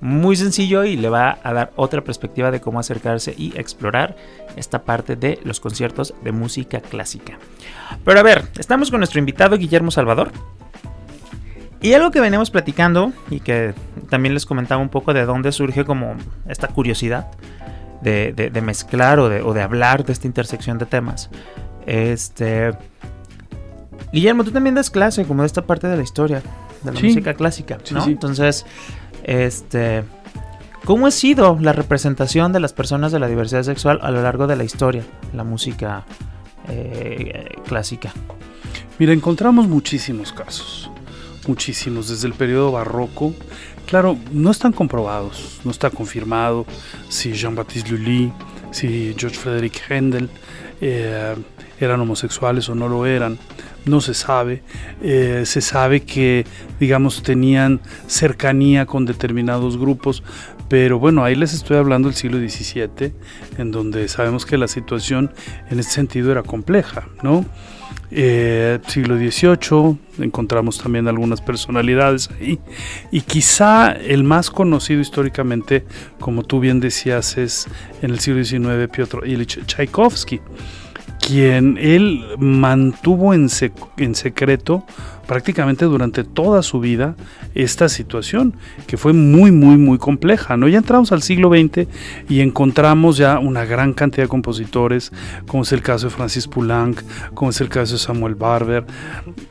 muy 0.02 0.36
sencillo 0.36 0.84
y 0.84 0.98
le 0.98 1.10
va 1.10 1.40
a 1.44 1.54
dar 1.54 1.72
otra 1.76 2.04
perspectiva 2.04 2.52
de 2.52 2.62
cómo 2.62 2.80
acercarse 2.80 3.34
y 3.38 3.58
explorar 3.58 4.16
esta 4.56 4.84
parte 4.84 5.16
de 5.16 5.40
los 5.44 5.60
conciertos 5.60 6.14
de 6.24 6.32
música 6.32 6.82
clásica. 6.82 7.38
Pero 8.04 8.20
a 8.20 8.24
ver, 8.24 8.46
estamos 8.58 8.92
con 8.92 9.00
nuestro 9.00 9.20
invitado 9.20 9.58
Guillermo 9.58 9.92
Salvador. 9.92 10.32
Y 11.82 11.94
algo 11.94 12.12
que 12.12 12.22
venimos 12.22 12.50
platicando 12.50 13.12
y 13.30 13.42
que 13.42 13.74
también 14.10 14.34
les 14.34 14.46
comentaba 14.46 14.82
un 14.82 14.88
poco 14.88 15.14
de 15.14 15.26
dónde 15.26 15.52
surge 15.52 15.84
como 15.84 16.16
esta 16.48 16.70
curiosidad 16.70 17.28
de, 18.04 18.62
mezclar 18.64 19.20
o 19.20 19.30
de, 19.30 19.62
hablar 19.62 20.06
de 20.06 20.14
esta 20.14 20.28
intersección 20.28 20.78
de 20.78 20.86
temas. 20.86 21.30
Este. 21.86 22.72
Guillermo, 24.12 24.44
tú 24.44 24.52
también 24.52 24.76
das 24.76 24.90
clase 24.90 25.26
como 25.26 25.42
de 25.42 25.48
esta 25.48 25.64
parte 25.64 25.88
de 25.88 25.98
la 25.98 26.04
historia, 26.04 26.42
de 26.84 26.94
la 26.94 27.00
música 27.00 27.34
clásica, 27.34 27.80
¿no? 27.92 28.06
Entonces, 28.06 28.66
este, 29.24 30.04
¿Cómo 30.86 31.08
ha 31.08 31.12
sido 31.12 31.58
la 31.62 31.72
representación 31.72 32.52
de 32.52 32.60
las 32.60 32.74
personas 32.74 33.14
de 33.14 33.20
la 33.20 33.30
diversidad 33.30 33.64
sexual 33.64 34.00
a 34.02 34.12
lo 34.12 34.22
largo 34.22 34.48
de 34.48 34.58
la 34.58 34.66
historia, 34.66 35.06
la 35.34 35.46
música 35.46 36.06
eh, 36.68 37.56
clásica? 37.66 38.12
Mira, 39.00 39.14
encontramos 39.14 39.66
muchísimos 39.70 40.34
casos, 40.34 40.92
muchísimos, 41.48 42.10
desde 42.10 42.28
el 42.28 42.34
periodo 42.34 42.74
barroco. 42.74 43.34
Claro, 43.86 44.18
no 44.34 44.52
están 44.52 44.74
comprobados, 44.74 45.62
no 45.64 45.72
está 45.72 45.90
confirmado 45.90 46.66
si 47.08 47.32
Jean-Baptiste 47.32 47.92
Lully, 47.92 48.34
si 48.72 49.16
George 49.18 49.38
Frederick 49.38 49.82
Händel 49.90 50.30
eh, 50.82 51.34
eran 51.80 52.02
homosexuales 52.02 52.68
o 52.68 52.76
no 52.76 52.90
lo 52.90 53.06
eran 53.06 53.40
no 53.86 54.02
se 54.02 54.14
sabe. 54.14 54.64
Eh, 55.02 55.44
se 55.46 55.62
sabe 55.62 56.02
que, 56.02 56.46
digamos, 56.80 57.24
tenían 57.24 57.82
cercanía 58.08 58.86
con 58.86 59.06
determinados 59.06 59.78
grupos, 59.78 60.24
pero 60.70 61.00
bueno, 61.00 61.24
ahí 61.24 61.36
les 61.36 61.54
estoy 61.54 61.78
hablando 61.78 62.08
del 62.08 62.16
siglo 62.16 62.38
XVII, 62.38 63.14
en 63.58 63.72
donde 63.72 64.08
sabemos 64.08 64.46
que 64.46 64.58
la 64.58 64.68
situación 64.68 65.32
en 65.70 65.80
ese 65.80 65.92
sentido 65.92 66.32
era 66.32 66.44
compleja, 66.44 67.08
¿no? 67.22 67.46
Eh, 68.16 68.80
siglo 68.88 69.18
XVIII, 69.18 69.98
encontramos 70.20 70.78
también 70.78 71.08
algunas 71.08 71.42
personalidades 71.42 72.30
ahí, 72.40 72.60
y 73.12 73.22
quizá 73.22 73.92
el 73.92 74.24
más 74.24 74.52
conocido 74.52 75.02
históricamente, 75.02 75.84
como 76.20 76.44
tú 76.44 76.60
bien 76.60 76.80
decías, 76.80 77.38
es 77.38 77.68
en 78.02 78.12
el 78.12 78.20
siglo 78.20 78.44
XIX 78.44 78.88
Piotr 78.92 79.28
Ilich 79.28 79.66
Tchaikovsky 79.66 80.42
quien 81.26 81.78
él 81.78 82.26
mantuvo 82.38 83.34
en, 83.34 83.50
secreto 83.50 84.84
prácticamente 85.26 85.86
durante 85.86 86.26
toda 86.26 86.62
su 86.62 86.82
vida 86.82 87.16
esta 87.56 87.88
situación, 87.88 88.56
que 88.88 88.98
fue 88.98 89.14
muy, 89.14 89.52
muy, 89.52 89.78
muy 89.78 89.98
compleja. 89.98 90.58
¿no? 90.58 90.68
Ya 90.68 90.80
entramos 90.80 91.12
al 91.12 91.22
siglo 91.22 91.50
XX 91.50 91.88
y 92.28 92.42
encontramos 92.42 93.18
ya 93.18 93.40
una 93.40 93.64
gran 93.64 93.94
cantidad 93.94 94.24
de 94.24 94.28
compositores, 94.28 95.14
como 95.48 95.64
es 95.64 95.72
el 95.72 95.82
caso 95.82 96.08
de 96.08 96.14
Francis 96.14 96.48
Poulenc, 96.48 97.02
como 97.34 97.52
es 97.52 97.62
el 97.62 97.70
caso 97.70 97.94
de 97.94 98.00
Samuel 98.00 98.36
Barber, 98.36 98.86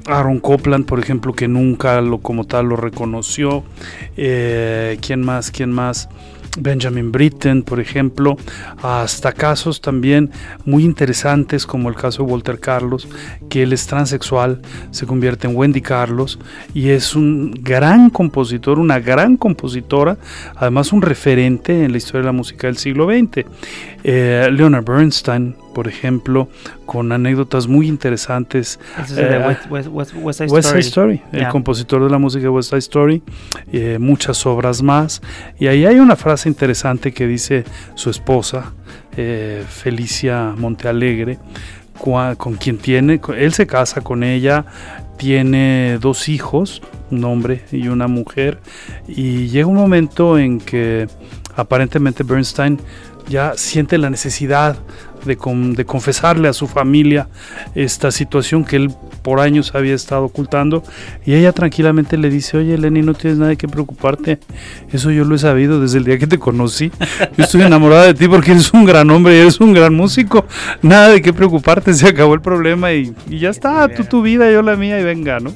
Aaron 0.06 0.40
Copland, 0.40 0.84
por 0.84 0.98
ejemplo, 0.98 1.32
que 1.32 1.48
nunca 1.48 2.00
lo, 2.02 2.18
como 2.18 2.44
tal 2.44 2.66
lo 2.66 2.76
reconoció. 2.76 3.64
Eh, 4.16 4.98
¿Quién 5.00 5.22
más? 5.22 5.50
¿Quién 5.50 5.70
más? 5.70 6.08
Benjamin 6.58 7.12
Britten, 7.12 7.62
por 7.62 7.80
ejemplo, 7.80 8.36
hasta 8.82 9.32
casos 9.32 9.80
también 9.80 10.30
muy 10.64 10.84
interesantes 10.84 11.66
como 11.66 11.88
el 11.88 11.94
caso 11.94 12.24
de 12.24 12.30
Walter 12.30 12.58
Carlos, 12.58 13.08
que 13.48 13.62
él 13.62 13.72
es 13.72 13.86
transexual, 13.86 14.60
se 14.90 15.06
convierte 15.06 15.46
en 15.46 15.56
Wendy 15.56 15.80
Carlos 15.80 16.38
y 16.74 16.90
es 16.90 17.14
un 17.14 17.52
gran 17.52 18.10
compositor, 18.10 18.78
una 18.78 19.00
gran 19.00 19.36
compositora, 19.36 20.18
además 20.56 20.92
un 20.92 21.02
referente 21.02 21.84
en 21.84 21.92
la 21.92 21.98
historia 21.98 22.20
de 22.20 22.26
la 22.26 22.32
música 22.32 22.66
del 22.66 22.76
siglo 22.76 23.06
XX. 23.06 23.46
Eh, 24.04 24.48
Leonard 24.52 24.84
Bernstein, 24.84 25.56
por 25.74 25.88
ejemplo, 25.88 26.48
con 26.86 27.12
anécdotas 27.12 27.66
muy 27.66 27.88
interesantes. 27.88 28.78
Eh, 29.16 29.56
West, 29.70 30.40
Side 30.40 30.78
Story, 30.80 31.22
el 31.32 31.48
compositor 31.48 32.02
de 32.04 32.10
la 32.10 32.18
música 32.18 32.42
de 32.42 32.48
West 32.48 32.70
Side 32.70 32.78
Story, 32.78 33.22
eh, 33.72 33.98
muchas 33.98 34.44
obras 34.46 34.82
más. 34.82 35.22
Y 35.58 35.66
ahí 35.66 35.84
hay 35.86 35.98
una 35.98 36.16
frase 36.16 36.48
interesante 36.48 37.12
que 37.12 37.26
dice 37.26 37.64
su 37.94 38.10
esposa, 38.10 38.72
Felicia 39.12 40.54
Montealegre, 40.56 41.38
con 42.36 42.54
quien 42.56 42.78
tiene, 42.78 43.20
él 43.36 43.52
se 43.52 43.66
casa 43.66 44.00
con 44.00 44.24
ella, 44.24 44.64
tiene 45.18 45.98
dos 46.00 46.28
hijos, 46.28 46.82
un 47.10 47.24
hombre 47.24 47.62
y 47.70 47.88
una 47.88 48.08
mujer, 48.08 48.58
y 49.06 49.48
llega 49.48 49.66
un 49.66 49.76
momento 49.76 50.38
en 50.38 50.58
que 50.58 51.06
aparentemente 51.54 52.24
Bernstein 52.24 52.80
ya 53.32 53.54
siente 53.56 53.98
la 53.98 54.10
necesidad 54.10 54.76
de, 55.24 55.38
de, 55.76 55.84
confesarle 55.84 56.48
a 56.48 56.52
su 56.52 56.66
familia 56.66 57.28
esta 57.74 58.10
situación 58.10 58.64
que 58.64 58.76
él 58.76 58.92
por 59.22 59.40
años 59.40 59.74
había 59.74 59.94
estado 59.94 60.24
ocultando 60.24 60.82
y 61.24 61.34
ella 61.34 61.52
tranquilamente 61.52 62.18
le 62.18 62.28
dice, 62.28 62.58
oye 62.58 62.76
Lenny, 62.76 63.02
no 63.02 63.14
tienes 63.14 63.38
nada 63.38 63.50
de 63.50 63.56
qué 63.56 63.68
preocuparte, 63.68 64.38
eso 64.92 65.10
yo 65.10 65.24
lo 65.24 65.36
he 65.36 65.38
sabido 65.38 65.80
desde 65.80 65.98
el 65.98 66.04
día 66.04 66.18
que 66.18 66.26
te 66.26 66.38
conocí, 66.38 66.90
yo 67.36 67.44
estoy 67.44 67.62
enamorada 67.62 68.04
de 68.04 68.14
ti 68.14 68.28
porque 68.28 68.52
eres 68.52 68.72
un 68.74 68.84
gran 68.84 69.08
hombre 69.10 69.36
y 69.36 69.38
eres 69.38 69.60
un 69.60 69.72
gran 69.72 69.94
músico, 69.94 70.44
nada 70.82 71.08
de 71.08 71.22
qué 71.22 71.32
preocuparte, 71.32 71.94
se 71.94 72.08
acabó 72.08 72.34
el 72.34 72.42
problema 72.42 72.92
y, 72.92 73.14
y 73.30 73.38
ya 73.38 73.50
está, 73.50 73.88
tú 73.88 74.04
tu 74.04 74.22
vida, 74.22 74.50
yo 74.50 74.60
la 74.60 74.76
mía 74.76 75.00
y 75.00 75.04
venga, 75.04 75.40
¿no? 75.40 75.52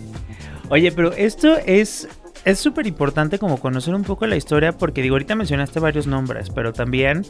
Oye, 0.69 0.91
pero 0.91 1.13
esto 1.13 1.57
es 1.67 2.09
es 2.47 2.61
súper 2.61 2.87
importante 2.87 3.41
como 3.41 3.59
conocer 3.59 3.93
un 3.93 4.05
poco 4.05 4.25
la 4.29 4.37
historia 4.37 4.71
porque 4.71 5.03
digo, 5.03 5.17
ahorita 5.17 5.35
mencionaste 5.35 5.81
varios 5.81 6.07
nombres, 6.07 6.49
pero 6.49 6.73
también 6.73 7.27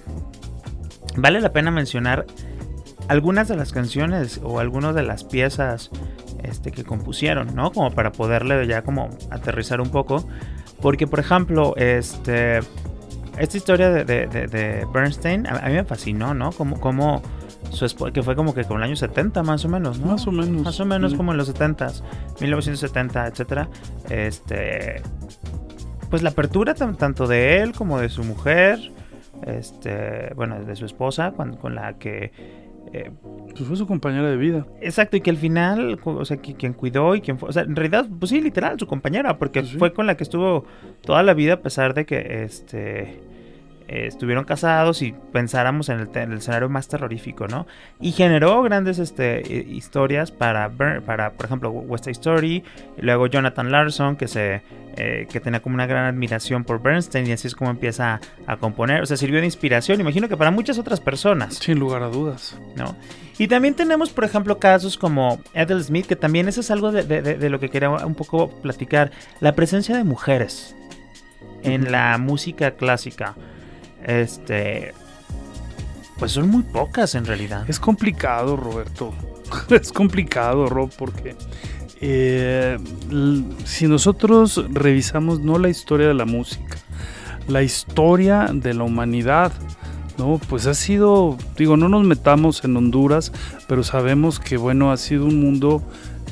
vale 1.17 1.41
la 1.41 1.53
pena 1.53 1.71
mencionar 1.71 2.27
algunas 3.09 3.49
de 3.49 3.57
las 3.57 3.73
canciones 3.73 4.43
o 4.45 4.61
algunas 4.61 4.95
de 4.95 5.03
las 5.03 5.25
piezas 5.25 5.91
este, 6.43 6.71
que 6.71 6.85
compusieron, 6.85 7.55
¿no? 7.55 7.73
Como 7.73 7.93
para 7.93 8.13
poderle 8.13 8.67
ya 8.67 8.83
como 8.83 9.09
aterrizar 9.31 9.81
un 9.81 9.89
poco. 9.89 10.29
Porque, 10.83 11.07
por 11.07 11.19
ejemplo, 11.19 11.75
este, 11.77 12.59
esta 13.39 13.57
historia 13.57 13.89
de, 13.91 14.87
Bernstein 14.93 15.47
a, 15.47 15.67
mí 15.67 15.73
me 15.73 15.85
fascinó, 15.85 16.35
¿no? 16.35 16.53
Como 16.53 17.23
su 17.71 17.87
que 18.13 18.23
fue 18.23 18.35
como 18.37 18.55
que 18.55 18.65
con 18.65 18.79
el 18.79 18.83
año 18.85 18.97
70 18.97 19.43
más 19.43 19.65
o 19.65 19.69
menos, 19.69 19.99
¿no? 20.01 20.07
Más 20.13 20.27
o 20.27 20.33
menos. 20.33 20.63
Más 20.63 20.81
o 20.81 20.85
menos 20.87 21.11
Sí. 21.13 21.17
como 21.17 21.33
en 21.33 21.39
los 21.39 21.47
70 21.49 21.89
1970, 22.41 23.27
etcétera. 23.27 23.69
Este 24.11 25.03
pues 26.11 26.23
la 26.23 26.31
apertura 26.31 26.75
tan- 26.75 26.97
tanto 26.97 27.27
de 27.27 27.59
él 27.63 27.73
como 27.73 27.99
de 27.99 28.09
su 28.09 28.23
mujer, 28.23 28.79
este, 29.45 30.33
bueno, 30.37 30.65
de 30.65 30.77
su 30.77 30.85
esposa 30.87 31.33
con, 31.33 31.57
con 31.57 31.75
la 31.75 31.95
que 31.99 32.31
eh, 32.93 33.11
Pues 33.51 33.65
fue 33.67 33.77
su 33.77 33.87
compañera 33.89 34.31
de 34.31 34.37
vida. 34.37 34.65
Exacto, 34.81 35.17
y 35.17 35.21
que 35.21 35.31
al 35.31 35.37
final, 35.37 35.99
o 36.05 36.25
sea, 36.25 36.37
que- 36.37 36.55
quien 36.55 36.73
cuidó 36.73 37.17
y 37.17 37.21
quien 37.21 37.37
fue, 37.39 37.49
o 37.49 37.53
sea, 37.53 37.63
en 37.65 37.75
realidad, 37.75 38.07
pues 38.21 38.31
sí, 38.31 38.41
literal, 38.41 38.79
su 38.79 38.87
compañera, 38.87 39.37
porque 39.39 39.61
Pues 39.61 39.73
sí. 39.73 39.79
fue 39.79 39.93
con 39.93 40.07
la 40.07 40.17
que 40.17 40.23
estuvo 40.23 40.65
toda 41.03 41.25
la 41.25 41.35
vida, 41.35 41.55
a 41.55 41.61
pesar 41.61 41.93
de 41.95 42.07
que, 42.07 42.45
este, 42.45 43.21
eh, 43.89 44.07
estuvieron 44.07 44.45
casados 44.45 45.01
y 45.03 45.15
pensáramos 45.33 45.89
en 45.89 46.01
el, 46.01 46.09
te- 46.09 46.23
en 46.23 46.33
el 46.33 46.39
escenario 46.39 46.69
más 46.69 46.89
terrorífico, 46.89 47.47
¿no? 47.47 47.67
Y 48.01 48.13
generó 48.13 48.63
grandes, 48.63 48.99
este, 48.99 49.43
hi- 49.49 49.77
historias 49.77 50.31
para, 50.33 50.71
para, 51.05 51.33
por 51.33 51.47
ejemplo, 51.47 51.71
West 51.71 52.05
Side 52.05 52.13
Story, 52.13 52.65
y 52.97 53.03
luego 53.03 53.27
Jonathan 53.29 53.71
Larson, 53.71 54.17
que 54.17 54.27
se, 54.29 54.63
eh, 54.97 55.27
que 55.31 55.41
tenía 55.41 55.61
como 55.61 55.75
una 55.75 55.87
gran 55.87 56.05
admiración 56.07 56.65
por 56.65 56.83
Bernstein, 56.83 57.27
y 57.29 57.33
así 57.33 57.47
es 57.47 57.55
como 57.55 57.71
empieza 57.71 58.21
a 58.47 58.57
componer, 58.57 59.03
o 59.03 59.07
sea, 59.07 59.17
sirvió 59.17 59.39
de 59.41 59.47
inspiración, 59.47 60.01
imagino 60.01 60.29
que 60.29 60.37
para 60.37 60.51
muchas 60.51 60.79
otras 60.79 61.01
personas. 61.01 61.55
Sin 61.55 61.79
lugar 61.79 62.03
a 62.03 62.09
dudas. 62.09 62.59
¿no? 62.77 62.97
Y 63.39 63.49
también 63.49 63.75
tenemos, 63.75 64.11
por 64.11 64.25
ejemplo, 64.25 64.59
casos 64.59 64.97
como 64.99 65.39
Ethel 65.55 65.85
Smith, 65.85 66.07
que 66.07 66.17
también 66.17 66.49
eso 66.49 66.61
es 66.61 66.71
algo 66.71 66.91
de, 66.91 67.03
de- 67.05 67.23
de- 67.23 67.35
de 67.37 67.51
lo 67.51 67.61
que 67.61 67.69
quería 67.71 67.91
un 67.91 68.15
poco 68.15 68.49
platicar, 68.63 69.13
la 69.41 69.55
presencia 69.55 69.97
de 69.97 70.05
mujeres 70.05 70.75
en 71.63 71.91
la 71.93 72.17
música 72.19 72.73
clásica. 72.73 73.35
Este, 74.07 74.95
pues 76.19 76.33
son 76.33 76.49
muy 76.49 76.63
pocas 76.63 77.15
en 77.17 77.27
realidad. 77.27 77.69
Es 77.69 77.81
complicado, 77.81 78.57
Roberto. 78.57 79.13
es 79.71 79.93
complicado, 79.93 80.69
Rob, 80.69 80.91
porque 80.97 81.37
eh, 82.01 82.79
si 83.65 83.89
nosotros 83.89 84.65
revisamos 84.71 85.41
no 85.41 85.59
la 85.59 85.69
historia 85.69 86.07
de 86.07 86.15
la 86.15 86.25
música, 86.25 86.79
la 87.49 87.63
historia 87.63 88.49
de 88.53 88.75
la 88.75 88.85
humanidad, 88.85 89.53
¿no? 90.19 90.41
Pues 90.49 90.67
ha 90.67 90.75
sido, 90.75 91.37
digo, 91.57 91.77
no 91.77 91.89
nos 91.89 92.05
metamos 92.05 92.65
en 92.65 92.77
Honduras, 92.77 93.33
pero 93.67 93.83
sabemos 93.83 94.39
que, 94.39 94.57
bueno, 94.57 94.93
ha 94.93 94.97
sido 94.97 95.27
un 95.27 95.41
mundo 95.41 95.83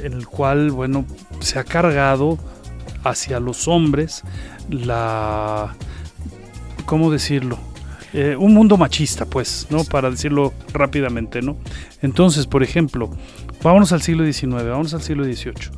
en 0.02 0.12
el 0.12 0.26
cual, 0.28 0.70
bueno, 0.70 1.04
se 1.40 1.58
ha 1.58 1.64
cargado 1.64 2.38
hacia 3.02 3.40
los 3.40 3.68
hombres 3.68 4.22
la... 4.70 5.74
¿Cómo 6.86 7.10
decirlo? 7.10 7.58
Eh, 8.12 8.36
un 8.36 8.54
mundo 8.54 8.76
machista, 8.76 9.26
pues, 9.26 9.66
¿no? 9.70 9.82
Para 9.82 10.08
decirlo 10.08 10.54
rápidamente, 10.72 11.42
¿no? 11.42 11.56
Entonces, 12.00 12.46
por 12.46 12.62
ejemplo, 12.62 13.10
vámonos 13.60 13.90
al 13.92 14.02
siglo 14.02 14.24
XIX, 14.24 14.52
vámonos 14.68 14.94
al 14.94 15.02
siglo 15.02 15.24
XVIII, 15.24 15.70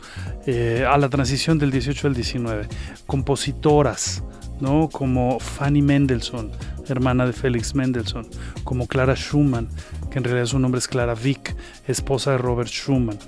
eh, 0.47 0.85
a 0.87 0.99
la 0.99 1.09
transición 1.09 1.59
del 1.59 1.73
XVIII 1.73 2.01
al 2.05 2.14
XIX, 2.14 2.69
compositoras, 3.07 4.23
¿no? 4.61 4.90
Como 4.92 5.40
Fanny 5.40 5.81
Mendelssohn, 5.81 6.51
hermana 6.88 7.25
de 7.25 7.33
Félix 7.33 7.75
Mendelssohn, 7.75 8.27
como 8.64 8.87
Clara 8.87 9.14
Schumann, 9.14 9.69
que 10.11 10.19
en 10.19 10.25
realidad 10.25 10.45
su 10.45 10.59
nombre 10.59 10.79
es 10.79 10.88
Clara 10.88 11.14
Vick, 11.14 11.57
esposa 11.88 12.33
de 12.33 12.38
Robert 12.38 12.69
Schumann, 12.69 13.19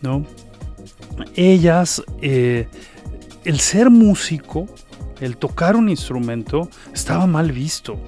¿no? 0.00 0.24
Ellas, 1.34 2.02
eh, 2.22 2.68
el 3.44 3.60
ser 3.60 3.90
músico, 3.90 4.66
el 5.20 5.36
tocar 5.36 5.76
un 5.76 5.88
instrumento, 5.88 6.68
estaba 6.92 7.26
mal 7.26 7.52
visto 7.52 7.98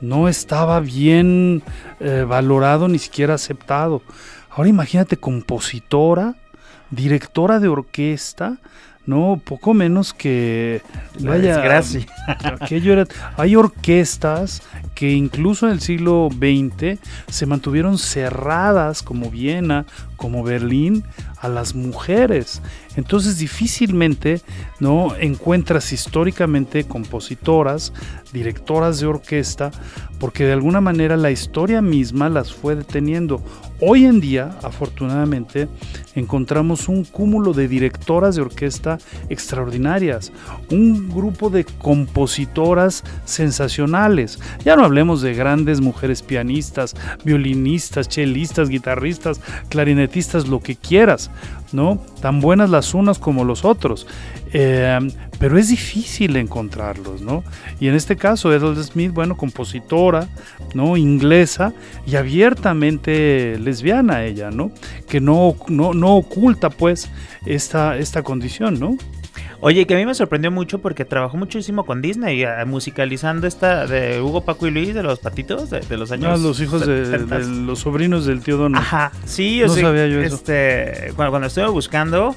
no 0.00 0.28
estaba 0.28 0.80
bien 0.80 1.62
eh, 2.00 2.24
valorado 2.26 2.88
ni 2.88 2.98
siquiera 2.98 3.34
aceptado. 3.34 4.02
Ahora 4.50 4.68
imagínate 4.68 5.16
compositora, 5.16 6.34
directora 6.90 7.60
de 7.60 7.68
orquesta, 7.68 8.58
no 9.06 9.40
poco 9.44 9.72
menos 9.74 10.12
que 10.12 10.82
La 11.20 11.30
vaya, 11.30 11.54
desgracia. 11.56 12.06
aquello 12.60 12.92
era- 12.92 13.06
hay 13.36 13.54
orquestas 13.56 14.62
que 14.94 15.12
incluso 15.12 15.66
en 15.66 15.72
el 15.72 15.80
siglo 15.80 16.28
XX 16.32 16.98
se 17.28 17.46
mantuvieron 17.46 17.98
cerradas 17.98 19.02
como 19.02 19.30
Viena, 19.30 19.84
como 20.16 20.42
Berlín 20.42 21.04
a 21.38 21.48
las 21.48 21.74
mujeres. 21.74 22.62
Entonces 22.96 23.36
difícilmente 23.38 24.40
no 24.80 25.14
encuentras 25.16 25.92
históricamente 25.92 26.84
compositoras, 26.84 27.92
directoras 28.32 28.98
de 29.00 29.06
orquesta, 29.06 29.70
porque 30.18 30.44
de 30.44 30.52
alguna 30.52 30.80
manera 30.80 31.16
la 31.16 31.30
historia 31.30 31.82
misma 31.82 32.28
las 32.28 32.52
fue 32.52 32.76
deteniendo. 32.76 33.42
Hoy 33.80 34.06
en 34.06 34.20
día, 34.20 34.56
afortunadamente, 34.62 35.68
encontramos 36.14 36.88
un 36.88 37.04
cúmulo 37.04 37.52
de 37.52 37.68
directoras 37.68 38.34
de 38.34 38.40
orquesta 38.40 38.96
extraordinarias, 39.28 40.32
un 40.70 41.10
grupo 41.10 41.50
de 41.50 41.64
compositoras 41.64 43.04
sensacionales. 43.26 44.38
Ya 44.64 44.76
no 44.76 44.84
hablemos 44.84 45.20
de 45.20 45.34
grandes 45.34 45.82
mujeres 45.82 46.22
pianistas, 46.22 46.94
violinistas, 47.22 48.08
chelistas, 48.08 48.70
guitarristas, 48.70 49.40
clarinetistas, 49.68 50.48
lo 50.48 50.60
que 50.60 50.76
quieras, 50.76 51.30
¿no? 51.76 52.00
Tan 52.20 52.40
buenas 52.40 52.70
las 52.70 52.94
unas 52.94 53.20
como 53.20 53.44
los 53.44 53.64
otros. 53.64 54.08
Eh, 54.52 54.98
pero 55.38 55.58
es 55.58 55.68
difícil 55.68 56.34
encontrarlos, 56.36 57.20
¿no? 57.20 57.44
Y 57.78 57.88
en 57.88 57.94
este 57.94 58.16
caso, 58.16 58.52
Ethel 58.52 58.82
Smith, 58.82 59.12
bueno, 59.12 59.36
compositora, 59.36 60.28
¿no? 60.74 60.96
Inglesa 60.96 61.74
y 62.06 62.16
abiertamente 62.16 63.58
lesbiana 63.58 64.24
ella, 64.24 64.50
¿no? 64.50 64.72
Que 65.08 65.20
no, 65.20 65.54
no, 65.68 65.92
no 65.92 66.16
oculta, 66.16 66.70
pues, 66.70 67.10
esta, 67.44 67.98
esta 67.98 68.22
condición, 68.22 68.80
¿no? 68.80 68.96
Oye, 69.60 69.86
que 69.86 69.94
a 69.94 69.96
mí 69.96 70.04
me 70.04 70.14
sorprendió 70.14 70.50
mucho 70.50 70.80
porque 70.80 71.04
trabajó 71.04 71.36
muchísimo 71.36 71.86
con 71.86 72.02
Disney, 72.02 72.42
eh, 72.42 72.64
musicalizando 72.66 73.46
esta 73.46 73.86
de 73.86 74.20
Hugo, 74.20 74.42
Paco 74.42 74.66
y 74.66 74.70
Luis 74.70 74.94
de 74.94 75.02
los 75.02 75.18
patitos 75.18 75.70
de, 75.70 75.80
de 75.80 75.96
los 75.96 76.12
años. 76.12 76.38
Ah, 76.38 76.42
los 76.42 76.60
hijos 76.60 76.86
de, 76.86 77.00
de 77.00 77.18
70. 77.18 77.38
los 77.38 77.78
sobrinos 77.80 78.26
del 78.26 78.42
tío 78.42 78.58
Don. 78.58 78.76
Ajá, 78.76 79.12
sí, 79.24 79.62
o 79.62 79.66
No 79.66 79.72
sea, 79.72 79.82
sabía 79.84 80.06
yo 80.08 80.20
eso. 80.20 80.36
Este, 80.36 81.12
cuando, 81.16 81.30
cuando 81.30 81.48
estuve 81.48 81.68
buscando, 81.68 82.36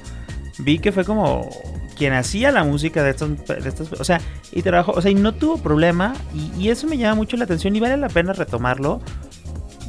vi 0.58 0.78
que 0.78 0.92
fue 0.92 1.04
como 1.04 1.48
quien 1.96 2.14
hacía 2.14 2.50
la 2.50 2.64
música 2.64 3.02
de 3.02 3.10
estos 3.10 3.92
o 3.92 4.04
sea, 4.04 4.22
y 4.52 4.62
trabajó, 4.62 4.92
o 4.92 5.02
sea, 5.02 5.10
y 5.10 5.14
no 5.14 5.34
tuvo 5.34 5.58
problema, 5.58 6.14
y, 6.34 6.50
y 6.58 6.70
eso 6.70 6.86
me 6.86 6.96
llama 6.96 7.16
mucho 7.16 7.36
la 7.36 7.44
atención 7.44 7.76
y 7.76 7.80
vale 7.80 7.96
la 7.98 8.08
pena 8.08 8.32
retomarlo. 8.32 9.00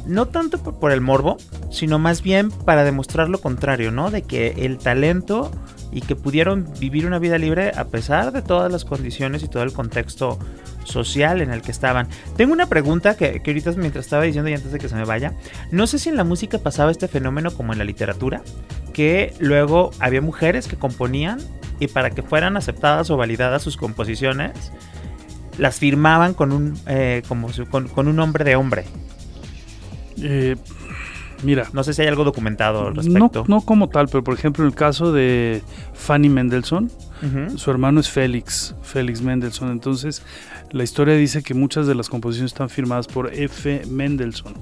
No 0.04 0.26
tanto 0.26 0.58
por, 0.58 0.80
por 0.80 0.90
el 0.92 1.00
morbo, 1.00 1.38
sino 1.70 1.98
más 1.98 2.22
bien 2.22 2.50
para 2.50 2.84
demostrar 2.84 3.28
lo 3.28 3.40
contrario, 3.40 3.92
¿no? 3.92 4.10
De 4.10 4.22
que 4.22 4.48
el 4.58 4.76
talento 4.76 5.50
y 5.92 6.00
que 6.00 6.16
pudieron 6.16 6.68
vivir 6.80 7.06
una 7.06 7.18
vida 7.18 7.38
libre 7.38 7.72
a 7.76 7.84
pesar 7.84 8.32
de 8.32 8.42
todas 8.42 8.72
las 8.72 8.84
condiciones 8.84 9.42
y 9.42 9.48
todo 9.48 9.62
el 9.62 9.72
contexto 9.72 10.38
social 10.84 11.42
en 11.42 11.52
el 11.52 11.62
que 11.62 11.70
estaban. 11.70 12.08
Tengo 12.36 12.52
una 12.52 12.66
pregunta 12.66 13.16
que, 13.16 13.40
que 13.40 13.50
ahorita 13.50 13.72
mientras 13.72 14.06
estaba 14.06 14.24
diciendo 14.24 14.50
y 14.50 14.54
antes 14.54 14.72
de 14.72 14.78
que 14.78 14.88
se 14.88 14.96
me 14.96 15.04
vaya, 15.04 15.34
no 15.70 15.86
sé 15.86 15.98
si 15.98 16.08
en 16.08 16.16
la 16.16 16.24
música 16.24 16.58
pasaba 16.58 16.90
este 16.90 17.08
fenómeno 17.08 17.50
como 17.52 17.72
en 17.72 17.78
la 17.78 17.84
literatura, 17.84 18.42
que 18.92 19.34
luego 19.38 19.90
había 20.00 20.20
mujeres 20.20 20.66
que 20.66 20.76
componían 20.76 21.38
y 21.78 21.88
para 21.88 22.10
que 22.10 22.22
fueran 22.22 22.56
aceptadas 22.56 23.10
o 23.10 23.16
validadas 23.16 23.62
sus 23.62 23.76
composiciones, 23.76 24.72
las 25.58 25.78
firmaban 25.78 26.32
con 26.32 26.52
un, 26.52 26.78
eh, 26.86 27.22
con 27.28 28.08
un 28.08 28.16
nombre 28.16 28.44
de 28.44 28.56
hombre. 28.56 28.84
Eh, 30.22 30.56
mira, 31.42 31.68
No 31.72 31.82
sé 31.84 31.92
si 31.94 32.02
hay 32.02 32.08
algo 32.08 32.24
documentado 32.24 32.88
al 32.88 32.94
no, 32.94 33.02
respecto. 33.02 33.44
no 33.48 33.60
como 33.60 33.88
tal, 33.88 34.08
pero 34.08 34.22
por 34.24 34.34
ejemplo 34.34 34.64
en 34.64 34.68
el 34.70 34.74
caso 34.74 35.12
de 35.12 35.62
Fanny 35.94 36.28
Mendelssohn, 36.28 36.90
su 37.56 37.70
hermano 37.70 38.00
es 38.00 38.10
Félix, 38.10 38.74
Félix 38.82 39.22
Mendelssohn. 39.22 39.70
Entonces, 39.70 40.24
la 40.72 40.82
historia 40.82 41.14
dice 41.14 41.42
que 41.44 41.54
muchas 41.54 41.86
de 41.86 41.94
las 41.94 42.08
composiciones 42.08 42.52
están 42.52 42.68
firmadas 42.68 43.06
por 43.06 43.32
F. 43.32 43.82
Mendelssohn. 43.88 44.54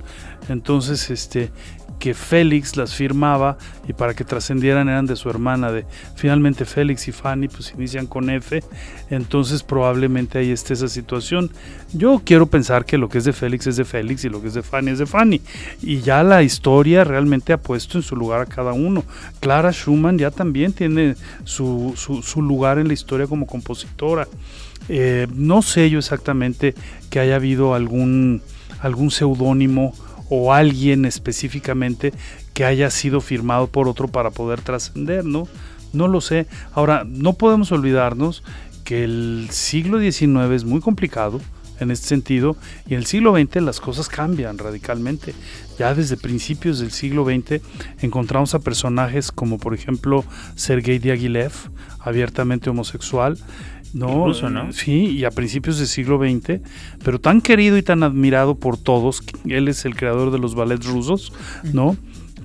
Entonces, 0.50 1.08
este, 1.08 1.50
que 2.00 2.14
Félix 2.14 2.76
las 2.76 2.94
firmaba 2.94 3.58
y 3.86 3.92
para 3.92 4.14
que 4.14 4.24
trascendieran 4.24 4.88
eran 4.88 5.06
de 5.06 5.16
su 5.16 5.28
hermana. 5.28 5.70
De, 5.70 5.84
finalmente, 6.16 6.64
Félix 6.64 7.06
y 7.08 7.12
Fanny 7.12 7.46
pues 7.46 7.72
inician 7.76 8.06
con 8.06 8.30
F. 8.30 8.64
Entonces, 9.10 9.62
probablemente 9.62 10.38
ahí 10.38 10.50
esté 10.50 10.72
esa 10.72 10.88
situación. 10.88 11.50
Yo 11.92 12.22
quiero 12.24 12.46
pensar 12.46 12.86
que 12.86 12.96
lo 12.96 13.10
que 13.10 13.18
es 13.18 13.24
de 13.24 13.34
Félix 13.34 13.66
es 13.66 13.76
de 13.76 13.84
Félix 13.84 14.24
y 14.24 14.30
lo 14.30 14.40
que 14.40 14.48
es 14.48 14.54
de 14.54 14.62
Fanny 14.62 14.92
es 14.92 14.98
de 14.98 15.06
Fanny. 15.06 15.42
Y 15.82 16.00
ya 16.00 16.22
la 16.22 16.42
historia 16.42 17.04
realmente 17.04 17.52
ha 17.52 17.58
puesto 17.58 17.98
en 17.98 18.02
su 18.02 18.16
lugar 18.16 18.40
a 18.40 18.46
cada 18.46 18.72
uno. 18.72 19.04
Clara 19.38 19.70
Schumann 19.70 20.18
ya 20.18 20.30
también 20.30 20.72
tiene 20.72 21.16
su, 21.44 21.92
su, 21.96 22.42
lugar 22.42 22.78
en 22.78 22.88
la 22.88 22.94
historia 22.94 23.26
como 23.26 23.46
compositora. 23.46 24.26
Eh, 24.88 25.26
no 25.34 25.60
sé 25.60 25.90
yo 25.90 25.98
exactamente 25.98 26.74
que 27.10 27.20
haya 27.20 27.36
habido 27.36 27.74
algún, 27.74 28.40
algún 28.80 29.10
seudónimo 29.10 29.94
o 30.30 30.54
alguien 30.54 31.04
específicamente 31.04 32.14
que 32.54 32.64
haya 32.64 32.88
sido 32.90 33.20
firmado 33.20 33.66
por 33.66 33.88
otro 33.88 34.08
para 34.08 34.30
poder 34.30 34.62
trascender, 34.62 35.24
¿no? 35.24 35.46
No 35.92 36.08
lo 36.08 36.20
sé. 36.20 36.46
Ahora, 36.72 37.04
no 37.06 37.34
podemos 37.34 37.72
olvidarnos 37.72 38.42
que 38.84 39.04
el 39.04 39.48
siglo 39.50 40.00
XIX 40.00 40.50
es 40.52 40.64
muy 40.64 40.80
complicado, 40.80 41.40
en 41.80 41.90
este 41.90 42.06
sentido. 42.06 42.56
Y 42.86 42.94
en 42.94 43.00
el 43.00 43.06
siglo 43.06 43.34
XX 43.34 43.62
las 43.62 43.80
cosas 43.80 44.08
cambian 44.08 44.58
radicalmente. 44.58 45.34
Ya 45.78 45.94
desde 45.94 46.16
principios 46.16 46.78
del 46.78 46.92
siglo 46.92 47.24
XX 47.24 47.62
encontramos 48.00 48.54
a 48.54 48.60
personajes 48.60 49.32
como 49.32 49.58
por 49.58 49.74
ejemplo 49.74 50.24
Sergei 50.54 50.98
Diaghilev, 50.98 51.52
abiertamente 51.98 52.70
homosexual, 52.70 53.38
¿no? 53.92 54.33
¿no? 54.33 54.72
Sí, 54.72 55.07
y 55.07 55.24
a 55.24 55.31
principios 55.31 55.79
del 55.79 55.87
siglo 55.87 56.18
XX, 56.18 56.61
pero 57.05 57.20
tan 57.20 57.40
querido 57.40 57.76
y 57.76 57.83
tan 57.83 58.03
admirado 58.03 58.57
por 58.57 58.76
todos, 58.76 59.22
él 59.44 59.68
es 59.68 59.85
el 59.85 59.96
creador 59.96 60.31
de 60.31 60.38
los 60.38 60.55
ballets 60.55 60.87
rusos, 60.87 61.33
¿no? 61.72 61.96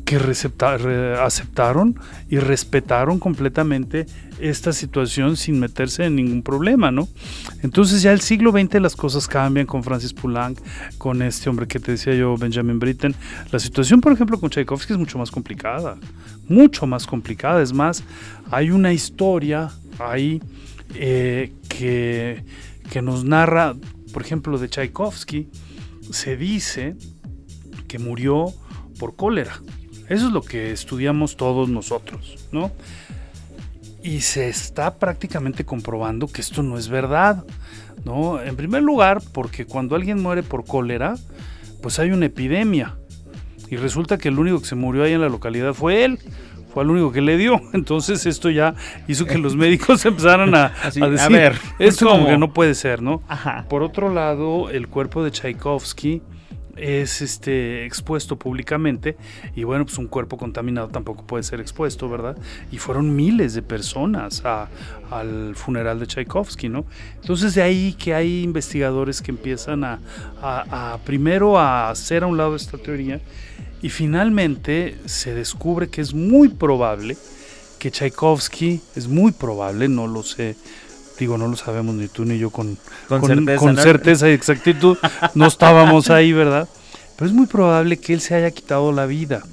que 0.06 0.18
aceptaron 0.18 2.00
y 2.30 2.38
respetaron 2.38 3.18
completamente 3.18 4.06
esta 4.40 4.72
situación 4.72 5.36
sin 5.36 5.60
meterse 5.60 6.06
en 6.06 6.16
ningún 6.16 6.44
problema, 6.44 6.92
¿no? 6.92 7.08
Entonces 7.64 8.04
ya 8.04 8.12
el 8.12 8.22
siglo 8.22 8.52
XX 8.52 8.82
las 8.82 8.96
cosas 8.96 9.28
cambian 9.28 9.66
con 9.66 9.84
Francis 9.84 10.14
Poulenc, 10.14 10.60
con 11.00 11.24
este 11.24 11.50
hombre 11.50 11.68
que 11.68 11.80
te 11.80 11.94
decía 11.94 12.14
yo, 12.14 12.38
Benjamin 12.38 12.78
Britten. 12.78 13.16
La 13.52 13.58
situación, 13.58 14.00
por 14.00 14.14
ejemplo, 14.14 14.40
con 14.40 14.52
Tchaikovsky 14.52 14.94
es 14.94 15.00
mucho 15.00 15.18
más 15.18 15.32
complicada, 15.32 15.98
mucho 16.48 16.86
más 16.86 17.08
complicada. 17.08 17.64
Es 17.64 17.74
más, 17.74 18.04
hay 18.52 18.70
una 18.70 18.94
historia 18.94 19.72
ahí 19.98 20.40
eh, 20.94 21.54
que, 21.68 22.44
que 22.92 23.02
nos 23.02 23.26
narra, 23.26 23.76
por 24.14 24.22
ejemplo, 24.22 24.58
de 24.58 24.70
Tchaikovsky, 24.70 25.50
se 26.12 26.38
dice 26.38 26.96
que 27.88 28.00
murió 28.00 28.54
por 29.00 29.16
cólera. 29.16 29.62
Eso 30.10 30.28
es 30.28 30.34
lo 30.34 30.42
que 30.42 30.72
estudiamos 30.72 31.36
todos 31.36 31.68
nosotros, 31.70 32.48
¿no? 32.52 32.72
Y 34.04 34.22
se 34.22 34.50
está 34.50 35.00
prácticamente 35.00 35.66
comprobando 35.66 36.28
que 36.28 36.42
esto 36.42 36.62
no 36.62 36.78
es 36.78 36.90
verdad, 36.90 37.44
¿no? 38.04 38.42
En 38.42 38.56
primer 38.56 38.84
lugar, 38.84 39.22
porque 39.34 39.66
cuando 39.66 39.96
alguien 39.96 40.22
muere 40.22 40.44
por 40.44 40.64
cólera, 40.64 41.16
pues 41.82 41.98
hay 41.98 42.12
una 42.12 42.28
epidemia. 42.28 42.96
Y 43.70 43.78
resulta 43.78 44.20
que 44.20 44.28
el 44.28 44.38
único 44.38 44.60
que 44.60 44.68
se 44.68 44.76
murió 44.76 45.04
ahí 45.04 45.14
en 45.14 45.22
la 45.22 45.30
localidad 45.30 45.74
fue 45.74 46.06
él 46.06 46.20
fue 46.76 46.84
el 46.84 46.90
único 46.90 47.14
que 47.14 47.22
le 47.22 47.38
dio. 47.38 47.62
Entonces 47.74 48.26
esto 48.26 48.50
ya 48.50 48.76
hizo 49.08 49.26
que 49.26 49.38
los 49.38 49.56
médicos 49.56 50.06
empezaran 50.06 50.54
a, 50.54 50.74
decir, 50.84 51.04
a 51.04 51.30
ver, 51.30 51.56
esto 51.80 52.10
como 52.10 52.28
que 52.28 52.38
no 52.38 52.54
puede 52.54 52.76
ser, 52.76 53.02
¿no? 53.02 53.22
Por 53.70 53.82
otro 53.82 54.14
lado, 54.14 54.70
el 54.70 54.90
cuerpo 54.90 55.24
de 55.24 55.32
Tchaikovsky 55.32 56.22
es 56.76 57.22
este 57.22 57.86
expuesto 57.86 58.38
públicamente 58.38 59.16
y 59.56 59.64
bueno 59.64 59.86
pues 59.86 59.98
un 59.98 60.08
cuerpo 60.08 60.36
contaminado 60.36 60.90
tampoco 60.90 61.26
puede 61.26 61.42
ser 61.44 61.62
expuesto 61.62 62.10
verdad 62.10 62.36
y 62.70 62.80
fueron 62.80 63.16
miles 63.16 63.54
de 63.54 63.62
personas 63.62 64.44
al 65.10 65.56
funeral 65.56 66.02
de 66.02 66.08
Tchaikovsky 66.08 66.68
no 66.68 66.86
entonces 67.22 67.56
de 67.56 67.62
ahí 67.62 67.94
que 67.94 68.14
hay 68.14 68.44
investigadores 68.44 69.22
que 69.22 69.32
empiezan 69.32 69.86
a, 69.86 70.02
a 70.42 70.98
primero 71.06 71.58
a 71.58 71.90
hacer 71.90 72.24
a 72.24 72.28
un 72.28 72.36
lado 72.36 72.58
esta 72.58 72.78
teoría 72.78 73.22
y 73.86 73.90
finalmente 73.90 74.98
se 75.06 75.36
descubre 75.36 75.90
que 75.90 76.02
es 76.02 76.16
muy 76.16 76.50
probable 76.50 77.16
que 77.78 77.92
Tchaikovsky 77.92 78.82
es 78.96 79.08
muy 79.08 79.32
probable 79.32 79.88
no 79.88 80.08
lo 80.08 80.24
sé 80.24 80.56
digo, 81.20 81.38
no 81.38 81.48
lo 81.48 81.56
sabemos 81.56 81.94
ni 81.94 82.08
tú 82.08 82.26
ni 82.26 82.40
yo 82.40 82.50
con, 82.50 82.80
con, 83.08 83.78
certeza, 83.78 84.28
y 84.28 84.34
exactitud, 84.34 84.98
no 85.36 85.46
estábamos 85.46 86.10
ahí, 86.10 86.34
¿verdad? 86.34 86.68
Pero 87.16 87.30
es 87.30 87.34
muy 87.34 87.46
probable 87.46 87.98
que 87.98 88.14
él 88.14 88.22
se 88.22 88.36
haya 88.36 88.52
quitado 88.52 88.92
la 88.92 89.06
vida. 89.06 89.44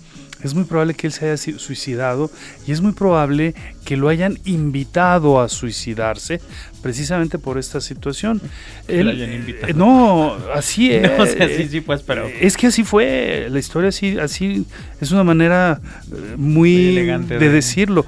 Es 0.42 0.54
muy 0.54 0.64
probable 0.64 0.94
que 0.94 1.06
él 1.06 1.12
se 1.12 1.26
haya 1.26 1.36
suicidado 1.36 2.30
y 2.66 2.72
es 2.72 2.80
muy 2.80 2.92
probable 2.92 3.54
que 3.84 3.96
lo 3.96 4.08
hayan 4.08 4.38
invitado 4.44 5.40
a 5.40 5.48
suicidarse 5.48 6.40
precisamente 6.82 7.38
por 7.38 7.58
esta 7.58 7.80
situación. 7.80 8.40
Él, 8.88 9.08
hayan 9.08 9.32
invitado. 9.32 9.68
Eh, 9.68 9.74
no, 9.74 10.36
así 10.54 10.92
es. 10.92 11.02
no, 11.16 11.26
sí, 11.26 11.68
sí, 11.68 11.80
pues, 11.80 12.02
pero... 12.02 12.26
Es 12.26 12.56
que 12.56 12.68
así 12.68 12.84
fue, 12.84 13.48
la 13.50 13.58
historia 13.58 13.90
así, 13.90 14.18
así 14.18 14.66
es 15.00 15.12
una 15.12 15.24
manera 15.24 15.80
eh, 16.10 16.34
muy, 16.36 16.88
elegante 16.88 17.38
de, 17.38 17.48
decirlo. 17.48 18.04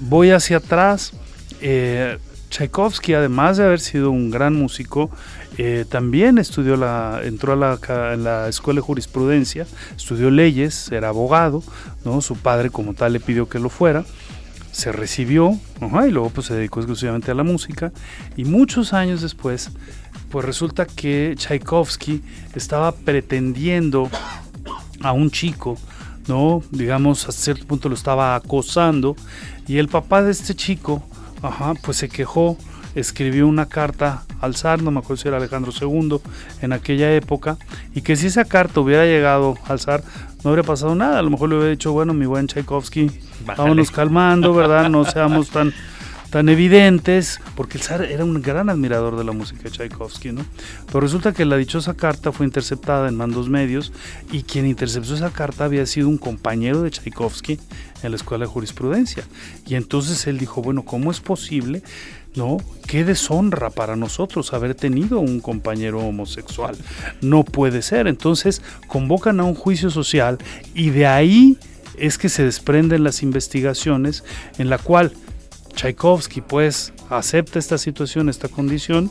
Voy 0.00 0.30
hacia 0.30 0.58
atrás. 0.58 1.12
Eh, 1.60 2.18
Tchaikovsky, 2.50 3.14
además 3.14 3.58
de 3.58 3.64
haber 3.64 3.80
sido 3.80 4.10
un 4.10 4.30
gran 4.30 4.54
músico, 4.54 5.10
eh, 5.56 5.84
también 5.88 6.38
estudió 6.38 6.76
la, 6.76 7.20
entró 7.24 7.52
a 7.52 8.16
la, 8.16 8.48
escuela 8.48 8.78
de 8.78 8.82
jurisprudencia, 8.82 9.66
estudió 9.96 10.30
leyes, 10.30 10.92
era 10.92 11.08
abogado, 11.08 11.62
¿no? 12.04 12.20
Su 12.20 12.36
padre 12.36 12.70
como 12.70 12.94
tal 12.94 13.14
le 13.14 13.20
pidió 13.20 13.48
que 13.48 13.58
lo 13.58 13.68
fuera, 13.68 14.04
se 14.72 14.92
recibió, 14.92 15.58
y 15.80 16.10
luego 16.10 16.30
pues 16.30 16.48
se 16.48 16.54
dedicó 16.54 16.80
exclusivamente 16.80 17.30
a 17.30 17.34
la 17.34 17.42
música, 17.42 17.92
y 18.36 18.44
muchos 18.44 18.92
años 18.92 19.22
después, 19.22 19.70
pues 20.30 20.44
resulta 20.44 20.86
que 20.86 21.34
Tchaikovsky 21.36 22.22
estaba 22.54 22.92
pretendiendo 22.92 24.10
a 25.00 25.12
un 25.12 25.30
chico, 25.30 25.76
¿no? 26.28 26.62
Digamos, 26.70 27.28
a 27.28 27.32
cierto 27.32 27.66
punto 27.66 27.88
lo 27.88 27.94
estaba 27.94 28.36
acosando, 28.36 29.16
y 29.66 29.78
el 29.78 29.88
papá 29.88 30.22
de 30.22 30.30
este 30.30 30.54
chico, 30.54 31.02
Ajá, 31.42 31.74
pues 31.82 31.98
se 31.98 32.08
quejó, 32.08 32.56
escribió 32.98 33.46
una 33.46 33.66
carta 33.66 34.24
al 34.40 34.56
zar, 34.56 34.82
no 34.82 34.90
me 34.90 34.98
acuerdo 34.98 35.22
si 35.22 35.28
era 35.28 35.36
Alejandro 35.36 35.72
II 35.78 36.18
en 36.62 36.72
aquella 36.72 37.14
época, 37.14 37.56
y 37.94 38.02
que 38.02 38.16
si 38.16 38.26
esa 38.26 38.44
carta 38.44 38.80
hubiera 38.80 39.04
llegado 39.04 39.56
al 39.66 39.80
zar, 39.80 40.02
no 40.44 40.50
habría 40.50 40.64
pasado 40.64 40.94
nada. 40.94 41.18
A 41.18 41.22
lo 41.22 41.30
mejor 41.30 41.48
le 41.48 41.56
hubiera 41.56 41.70
dicho, 41.70 41.92
bueno, 41.92 42.14
mi 42.14 42.26
buen 42.26 42.46
Tchaikovsky, 42.46 43.10
vámonos 43.44 43.90
calmando, 43.90 44.54
¿verdad? 44.54 44.88
No 44.88 45.04
seamos 45.04 45.48
tan 45.50 45.72
tan 46.30 46.48
evidentes, 46.48 47.40
porque 47.56 47.78
el 47.78 47.84
zar 47.84 48.02
era 48.02 48.24
un 48.24 48.42
gran 48.42 48.68
admirador 48.68 49.16
de 49.16 49.24
la 49.24 49.32
música 49.32 49.62
de 49.62 49.70
Tchaikovsky, 49.70 50.32
¿no? 50.32 50.44
Pero 50.86 51.00
resulta 51.00 51.32
que 51.32 51.44
la 51.44 51.56
dichosa 51.56 51.94
carta 51.94 52.32
fue 52.32 52.44
interceptada 52.44 53.08
en 53.08 53.16
mandos 53.16 53.48
medios 53.48 53.92
y 54.30 54.42
quien 54.42 54.66
interceptó 54.66 55.14
esa 55.14 55.30
carta 55.30 55.64
había 55.64 55.86
sido 55.86 56.08
un 56.08 56.18
compañero 56.18 56.82
de 56.82 56.90
Tchaikovsky 56.90 57.58
en 58.02 58.10
la 58.10 58.16
escuela 58.16 58.44
de 58.44 58.50
jurisprudencia. 58.50 59.24
Y 59.66 59.76
entonces 59.76 60.26
él 60.26 60.38
dijo, 60.38 60.60
bueno, 60.60 60.84
¿cómo 60.84 61.10
es 61.10 61.20
posible? 61.20 61.82
¿No? 62.34 62.58
Qué 62.86 63.04
deshonra 63.04 63.70
para 63.70 63.96
nosotros 63.96 64.52
haber 64.52 64.74
tenido 64.74 65.20
un 65.20 65.40
compañero 65.40 66.00
homosexual. 66.00 66.76
No 67.20 67.44
puede 67.44 67.82
ser. 67.82 68.06
Entonces 68.06 68.62
convocan 68.86 69.40
a 69.40 69.44
un 69.44 69.54
juicio 69.54 69.90
social 69.90 70.38
y 70.74 70.90
de 70.90 71.06
ahí 71.06 71.58
es 71.98 72.18
que 72.18 72.28
se 72.28 72.44
desprenden 72.44 73.04
las 73.04 73.22
investigaciones 73.22 74.24
en 74.58 74.70
la 74.70 74.78
cual 74.78 75.12
Tchaikovsky 75.74 76.40
pues 76.40 76.92
acepta 77.08 77.58
esta 77.58 77.78
situación, 77.78 78.28
esta 78.28 78.48
condición, 78.48 79.10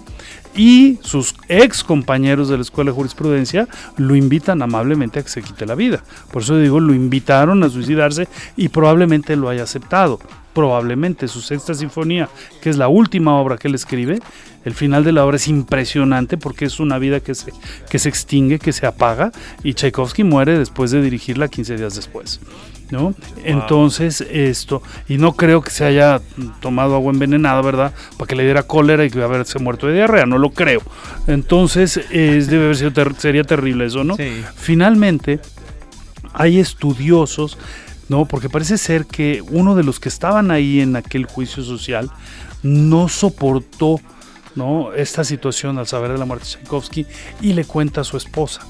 y 0.56 1.00
sus 1.02 1.36
ex 1.48 1.84
compañeros 1.84 2.50
de 2.50 2.58
la 2.58 2.62
Escuela 2.62 2.92
de 2.92 2.96
Jurisprudencia 2.96 3.68
lo 3.96 4.16
invitan 4.16 4.62
amablemente 4.62 5.20
a 5.20 5.24
que 5.24 5.30
se 5.30 5.42
quite 5.42 5.66
la 5.66 5.76
vida. 5.76 6.04
Por 6.32 6.42
eso 6.42 6.58
digo, 6.58 6.80
lo 6.80 6.94
invitaron 6.94 7.64
a 7.64 7.70
suicidarse 7.70 8.28
y 8.56 8.70
probablemente 8.70 9.36
lo 9.36 9.50
haya 9.50 9.64
aceptado. 9.64 10.20
Probablemente 10.58 11.28
su 11.28 11.42
sexta 11.42 11.76
sinfonía, 11.76 12.30
que 12.62 12.72
es 12.72 12.78
la 12.78 12.88
última 12.88 13.40
obra 13.40 13.58
que 13.58 13.68
él 13.68 13.76
escribe, 13.76 14.20
el 14.66 14.74
final 14.74 15.04
de 15.04 15.12
la 15.12 15.24
obra 15.24 15.36
es 15.36 15.48
impresionante 15.48 16.36
porque 16.36 16.66
es 16.66 16.80
una 16.80 16.98
vida 16.98 17.20
que 17.20 17.36
se, 17.36 17.54
que 17.92 18.00
se 18.00 18.10
extingue, 18.10 18.58
que 18.58 18.74
se 18.74 18.88
apaga, 18.88 19.32
y 19.62 19.76
Tchaikovsky 19.76 20.24
muere 20.24 20.58
después 20.58 20.90
de 20.90 21.04
dirigirla 21.04 21.48
15 21.48 21.78
días 21.78 21.96
después. 21.96 22.40
¿no? 22.90 23.14
Entonces, 23.44 24.22
esto, 24.22 24.82
y 25.08 25.18
no 25.18 25.34
creo 25.34 25.62
que 25.62 25.70
se 25.70 25.86
haya 25.86 26.22
tomado 26.60 26.96
agua 26.96 27.12
envenenada, 27.12 27.62
¿verdad? 27.62 27.94
Para 28.18 28.28
que 28.28 28.36
le 28.36 28.44
diera 28.44 28.64
cólera 28.64 29.06
y 29.06 29.12
que 29.12 29.22
haberse 29.22 29.60
muerto 29.60 29.86
de 29.86 29.94
diarrea, 29.94 30.26
no 30.26 30.40
lo 30.40 30.50
creo. 30.50 30.82
Entonces, 31.28 31.98
es, 32.10 32.48
debe 32.50 32.66
haber 32.66 32.78
sido 32.78 32.92
sería 33.18 33.44
terrible 33.44 33.86
eso, 33.86 34.04
¿no? 34.04 34.16
Finalmente, 34.56 35.40
hay 36.34 36.60
estudiosos, 36.60 37.58
¿no? 38.10 38.26
Porque 38.26 38.50
parece 38.50 38.78
ser 38.78 39.06
que 39.06 39.44
uno 39.50 39.76
de 39.76 39.84
los 39.84 40.00
que 40.00 40.10
estaban 40.10 40.52
ahí 40.52 40.82
en 40.82 40.96
aquel 40.96 41.26
juicio 41.26 41.64
social 41.64 42.12
no 42.64 43.10
soportó, 43.10 44.00
¿no? 44.56 44.94
Esta 44.94 45.24
situación 45.24 45.78
al 45.78 45.88
saber 45.88 46.12
de 46.12 46.18
la 46.18 46.26
muerte 46.26 46.46
de 46.46 46.52
Tchaikovsky 46.52 47.06
y 47.42 47.54
le 47.54 47.66
cuenta 47.66 48.02
a 48.02 48.04
su 48.04 48.18
esposa. 48.18 48.62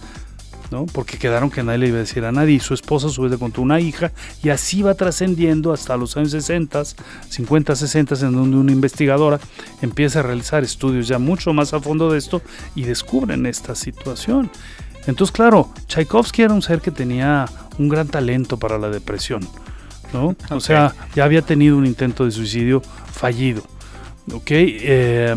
¿no? 0.71 0.85
Porque 0.85 1.17
quedaron 1.17 1.49
que 1.49 1.63
nadie 1.63 1.79
le 1.79 1.87
iba 1.87 1.97
a 1.97 2.01
decir 2.01 2.25
a 2.25 2.31
nadie. 2.31 2.55
Y 2.55 2.59
su 2.59 2.73
esposa 2.73 3.07
a 3.07 3.09
su 3.09 3.21
vez 3.21 3.31
le 3.31 3.37
contó 3.37 3.61
una 3.61 3.79
hija 3.79 4.11
y 4.43 4.49
así 4.49 4.81
va 4.81 4.93
trascendiendo 4.95 5.71
hasta 5.71 5.97
los 5.97 6.17
años 6.17 6.31
60, 6.31 6.83
50, 7.29 7.75
60, 7.75 8.15
en 8.15 8.33
donde 8.33 8.57
una 8.57 8.71
investigadora 8.71 9.39
empieza 9.81 10.19
a 10.19 10.23
realizar 10.23 10.63
estudios 10.63 11.07
ya 11.07 11.19
mucho 11.19 11.53
más 11.53 11.73
a 11.73 11.79
fondo 11.79 12.11
de 12.11 12.17
esto 12.17 12.41
y 12.75 12.83
descubren 12.83 13.45
esta 13.45 13.75
situación. 13.75 14.51
Entonces, 15.07 15.33
claro, 15.33 15.69
Tchaikovsky 15.87 16.43
era 16.43 16.53
un 16.53 16.61
ser 16.61 16.81
que 16.81 16.91
tenía 16.91 17.45
un 17.77 17.89
gran 17.89 18.07
talento 18.07 18.57
para 18.57 18.77
la 18.77 18.89
depresión, 18.89 19.41
¿no? 20.13 20.35
O 20.49 20.59
sea, 20.59 20.93
ya 21.15 21.23
había 21.23 21.41
tenido 21.41 21.77
un 21.77 21.85
intento 21.85 22.25
de 22.25 22.31
suicidio 22.31 22.81
fallido, 22.81 23.63
¿ok? 24.31 24.51
Eh, 24.51 25.35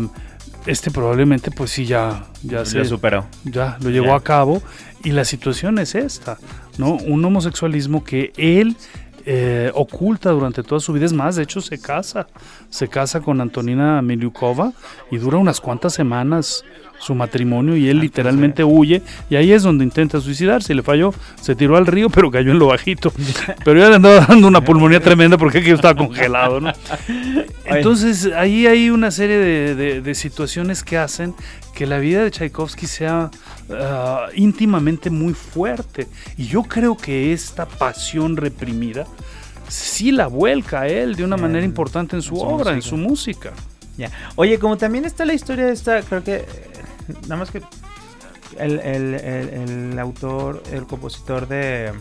este 0.65 0.91
probablemente 0.91 1.49
pues 1.51 1.71
sí 1.71 1.85
ya, 1.85 2.25
ya 2.43 2.65
se 2.65 2.85
superó. 2.85 3.25
Ya 3.43 3.77
lo 3.81 3.89
llevó 3.89 4.13
a 4.13 4.21
cabo 4.21 4.61
y 5.03 5.11
la 5.11 5.25
situación 5.25 5.79
es 5.79 5.95
esta, 5.95 6.37
¿no? 6.77 6.95
Un 6.95 7.23
homosexualismo 7.25 8.03
que 8.03 8.31
él 8.37 8.75
eh, 9.25 9.71
oculta 9.75 10.31
durante 10.31 10.63
toda 10.63 10.79
su 10.79 10.93
vida. 10.93 11.05
Es 11.05 11.13
más, 11.13 11.35
de 11.35 11.43
hecho 11.43 11.61
se 11.61 11.79
casa, 11.79 12.27
se 12.69 12.87
casa 12.87 13.21
con 13.21 13.41
Antonina 13.41 14.01
Miliukova 14.01 14.73
y 15.11 15.17
dura 15.17 15.37
unas 15.37 15.59
cuantas 15.59 15.93
semanas 15.93 16.63
su 17.01 17.15
matrimonio 17.15 17.75
y 17.75 17.89
él 17.89 17.99
literalmente 17.99 18.63
huye 18.63 19.01
y 19.29 19.35
ahí 19.35 19.51
es 19.51 19.63
donde 19.63 19.83
intenta 19.83 20.21
suicidarse, 20.21 20.73
le 20.73 20.83
falló, 20.83 21.13
se 21.41 21.55
tiró 21.55 21.75
al 21.77 21.87
río 21.87 22.09
pero 22.09 22.29
cayó 22.29 22.51
en 22.51 22.59
lo 22.59 22.67
bajito, 22.67 23.11
pero 23.65 23.79
ya 23.79 23.89
le 23.89 23.95
andaba 23.95 24.25
dando 24.27 24.47
una 24.47 24.63
pulmonía 24.63 24.99
tremenda 24.99 25.37
porque 25.37 25.59
aquello 25.59 25.75
estaba 25.75 25.95
congelado, 25.95 26.61
¿no? 26.61 26.71
Entonces 27.65 28.31
ahí 28.35 28.67
hay 28.67 28.89
una 28.89 29.11
serie 29.11 29.37
de, 29.37 30.11
situaciones 30.15 30.83
que 30.83 30.97
hacen 30.97 31.33
que 31.73 31.87
la 31.87 31.97
vida 31.97 32.23
de 32.23 32.31
Tchaikovsky 32.31 32.85
sea 32.85 33.31
ah, 33.71 34.27
íntimamente 34.35 35.09
muy 35.09 35.33
fuerte 35.33 36.07
y 36.37 36.45
yo 36.45 36.63
creo 36.63 36.97
que 36.97 37.33
esta 37.33 37.65
pasión 37.65 38.35
reprimida 38.37 39.07
sí 39.69 40.11
la 40.11 40.27
vuelca 40.27 40.81
a 40.81 40.87
él 40.87 41.15
de 41.15 41.23
una 41.23 41.37
manera 41.37 41.65
importante 41.65 42.15
en 42.15 42.21
su, 42.21 42.35
obra, 42.35 42.73
en 42.73 42.81
su 42.81 42.97
música. 42.97 43.53
Ya. 43.97 44.11
Oye, 44.35 44.59
como 44.59 44.77
también 44.77 45.05
está 45.05 45.25
la 45.25 45.33
historia 45.33 45.65
de 45.65 45.73
esta, 45.73 46.01
creo 46.01 46.23
que 46.23 46.45
nada 47.23 47.37
más 47.37 47.51
que 47.51 47.61
el, 48.57 49.97
autor, 49.99 50.61
el 50.71 50.85
compositor 50.85 51.47
de 51.47 51.93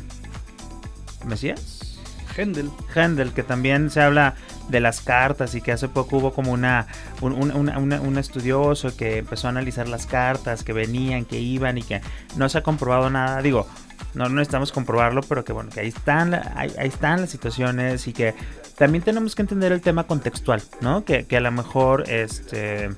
Mesías. 1.27 1.99
Händel. 2.37 2.71
Händel, 2.95 3.33
que 3.33 3.43
también 3.43 3.91
se 3.91 4.01
habla 4.01 4.35
de 4.69 4.81
las 4.81 5.01
cartas 5.01 5.55
y 5.55 5.61
que 5.61 5.73
hace 5.73 5.89
poco 5.89 6.19
hubo 6.19 6.33
como 6.33 6.53
una 6.53 6.87
un, 7.21 8.19
estudioso 8.19 8.97
que 8.97 9.19
empezó 9.19 9.49
a 9.49 9.51
analizar 9.51 9.89
las 9.89 10.07
cartas 10.07 10.63
que 10.63 10.73
venían, 10.73 11.25
que 11.25 11.39
iban 11.41 11.77
y 11.79 11.83
que 11.83 12.01
no 12.37 12.49
se 12.49 12.59
ha 12.59 12.63
comprobado 12.63 13.11
nada. 13.11 13.43
Digo, 13.43 13.67
no, 14.15 14.25
no 14.25 14.37
necesitamos 14.37 14.73
comprobarlo, 14.73 15.23
pero 15.23 15.45
que 15.45 15.53
bueno, 15.53 15.71
que 15.71 15.81
ahí 15.81 15.89
están, 15.89 16.35
ahí, 16.35 16.73
están 16.79 17.21
las 17.21 17.31
situaciones 17.31 18.07
y 18.07 18.13
que 18.13 18.35
también 18.77 19.03
tenemos 19.03 19.35
que 19.35 19.43
entender 19.43 19.73
el 19.73 19.81
tema 19.81 20.05
contextual, 20.05 20.63
¿no? 20.81 21.05
Que, 21.05 21.27
que 21.27 21.37
a 21.37 21.41
lo 21.41 21.51
mejor 21.51 22.09
este 22.09 22.91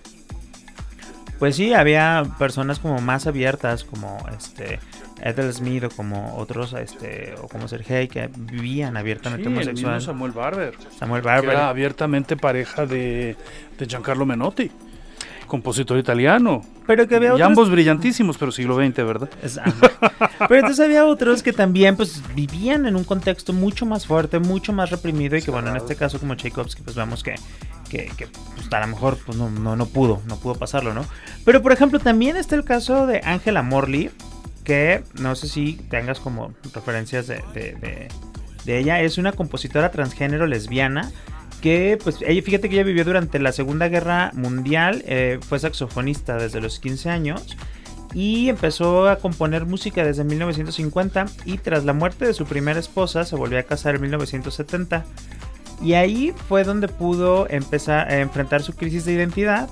pues 1.42 1.56
sí, 1.56 1.74
había 1.74 2.24
personas 2.38 2.78
como 2.78 3.00
más 3.00 3.26
abiertas, 3.26 3.82
como 3.82 4.24
este 4.38 4.78
Ethel 5.20 5.52
Smith 5.52 5.82
o 5.82 5.90
como 5.90 6.36
otros, 6.36 6.72
este, 6.74 7.34
o 7.42 7.48
como 7.48 7.66
Sergei, 7.66 8.06
que 8.06 8.30
vivían 8.32 8.96
abiertamente 8.96 9.48
sí, 9.48 9.52
homosexual. 9.52 9.96
El 9.96 10.02
Samuel 10.02 10.30
Barber. 10.30 10.74
Samuel 10.96 11.22
Barber. 11.22 11.50
era 11.50 11.68
abiertamente 11.68 12.36
pareja 12.36 12.86
de, 12.86 13.34
de 13.76 13.86
Giancarlo 13.86 14.24
Menotti 14.24 14.70
compositor 15.52 15.98
italiano. 15.98 16.62
Pero 16.86 17.06
que 17.06 17.16
había 17.16 17.36
y 17.36 17.42
ambos 17.42 17.70
brillantísimos, 17.70 18.38
pero 18.38 18.50
siglo 18.50 18.74
XX, 18.76 18.96
¿verdad? 19.04 19.28
pero 20.48 20.54
entonces 20.54 20.80
había 20.80 21.04
otros 21.04 21.42
que 21.42 21.52
también 21.52 21.94
pues 21.94 22.22
vivían 22.34 22.86
en 22.86 22.96
un 22.96 23.04
contexto 23.04 23.52
mucho 23.52 23.84
más 23.84 24.06
fuerte, 24.06 24.38
mucho 24.38 24.72
más 24.72 24.90
reprimido 24.90 25.36
y 25.36 25.42
que 25.42 25.50
bueno, 25.50 25.68
en 25.68 25.76
este 25.76 25.94
caso 25.94 26.18
como 26.18 26.36
Tchaikovsky 26.36 26.82
pues 26.82 26.96
vemos 26.96 27.22
que, 27.22 27.34
que, 27.92 28.28
pues, 28.54 28.72
a 28.72 28.80
lo 28.80 28.86
mejor 28.86 29.18
pues 29.24 29.36
no, 29.36 29.50
no, 29.50 29.76
no 29.76 29.86
pudo, 29.86 30.22
no 30.26 30.36
pudo 30.36 30.54
pasarlo, 30.54 30.94
¿no? 30.94 31.04
Pero 31.44 31.62
por 31.62 31.72
ejemplo 31.72 31.98
también 31.98 32.36
está 32.36 32.56
el 32.56 32.64
caso 32.64 33.06
de 33.06 33.20
Angela 33.24 33.62
Morley, 33.62 34.10
que 34.64 35.02
no 35.20 35.34
sé 35.34 35.48
si 35.48 35.74
tengas 35.90 36.20
como 36.20 36.54
referencias 36.74 37.26
de, 37.26 37.42
de, 37.54 38.78
ella, 38.78 39.00
es 39.00 39.18
una 39.18 39.32
compositora 39.32 39.90
transgénero 39.90 40.46
lesbiana 40.46 41.10
que 41.60 41.98
pues 42.02 42.18
ella, 42.26 42.42
fíjate 42.42 42.68
que 42.68 42.76
ella 42.76 42.84
vivió 42.84 43.04
durante 43.04 43.38
la 43.38 43.52
Segunda 43.52 43.88
Guerra 43.88 44.30
Mundial, 44.34 45.02
eh, 45.06 45.38
fue 45.46 45.58
saxofonista 45.58 46.36
desde 46.36 46.60
los 46.60 46.80
15 46.80 47.10
años 47.10 47.56
y 48.14 48.48
empezó 48.48 49.08
a 49.08 49.16
componer 49.16 49.66
música 49.66 50.04
desde 50.04 50.24
1950 50.24 51.26
y 51.44 51.58
tras 51.58 51.84
la 51.84 51.92
muerte 51.92 52.26
de 52.26 52.34
su 52.34 52.46
primera 52.46 52.78
esposa 52.78 53.24
se 53.24 53.36
volvió 53.36 53.58
a 53.58 53.62
casar 53.62 53.94
en 53.96 54.02
1970 54.02 55.04
y 55.82 55.94
ahí 55.94 56.34
fue 56.48 56.64
donde 56.64 56.88
pudo 56.88 57.48
empezar 57.50 58.08
a 58.08 58.18
enfrentar 58.18 58.62
su 58.62 58.74
crisis 58.74 59.04
de 59.04 59.12
identidad 59.12 59.68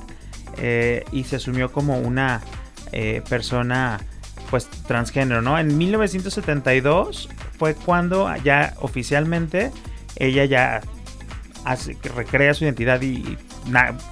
eh, 0.58 1.04
y 1.12 1.24
se 1.24 1.36
asumió 1.36 1.70
como 1.72 1.98
una 1.98 2.40
eh, 2.92 3.22
persona 3.28 4.00
pues 4.50 4.66
transgénero, 4.86 5.42
¿no? 5.42 5.58
En 5.58 5.78
1972 5.78 7.28
fue 7.58 7.74
cuando 7.74 8.34
ya 8.42 8.74
oficialmente 8.80 9.70
ella 10.16 10.44
ya 10.44 10.80
hace, 11.64 11.96
recrea 12.14 12.54
su 12.54 12.64
identidad 12.64 13.00
y, 13.02 13.38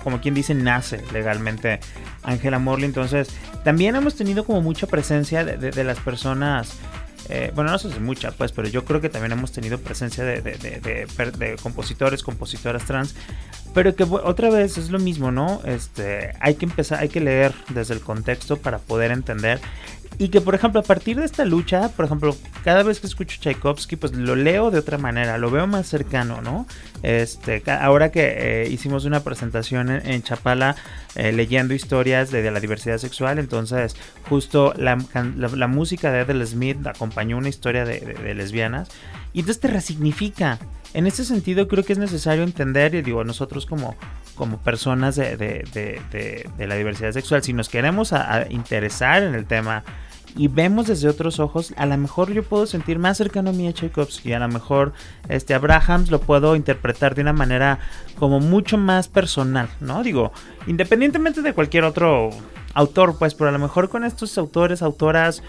como 0.05 0.21
quien 0.21 0.35
dice, 0.35 0.55
nace 0.55 1.03
legalmente 1.13 1.81
Angela 2.23 2.59
Morley. 2.59 2.87
Entonces, 2.87 3.29
también 3.65 3.97
hemos 3.97 4.15
tenido 4.15 4.45
como 4.45 4.61
mucha 4.61 4.87
presencia 4.87 5.45
de, 5.45 5.85
las 5.85 5.99
personas. 6.01 6.75
Eh, 7.29 7.53
bueno, 7.55 7.71
no 7.71 7.79
sé 7.79 7.93
si 7.93 8.01
mucha, 8.01 8.31
pues, 8.33 8.53
pero 8.53 8.69
yo 8.69 8.85
creo 8.85 9.01
que 9.01 9.09
también 9.09 9.33
hemos 9.33 9.53
tenido 9.53 9.79
presencia 9.79 10.25
de, 10.25 10.41
de, 10.41 11.57
compositores, 11.63 12.23
compositoras 12.23 12.85
trans, 12.85 13.15
pero 13.75 13.95
que 13.95 14.05
otra 14.05 14.51
vez 14.51 14.79
es 14.79 14.91
lo 14.91 14.99
mismo, 14.99 15.31
¿no? 15.31 15.61
Este, 15.65 16.33
hay 16.41 16.55
que 16.55 16.65
empezar, 16.65 17.01
hay 17.01 17.11
que 17.11 17.21
leer 17.21 17.55
desde 17.69 17.95
el 17.95 18.01
contexto 18.01 18.57
para 18.57 18.79
poder 18.79 19.11
entender 19.11 19.61
y 20.21 20.31
que, 20.31 20.41
por 20.41 20.57
ejemplo, 20.57 20.81
a 20.81 20.83
partir 20.83 21.17
de 21.17 21.25
esta 21.25 21.45
lucha, 21.45 21.91
por 21.91 22.05
ejemplo, 22.05 22.37
cada 22.65 22.83
vez 22.83 22.99
que 22.99 23.07
escucho 23.07 23.39
Tchaikovsky, 23.41 23.95
pues 23.95 24.13
lo 24.15 24.35
leo 24.35 24.73
de 24.73 24.81
otra 24.81 24.99
manera, 24.99 25.39
lo 25.39 25.49
veo 25.49 25.69
más 25.69 25.87
cercano, 25.87 26.43
¿no? 26.43 26.67
Este, 27.05 27.63
ahora 27.71 28.11
que 28.11 28.65
eh, 28.65 28.69
hicimos 28.69 29.05
una 29.05 29.21
presentación 29.21 29.89
en, 29.91 30.23
Chapala 30.25 30.75
eh, 31.15 31.31
leyendo 31.31 31.73
historias 31.73 32.33
de, 32.33 32.51
la 32.51 32.59
diversidad 32.59 32.99
sexual, 32.99 33.39
entonces 33.39 33.95
justo 34.29 34.75
la, 34.77 34.97
música 35.69 36.11
de 36.11 36.23
Ethel 36.23 36.45
Smith 36.45 36.85
acompañó 36.89 37.39
una 37.39 37.49
historia 37.49 37.85
de, 37.85 38.35
lesbianas 38.35 38.89
y 39.33 39.41
entonces 39.41 39.61
te 39.61 39.69
resignifica. 39.69 40.59
En 40.95 41.07
ese 41.07 41.25
sentido 41.25 41.69
creo 41.69 41.85
que 41.85 41.93
es 41.93 41.99
necesario 41.99 42.43
entender, 42.43 42.97
y 42.97 43.03
digo, 43.03 43.23
nosotros 43.23 43.67
como, 43.67 43.95
como 44.35 44.59
personas 44.59 45.15
de, 45.15 46.03
la 46.59 46.75
diversidad 46.75 47.13
sexual, 47.13 47.45
si 47.45 47.53
nos 47.53 47.69
queremos 47.69 48.13
interesar 48.51 49.23
en 49.23 49.37
el 49.37 49.47
tema 49.47 49.85
y 50.39 50.47
vemos 50.47 50.87
desde 50.87 51.09
otros 51.09 51.41
ojos, 51.41 51.75
a 51.77 51.85
lo 51.85 51.99
mejor 51.99 52.33
yo 52.33 52.45
puedo 52.45 52.65
sentir 52.65 53.01
más 53.01 53.17
cercano 53.17 53.51
a 53.51 53.53
mí 53.53 53.67
a 53.67 53.73
Tchaikovsky, 53.73 54.33
a 54.33 54.39
lo 54.39 54.47
mejor 54.47 54.93
este 55.29 55.53
Abrahams 55.53 56.13
lo 56.13 56.21
puedo 56.21 56.55
interpretar 56.55 57.17
de 57.17 57.23
una 57.23 57.33
manera 57.33 57.81
como 58.21 58.39
mucho 58.39 58.79
más 58.79 59.09
personal, 59.09 59.69
¿no? 59.81 60.05
Digo, 60.05 60.33
independientemente 60.69 61.43
de 61.43 61.53
cualquier 61.53 61.83
otro 61.83 62.31
autor, 62.73 63.19
pues, 63.19 63.35
pero 63.35 63.51
a 63.51 63.53
lo 63.53 63.59
mejor 63.59 63.89
con 63.89 64.05
estos 64.05 64.39
autores, 64.39 64.81
autoras, 64.81 65.43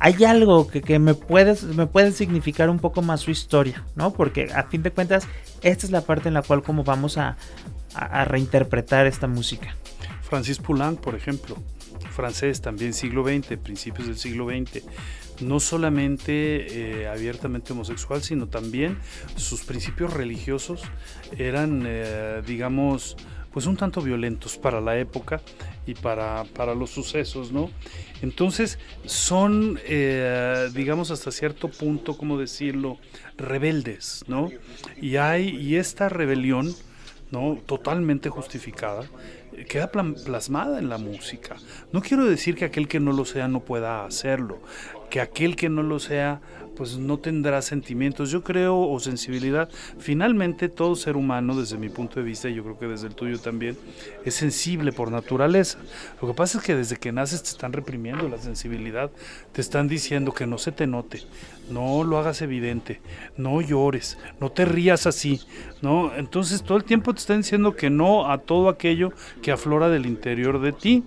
hay 0.00 0.24
algo 0.24 0.66
que, 0.66 0.98
me, 0.98 1.14
puede, 1.14 1.56
me 1.76 1.86
puede 1.86 2.10
significar 2.10 2.68
un 2.68 2.80
poco 2.80 3.02
más 3.02 3.20
su 3.20 3.30
historia, 3.30 3.84
¿no? 3.94 4.12
Porque 4.12 4.50
a 4.52 4.64
fin 4.64 4.82
de 4.82 4.90
cuentas, 4.90 5.28
esta 5.62 5.86
es 5.86 5.92
la 5.92 6.00
parte 6.00 6.26
en 6.26 6.34
la 6.34 6.42
cual 6.42 6.64
como 6.64 6.82
vamos 6.82 7.16
a, 7.16 7.36
a 7.94 8.24
reinterpretar 8.24 9.06
esta 9.06 9.28
música. 9.28 9.76
Francis 10.22 10.58
Poulenc, 10.58 10.98
por 10.98 11.14
ejemplo, 11.14 11.56
francés, 12.16 12.60
también 12.60 12.94
siglo 12.94 13.22
XX, 13.22 13.58
principios 13.58 14.08
del 14.08 14.16
siglo 14.16 14.48
XX, 14.48 14.82
no 15.42 15.60
solamente 15.60 17.02
eh, 17.02 17.08
abiertamente 17.08 17.72
homosexual, 17.72 18.22
sino 18.22 18.48
también 18.48 18.98
sus 19.36 19.62
principios 19.62 20.14
religiosos 20.14 20.82
eran, 21.38 21.84
eh, 21.86 22.42
digamos, 22.46 23.16
pues 23.52 23.66
un 23.66 23.76
tanto 23.76 24.02
violentos 24.02 24.58
para 24.58 24.80
la 24.80 24.98
época 24.98 25.40
y 25.86 25.94
para, 25.94 26.44
para 26.44 26.74
los 26.74 26.90
sucesos, 26.90 27.52
¿no? 27.52 27.70
Entonces 28.20 28.78
son, 29.04 29.78
eh, 29.86 30.68
digamos, 30.74 31.10
hasta 31.10 31.30
cierto 31.30 31.70
punto, 31.70 32.16
¿cómo 32.18 32.38
decirlo?, 32.38 32.98
rebeldes, 33.38 34.24
¿no? 34.26 34.50
Y 35.00 35.16
hay, 35.16 35.48
y 35.48 35.76
esta 35.76 36.08
rebelión, 36.08 36.74
¿no? 37.30 37.58
Totalmente 37.64 38.28
justificada, 38.28 39.04
queda 39.64 39.90
plasmada 39.90 40.78
en 40.78 40.88
la 40.88 40.98
música. 40.98 41.56
No 41.92 42.02
quiero 42.02 42.26
decir 42.26 42.54
que 42.54 42.64
aquel 42.64 42.88
que 42.88 43.00
no 43.00 43.12
lo 43.12 43.24
sea 43.24 43.48
no 43.48 43.60
pueda 43.60 44.04
hacerlo, 44.04 44.60
que 45.10 45.20
aquel 45.20 45.56
que 45.56 45.68
no 45.68 45.82
lo 45.82 45.98
sea 45.98 46.40
pues 46.76 46.98
no 46.98 47.18
tendrá 47.18 47.62
sentimientos, 47.62 48.30
yo 48.30 48.44
creo, 48.44 48.78
o 48.78 49.00
sensibilidad. 49.00 49.68
Finalmente 49.98 50.68
todo 50.68 50.94
ser 50.94 51.16
humano, 51.16 51.58
desde 51.58 51.78
mi 51.78 51.88
punto 51.88 52.20
de 52.20 52.26
vista, 52.26 52.48
y 52.48 52.54
yo 52.54 52.62
creo 52.62 52.78
que 52.78 52.86
desde 52.86 53.08
el 53.08 53.14
tuyo 53.14 53.38
también, 53.38 53.76
es 54.24 54.34
sensible 54.34 54.92
por 54.92 55.10
naturaleza. 55.10 55.78
Lo 56.20 56.28
que 56.28 56.34
pasa 56.34 56.58
es 56.58 56.64
que 56.64 56.74
desde 56.74 56.96
que 56.96 57.12
naces 57.12 57.42
te 57.42 57.48
están 57.48 57.72
reprimiendo 57.72 58.28
la 58.28 58.38
sensibilidad, 58.38 59.10
te 59.52 59.60
están 59.60 59.88
diciendo 59.88 60.32
que 60.32 60.46
no 60.46 60.58
se 60.58 60.72
te 60.72 60.86
note, 60.86 61.22
no 61.70 62.04
lo 62.04 62.18
hagas 62.18 62.42
evidente, 62.42 63.00
no 63.36 63.60
llores, 63.60 64.18
no 64.40 64.50
te 64.50 64.64
rías 64.64 65.06
así, 65.06 65.40
¿no? 65.82 66.14
Entonces 66.14 66.62
todo 66.62 66.78
el 66.78 66.84
tiempo 66.84 67.12
te 67.14 67.20
están 67.20 67.38
diciendo 67.38 67.74
que 67.74 67.90
no 67.90 68.30
a 68.30 68.38
todo 68.38 68.68
aquello 68.68 69.12
que 69.42 69.52
aflora 69.52 69.88
del 69.88 70.06
interior 70.06 70.60
de 70.60 70.72
ti. 70.72 71.04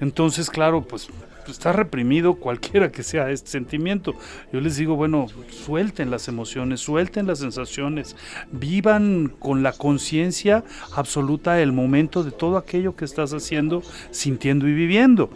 Entonces, 0.00 0.50
claro, 0.50 0.82
pues 0.82 1.08
está 1.50 1.72
reprimido 1.72 2.34
cualquiera 2.34 2.90
que 2.90 3.02
sea 3.02 3.30
este 3.30 3.50
sentimiento. 3.50 4.14
Yo 4.52 4.60
les 4.60 4.76
digo, 4.76 4.96
bueno, 4.96 5.26
suelten 5.50 6.10
las 6.10 6.28
emociones, 6.28 6.80
suelten 6.80 7.26
las 7.26 7.40
sensaciones, 7.40 8.16
vivan 8.52 9.32
con 9.38 9.62
la 9.62 9.72
conciencia 9.72 10.64
absoluta 10.94 11.54
del 11.54 11.72
momento 11.72 12.24
de 12.24 12.32
todo 12.32 12.56
aquello 12.56 12.96
que 12.96 13.04
estás 13.04 13.32
haciendo, 13.32 13.82
sintiendo 14.10 14.68
y 14.68 14.74
viviendo. 14.74 15.30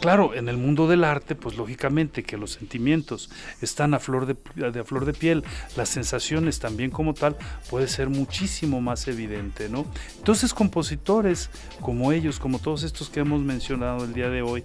Claro, 0.00 0.34
en 0.34 0.48
el 0.48 0.56
mundo 0.56 0.86
del 0.86 1.02
arte, 1.02 1.34
pues 1.34 1.56
lógicamente 1.56 2.22
que 2.22 2.36
los 2.36 2.52
sentimientos 2.52 3.30
están 3.60 3.94
a 3.94 3.98
flor 3.98 4.26
de, 4.26 4.80
a 4.80 4.84
flor 4.84 5.04
de 5.04 5.12
piel, 5.12 5.42
las 5.76 5.88
sensaciones 5.88 6.60
también 6.60 6.90
como 6.90 7.14
tal, 7.14 7.36
puede 7.68 7.88
ser 7.88 8.08
muchísimo 8.08 8.80
más 8.80 9.08
evidente, 9.08 9.68
¿no? 9.68 9.86
Entonces 10.18 10.54
compositores 10.54 11.50
como 11.80 12.12
ellos, 12.12 12.38
como 12.38 12.60
todos 12.60 12.84
estos 12.84 13.10
que 13.10 13.20
hemos 13.20 13.40
mencionado 13.40 14.04
el 14.04 14.14
día 14.14 14.30
de 14.30 14.42
hoy, 14.42 14.62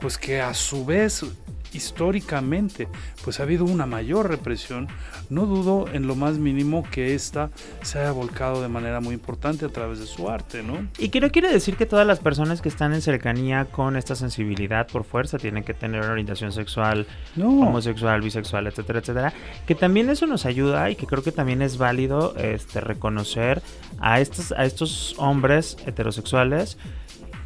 pues 0.00 0.16
que 0.16 0.40
a 0.40 0.54
su 0.54 0.84
vez 0.84 1.24
históricamente 1.72 2.88
pues 3.24 3.40
ha 3.40 3.42
habido 3.42 3.64
una 3.64 3.86
mayor 3.86 4.28
represión, 4.28 4.88
no 5.30 5.46
dudo 5.46 5.86
en 5.92 6.06
lo 6.06 6.14
más 6.14 6.38
mínimo 6.38 6.84
que 6.90 7.14
esta 7.14 7.50
se 7.82 7.98
haya 7.98 8.12
volcado 8.12 8.62
de 8.62 8.68
manera 8.68 9.00
muy 9.00 9.14
importante 9.14 9.64
a 9.66 9.68
través 9.68 9.98
de 9.98 10.06
su 10.06 10.28
arte, 10.30 10.62
¿no? 10.62 10.86
Y 10.98 11.08
que 11.10 11.20
no 11.20 11.30
quiere 11.30 11.50
decir 11.52 11.76
que 11.76 11.86
todas 11.86 12.06
las 12.06 12.18
personas 12.20 12.62
que 12.62 12.68
están 12.68 12.94
en 12.94 13.02
cercanía 13.02 13.66
con 13.66 13.96
esta 13.96 14.14
sensibilidad 14.14 14.86
por 14.86 15.04
fuerza 15.04 15.38
tienen 15.38 15.64
que 15.64 15.74
tener 15.74 16.00
una 16.02 16.12
orientación 16.12 16.52
sexual, 16.52 17.06
No. 17.36 17.48
homosexual, 17.48 18.20
bisexual, 18.20 18.66
etcétera, 18.66 19.00
etcétera. 19.00 19.32
Que 19.66 19.74
también 19.74 20.08
eso 20.10 20.26
nos 20.26 20.46
ayuda 20.46 20.90
y 20.90 20.96
que 20.96 21.06
creo 21.06 21.22
que 21.22 21.32
también 21.32 21.62
es 21.62 21.78
válido 21.78 22.34
este, 22.36 22.80
reconocer 22.80 23.62
a 24.00 24.20
estos, 24.20 24.52
a 24.52 24.64
estos 24.64 25.14
hombres 25.18 25.76
heterosexuales 25.86 26.78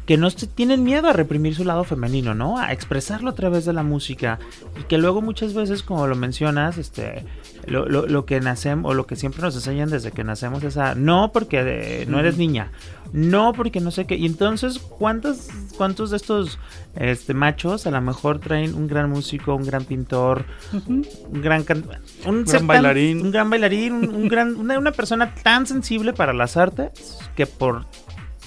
que 0.05 0.17
no 0.17 0.29
tienen 0.31 0.83
miedo 0.83 1.07
a 1.07 1.13
reprimir 1.13 1.55
su 1.55 1.63
lado 1.63 1.83
femenino, 1.85 2.33
¿no? 2.35 2.57
A 2.57 2.73
expresarlo 2.73 3.29
a 3.29 3.35
través 3.35 3.63
de 3.65 3.71
la 3.73 3.83
música. 3.83 4.37
Y 4.79 4.83
que 4.83 4.97
luego 4.97 5.21
muchas 5.21 5.53
veces, 5.53 5.81
como 5.83 6.07
lo 6.07 6.15
mencionas, 6.15 6.77
este, 6.77 7.23
lo, 7.67 7.85
lo, 7.87 8.05
lo 8.05 8.25
que 8.25 8.41
nacemos, 8.41 8.91
o 8.91 8.93
lo 8.93 9.05
que 9.07 9.15
siempre 9.15 9.41
nos 9.41 9.55
enseñan 9.55 9.89
desde 9.89 10.11
que 10.11 10.23
nacemos 10.25 10.61
es 10.63 10.75
a, 10.77 10.95
no 10.95 11.31
porque 11.31 11.61
eh, 11.63 12.05
no 12.07 12.19
eres 12.19 12.37
niña, 12.37 12.71
no 13.13 13.53
porque 13.53 13.79
no 13.79 13.91
sé 13.91 14.05
qué. 14.05 14.15
Y 14.17 14.25
entonces, 14.25 14.77
¿cuántos, 14.79 15.47
cuántos 15.77 16.09
de 16.09 16.17
estos 16.17 16.59
este, 16.95 17.33
machos 17.33 17.87
a 17.87 17.91
lo 17.91 18.01
mejor 18.01 18.39
traen 18.39 18.75
un 18.75 18.87
gran 18.87 19.09
músico, 19.09 19.55
un 19.55 19.63
gran 19.65 19.85
pintor, 19.85 20.43
un 20.73 21.05
gran, 21.41 21.63
can- 21.63 21.85
un, 22.25 22.43
Gran 22.43 22.57
tan- 22.59 22.67
bailarín. 22.67 23.21
un 23.21 23.31
gran 23.31 23.49
bailarín, 23.49 23.93
un, 23.93 24.15
un 24.15 24.27
gran, 24.27 24.55
una, 24.57 24.77
una 24.77 24.91
persona 24.91 25.33
tan 25.43 25.65
sensible 25.65 26.11
para 26.11 26.33
las 26.33 26.57
artes 26.57 27.19
que 27.37 27.45
por 27.45 27.85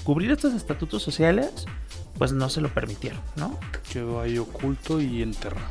cubrir 0.07 0.31
estos 0.31 0.53
estatutos 0.53 1.03
sociales, 1.03 1.65
pues 2.17 2.31
no 2.31 2.47
se 2.47 2.61
lo 2.61 2.69
permitieron, 2.69 3.19
¿no? 3.35 3.59
Quedó 3.91 4.21
ahí 4.21 4.37
oculto 4.37 5.01
y 5.01 5.21
enterrado. 5.21 5.67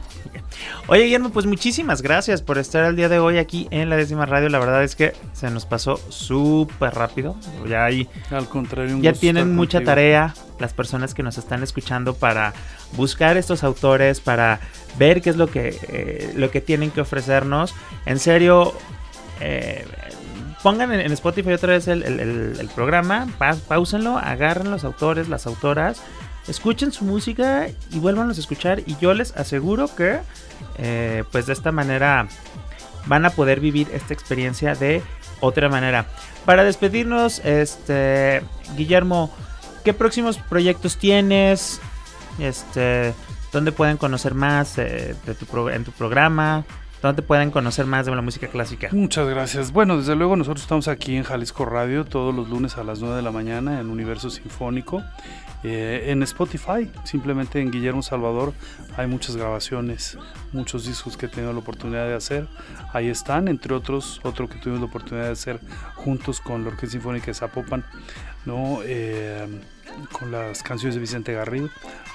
Oye, 0.88 1.04
Guillermo, 1.04 1.30
pues 1.30 1.46
muchísimas 1.46 2.02
gracias 2.02 2.42
por 2.42 2.58
estar 2.58 2.84
el 2.84 2.96
día 2.96 3.08
de 3.08 3.18
hoy 3.18 3.38
aquí 3.38 3.66
en 3.70 3.88
la 3.88 3.96
décima 3.96 4.26
radio. 4.26 4.50
La 4.50 4.58
verdad 4.58 4.84
es 4.84 4.94
que 4.94 5.14
se 5.32 5.48
nos 5.50 5.64
pasó 5.64 5.96
súper 6.10 6.94
rápido. 6.94 7.34
Ya 7.66 7.86
hay 7.86 8.10
Al 8.30 8.46
contrario, 8.46 8.96
un 8.96 9.00
ya 9.00 9.14
tienen 9.14 9.56
mucha 9.56 9.78
contigo. 9.78 9.90
tarea 9.90 10.34
las 10.60 10.74
personas 10.74 11.14
que 11.14 11.22
nos 11.22 11.38
están 11.38 11.62
escuchando 11.62 12.12
para 12.12 12.52
buscar 12.92 13.38
estos 13.38 13.64
autores, 13.64 14.20
para 14.20 14.60
ver 14.98 15.22
qué 15.22 15.30
es 15.30 15.36
lo 15.38 15.46
que, 15.46 15.78
eh, 15.88 16.34
lo 16.36 16.50
que 16.50 16.60
tienen 16.60 16.90
que 16.90 17.00
ofrecernos. 17.00 17.74
En 18.04 18.18
serio, 18.18 18.74
eh, 19.40 19.86
pongan 20.66 20.90
en, 20.90 21.12
Spotify 21.12 21.52
otra 21.52 21.74
vez 21.74 21.86
el, 21.86 22.68
programa, 22.74 23.28
pa- 23.38 23.54
pausenlo, 23.68 24.18
agarren 24.18 24.68
los 24.72 24.82
autores, 24.82 25.28
las 25.28 25.46
autoras, 25.46 26.02
escuchen 26.48 26.90
su 26.90 27.04
música 27.04 27.68
y 27.92 28.00
vuelvanlos 28.00 28.36
a 28.36 28.40
escuchar. 28.40 28.80
Y 28.84 28.96
yo 29.00 29.14
les 29.14 29.36
aseguro 29.36 29.86
que, 29.94 30.18
eh, 30.78 31.22
pues 31.30 31.46
de 31.46 31.52
esta 31.52 31.70
manera, 31.70 32.26
van 33.06 33.24
a 33.24 33.30
poder 33.30 33.60
vivir 33.60 33.86
esta 33.92 34.12
experiencia 34.12 34.74
de 34.74 35.04
otra 35.38 35.68
manera. 35.68 36.06
Para 36.44 36.64
despedirnos, 36.64 37.38
este 37.44 38.42
Guillermo, 38.76 39.32
¿qué 39.84 39.94
próximos 39.94 40.36
proyectos 40.38 40.96
tienes? 40.96 41.80
Este, 42.40 43.14
¿dónde 43.52 43.70
pueden 43.70 43.98
conocer 43.98 44.34
más 44.34 44.78
eh, 44.78 45.14
de 45.26 45.34
tu 45.36 45.68
en 45.68 45.84
tu 45.84 45.92
programa? 45.92 46.64
¿Dónde 47.06 47.22
pueden 47.22 47.52
conocer 47.52 47.86
más 47.86 48.04
de 48.04 48.16
la 48.16 48.20
música 48.20 48.48
clásica? 48.48 48.88
Muchas 48.90 49.28
gracias. 49.28 49.70
Bueno, 49.70 49.96
desde 49.96 50.16
luego 50.16 50.34
nosotros 50.34 50.62
estamos 50.62 50.88
aquí 50.88 51.14
en 51.14 51.22
Jalisco 51.22 51.64
Radio 51.64 52.04
todos 52.04 52.34
los 52.34 52.48
lunes 52.48 52.78
a 52.78 52.82
las 52.82 52.98
9 52.98 53.14
de 53.14 53.22
la 53.22 53.30
mañana 53.30 53.78
en 53.78 53.90
Universo 53.90 54.28
Sinfónico. 54.28 55.04
Eh, 55.62 56.06
en 56.08 56.24
Spotify, 56.24 56.90
simplemente 57.04 57.60
en 57.60 57.70
Guillermo 57.70 58.02
Salvador, 58.02 58.54
hay 58.96 59.06
muchas 59.06 59.36
grabaciones, 59.36 60.18
muchos 60.52 60.84
discos 60.84 61.16
que 61.16 61.26
he 61.26 61.28
tenido 61.28 61.52
la 61.52 61.60
oportunidad 61.60 62.08
de 62.08 62.14
hacer. 62.14 62.48
Ahí 62.92 63.08
están, 63.08 63.46
entre 63.46 63.72
otros, 63.72 64.20
otro 64.24 64.48
que 64.48 64.58
tuvimos 64.58 64.80
la 64.80 64.86
oportunidad 64.86 65.26
de 65.26 65.32
hacer 65.32 65.60
juntos 65.94 66.40
con 66.40 66.64
la 66.64 66.70
Orquesta 66.70 66.94
Sinfónica 66.94 67.26
de 67.26 67.34
Zapopan, 67.34 67.84
¿no? 68.44 68.80
Eh, 68.82 69.46
con 70.10 70.32
las 70.32 70.64
canciones 70.64 70.96
de 70.96 71.00
Vicente 71.00 71.32
Garrido. 71.32 71.68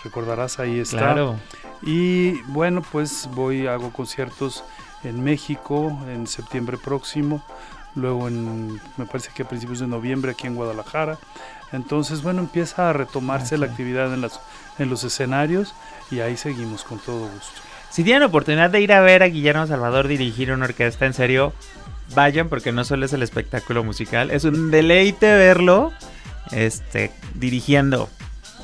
Recordarás, 0.03 0.59
ahí 0.59 0.79
está. 0.79 0.97
Claro. 0.97 1.37
Y 1.81 2.33
bueno, 2.43 2.83
pues 2.91 3.29
voy, 3.33 3.67
hago 3.67 3.91
conciertos 3.91 4.63
en 5.03 5.23
México 5.23 5.97
en 6.07 6.27
septiembre 6.27 6.77
próximo, 6.77 7.43
luego 7.95 8.27
en, 8.27 8.79
me 8.97 9.05
parece 9.05 9.31
que 9.33 9.43
a 9.43 9.47
principios 9.47 9.79
de 9.79 9.87
noviembre 9.87 10.31
aquí 10.31 10.47
en 10.47 10.55
Guadalajara. 10.55 11.17
Entonces, 11.71 12.21
bueno, 12.21 12.39
empieza 12.41 12.89
a 12.89 12.93
retomarse 12.93 13.57
la 13.57 13.65
Ok. 13.65 13.71
actividad 13.71 14.13
en, 14.13 14.21
las, 14.21 14.39
en 14.77 14.89
los 14.89 15.03
escenarios 15.03 15.73
y 16.09 16.19
ahí 16.19 16.35
seguimos 16.37 16.83
con 16.83 16.99
todo 16.99 17.27
gusto. 17.27 17.61
Si 17.89 18.03
tienen 18.03 18.23
oportunidad 18.23 18.69
de 18.69 18.81
ir 18.81 18.93
a 18.93 19.01
ver 19.01 19.23
a 19.23 19.27
Guillermo 19.27 19.67
Salvador 19.67 20.07
dirigir 20.07 20.51
una 20.51 20.65
orquesta, 20.65 21.05
en 21.05 21.13
serio, 21.13 21.53
vayan 22.15 22.49
porque 22.49 22.71
no 22.71 22.83
solo 22.83 23.05
es 23.05 23.13
el 23.13 23.23
espectáculo 23.23 23.83
musical, 23.83 24.31
es 24.31 24.43
un 24.43 24.71
deleite 24.71 25.33
verlo 25.33 25.91
este, 26.51 27.11
dirigiendo 27.35 28.09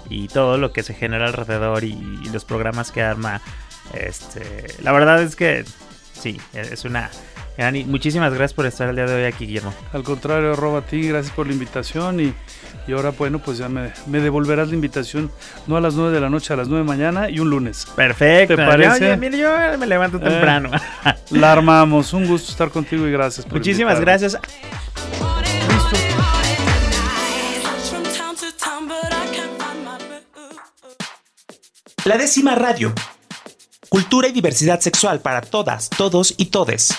y 0.09 0.27
todo 0.29 0.57
lo 0.57 0.71
que 0.71 0.83
se 0.83 0.93
genera 0.93 1.27
alrededor 1.27 1.83
y, 1.83 1.91
y 2.23 2.29
los 2.29 2.45
programas 2.45 2.91
que 2.91 3.01
arma. 3.03 3.41
Este, 3.93 4.65
la 4.81 4.91
verdad 4.91 5.21
es 5.21 5.35
que 5.38 5.63
sí, 6.20 6.39
es 6.53 6.84
una 6.86 7.09
Muchísimas 7.88 8.30
gracias 8.34 8.53
por 8.53 8.68
estar 8.68 8.88
el 8.88 8.95
día 8.97 9.05
de 9.07 9.15
hoy 9.15 9.24
aquí, 9.24 9.47
Guillermo. 9.47 9.74
Al 9.91 10.03
contrario, 10.03 10.55
Roba 10.55 10.80
a 10.80 10.82
ti, 10.84 11.07
gracias 11.07 11.34
por 11.36 11.47
la 11.47 11.53
invitación 11.53 12.20
y, 12.20 12.32
y 12.88 12.91
ahora, 12.93 13.09
bueno, 13.09 13.39
pues 13.39 13.57
ya 13.57 13.68
me, 13.68 13.91
me 14.05 14.20
devolverás 14.20 14.68
la 14.70 14.76
invitación, 14.76 15.32
no 15.65 15.76
a 15.76 15.82
las 15.82 15.95
9 15.95 16.11
de 16.13 16.22
la 16.22 16.30
noche, 16.30 16.53
a 16.53 16.55
las 16.55 16.68
9 16.68 16.84
de 16.84 16.88
mañana 16.88 17.32
y 17.32 17.39
un 17.39 17.49
lunes. 17.49 17.88
Perfecto. 17.95 18.55
¿Te 18.55 18.63
parece? 18.63 19.09
Yo, 19.09 19.18
mira, 19.18 19.38
yo 19.72 19.78
me 19.80 19.88
levanto 19.88 20.18
Eh. 20.18 20.22
temprano. 20.22 20.70
La 21.32 21.51
armamos, 21.53 22.13
un 22.13 22.28
gusto 22.28 22.51
estar 22.51 22.70
contigo 22.70 23.07
y 23.07 23.11
gracias 23.11 23.43
por 23.47 23.55
Muchísimas 23.55 23.95
invitarme. 23.97 24.20
gracias. 24.22 24.39
La 32.05 32.18
décima 32.18 32.55
radio. 32.55 32.93
Cultura 33.89 34.27
y 34.27 34.31
diversidad 34.33 34.81
sexual 34.81 35.21
para 35.21 35.41
todas, 35.41 35.89
todos 35.89 36.33
y 36.38 36.47
todes. 36.47 36.93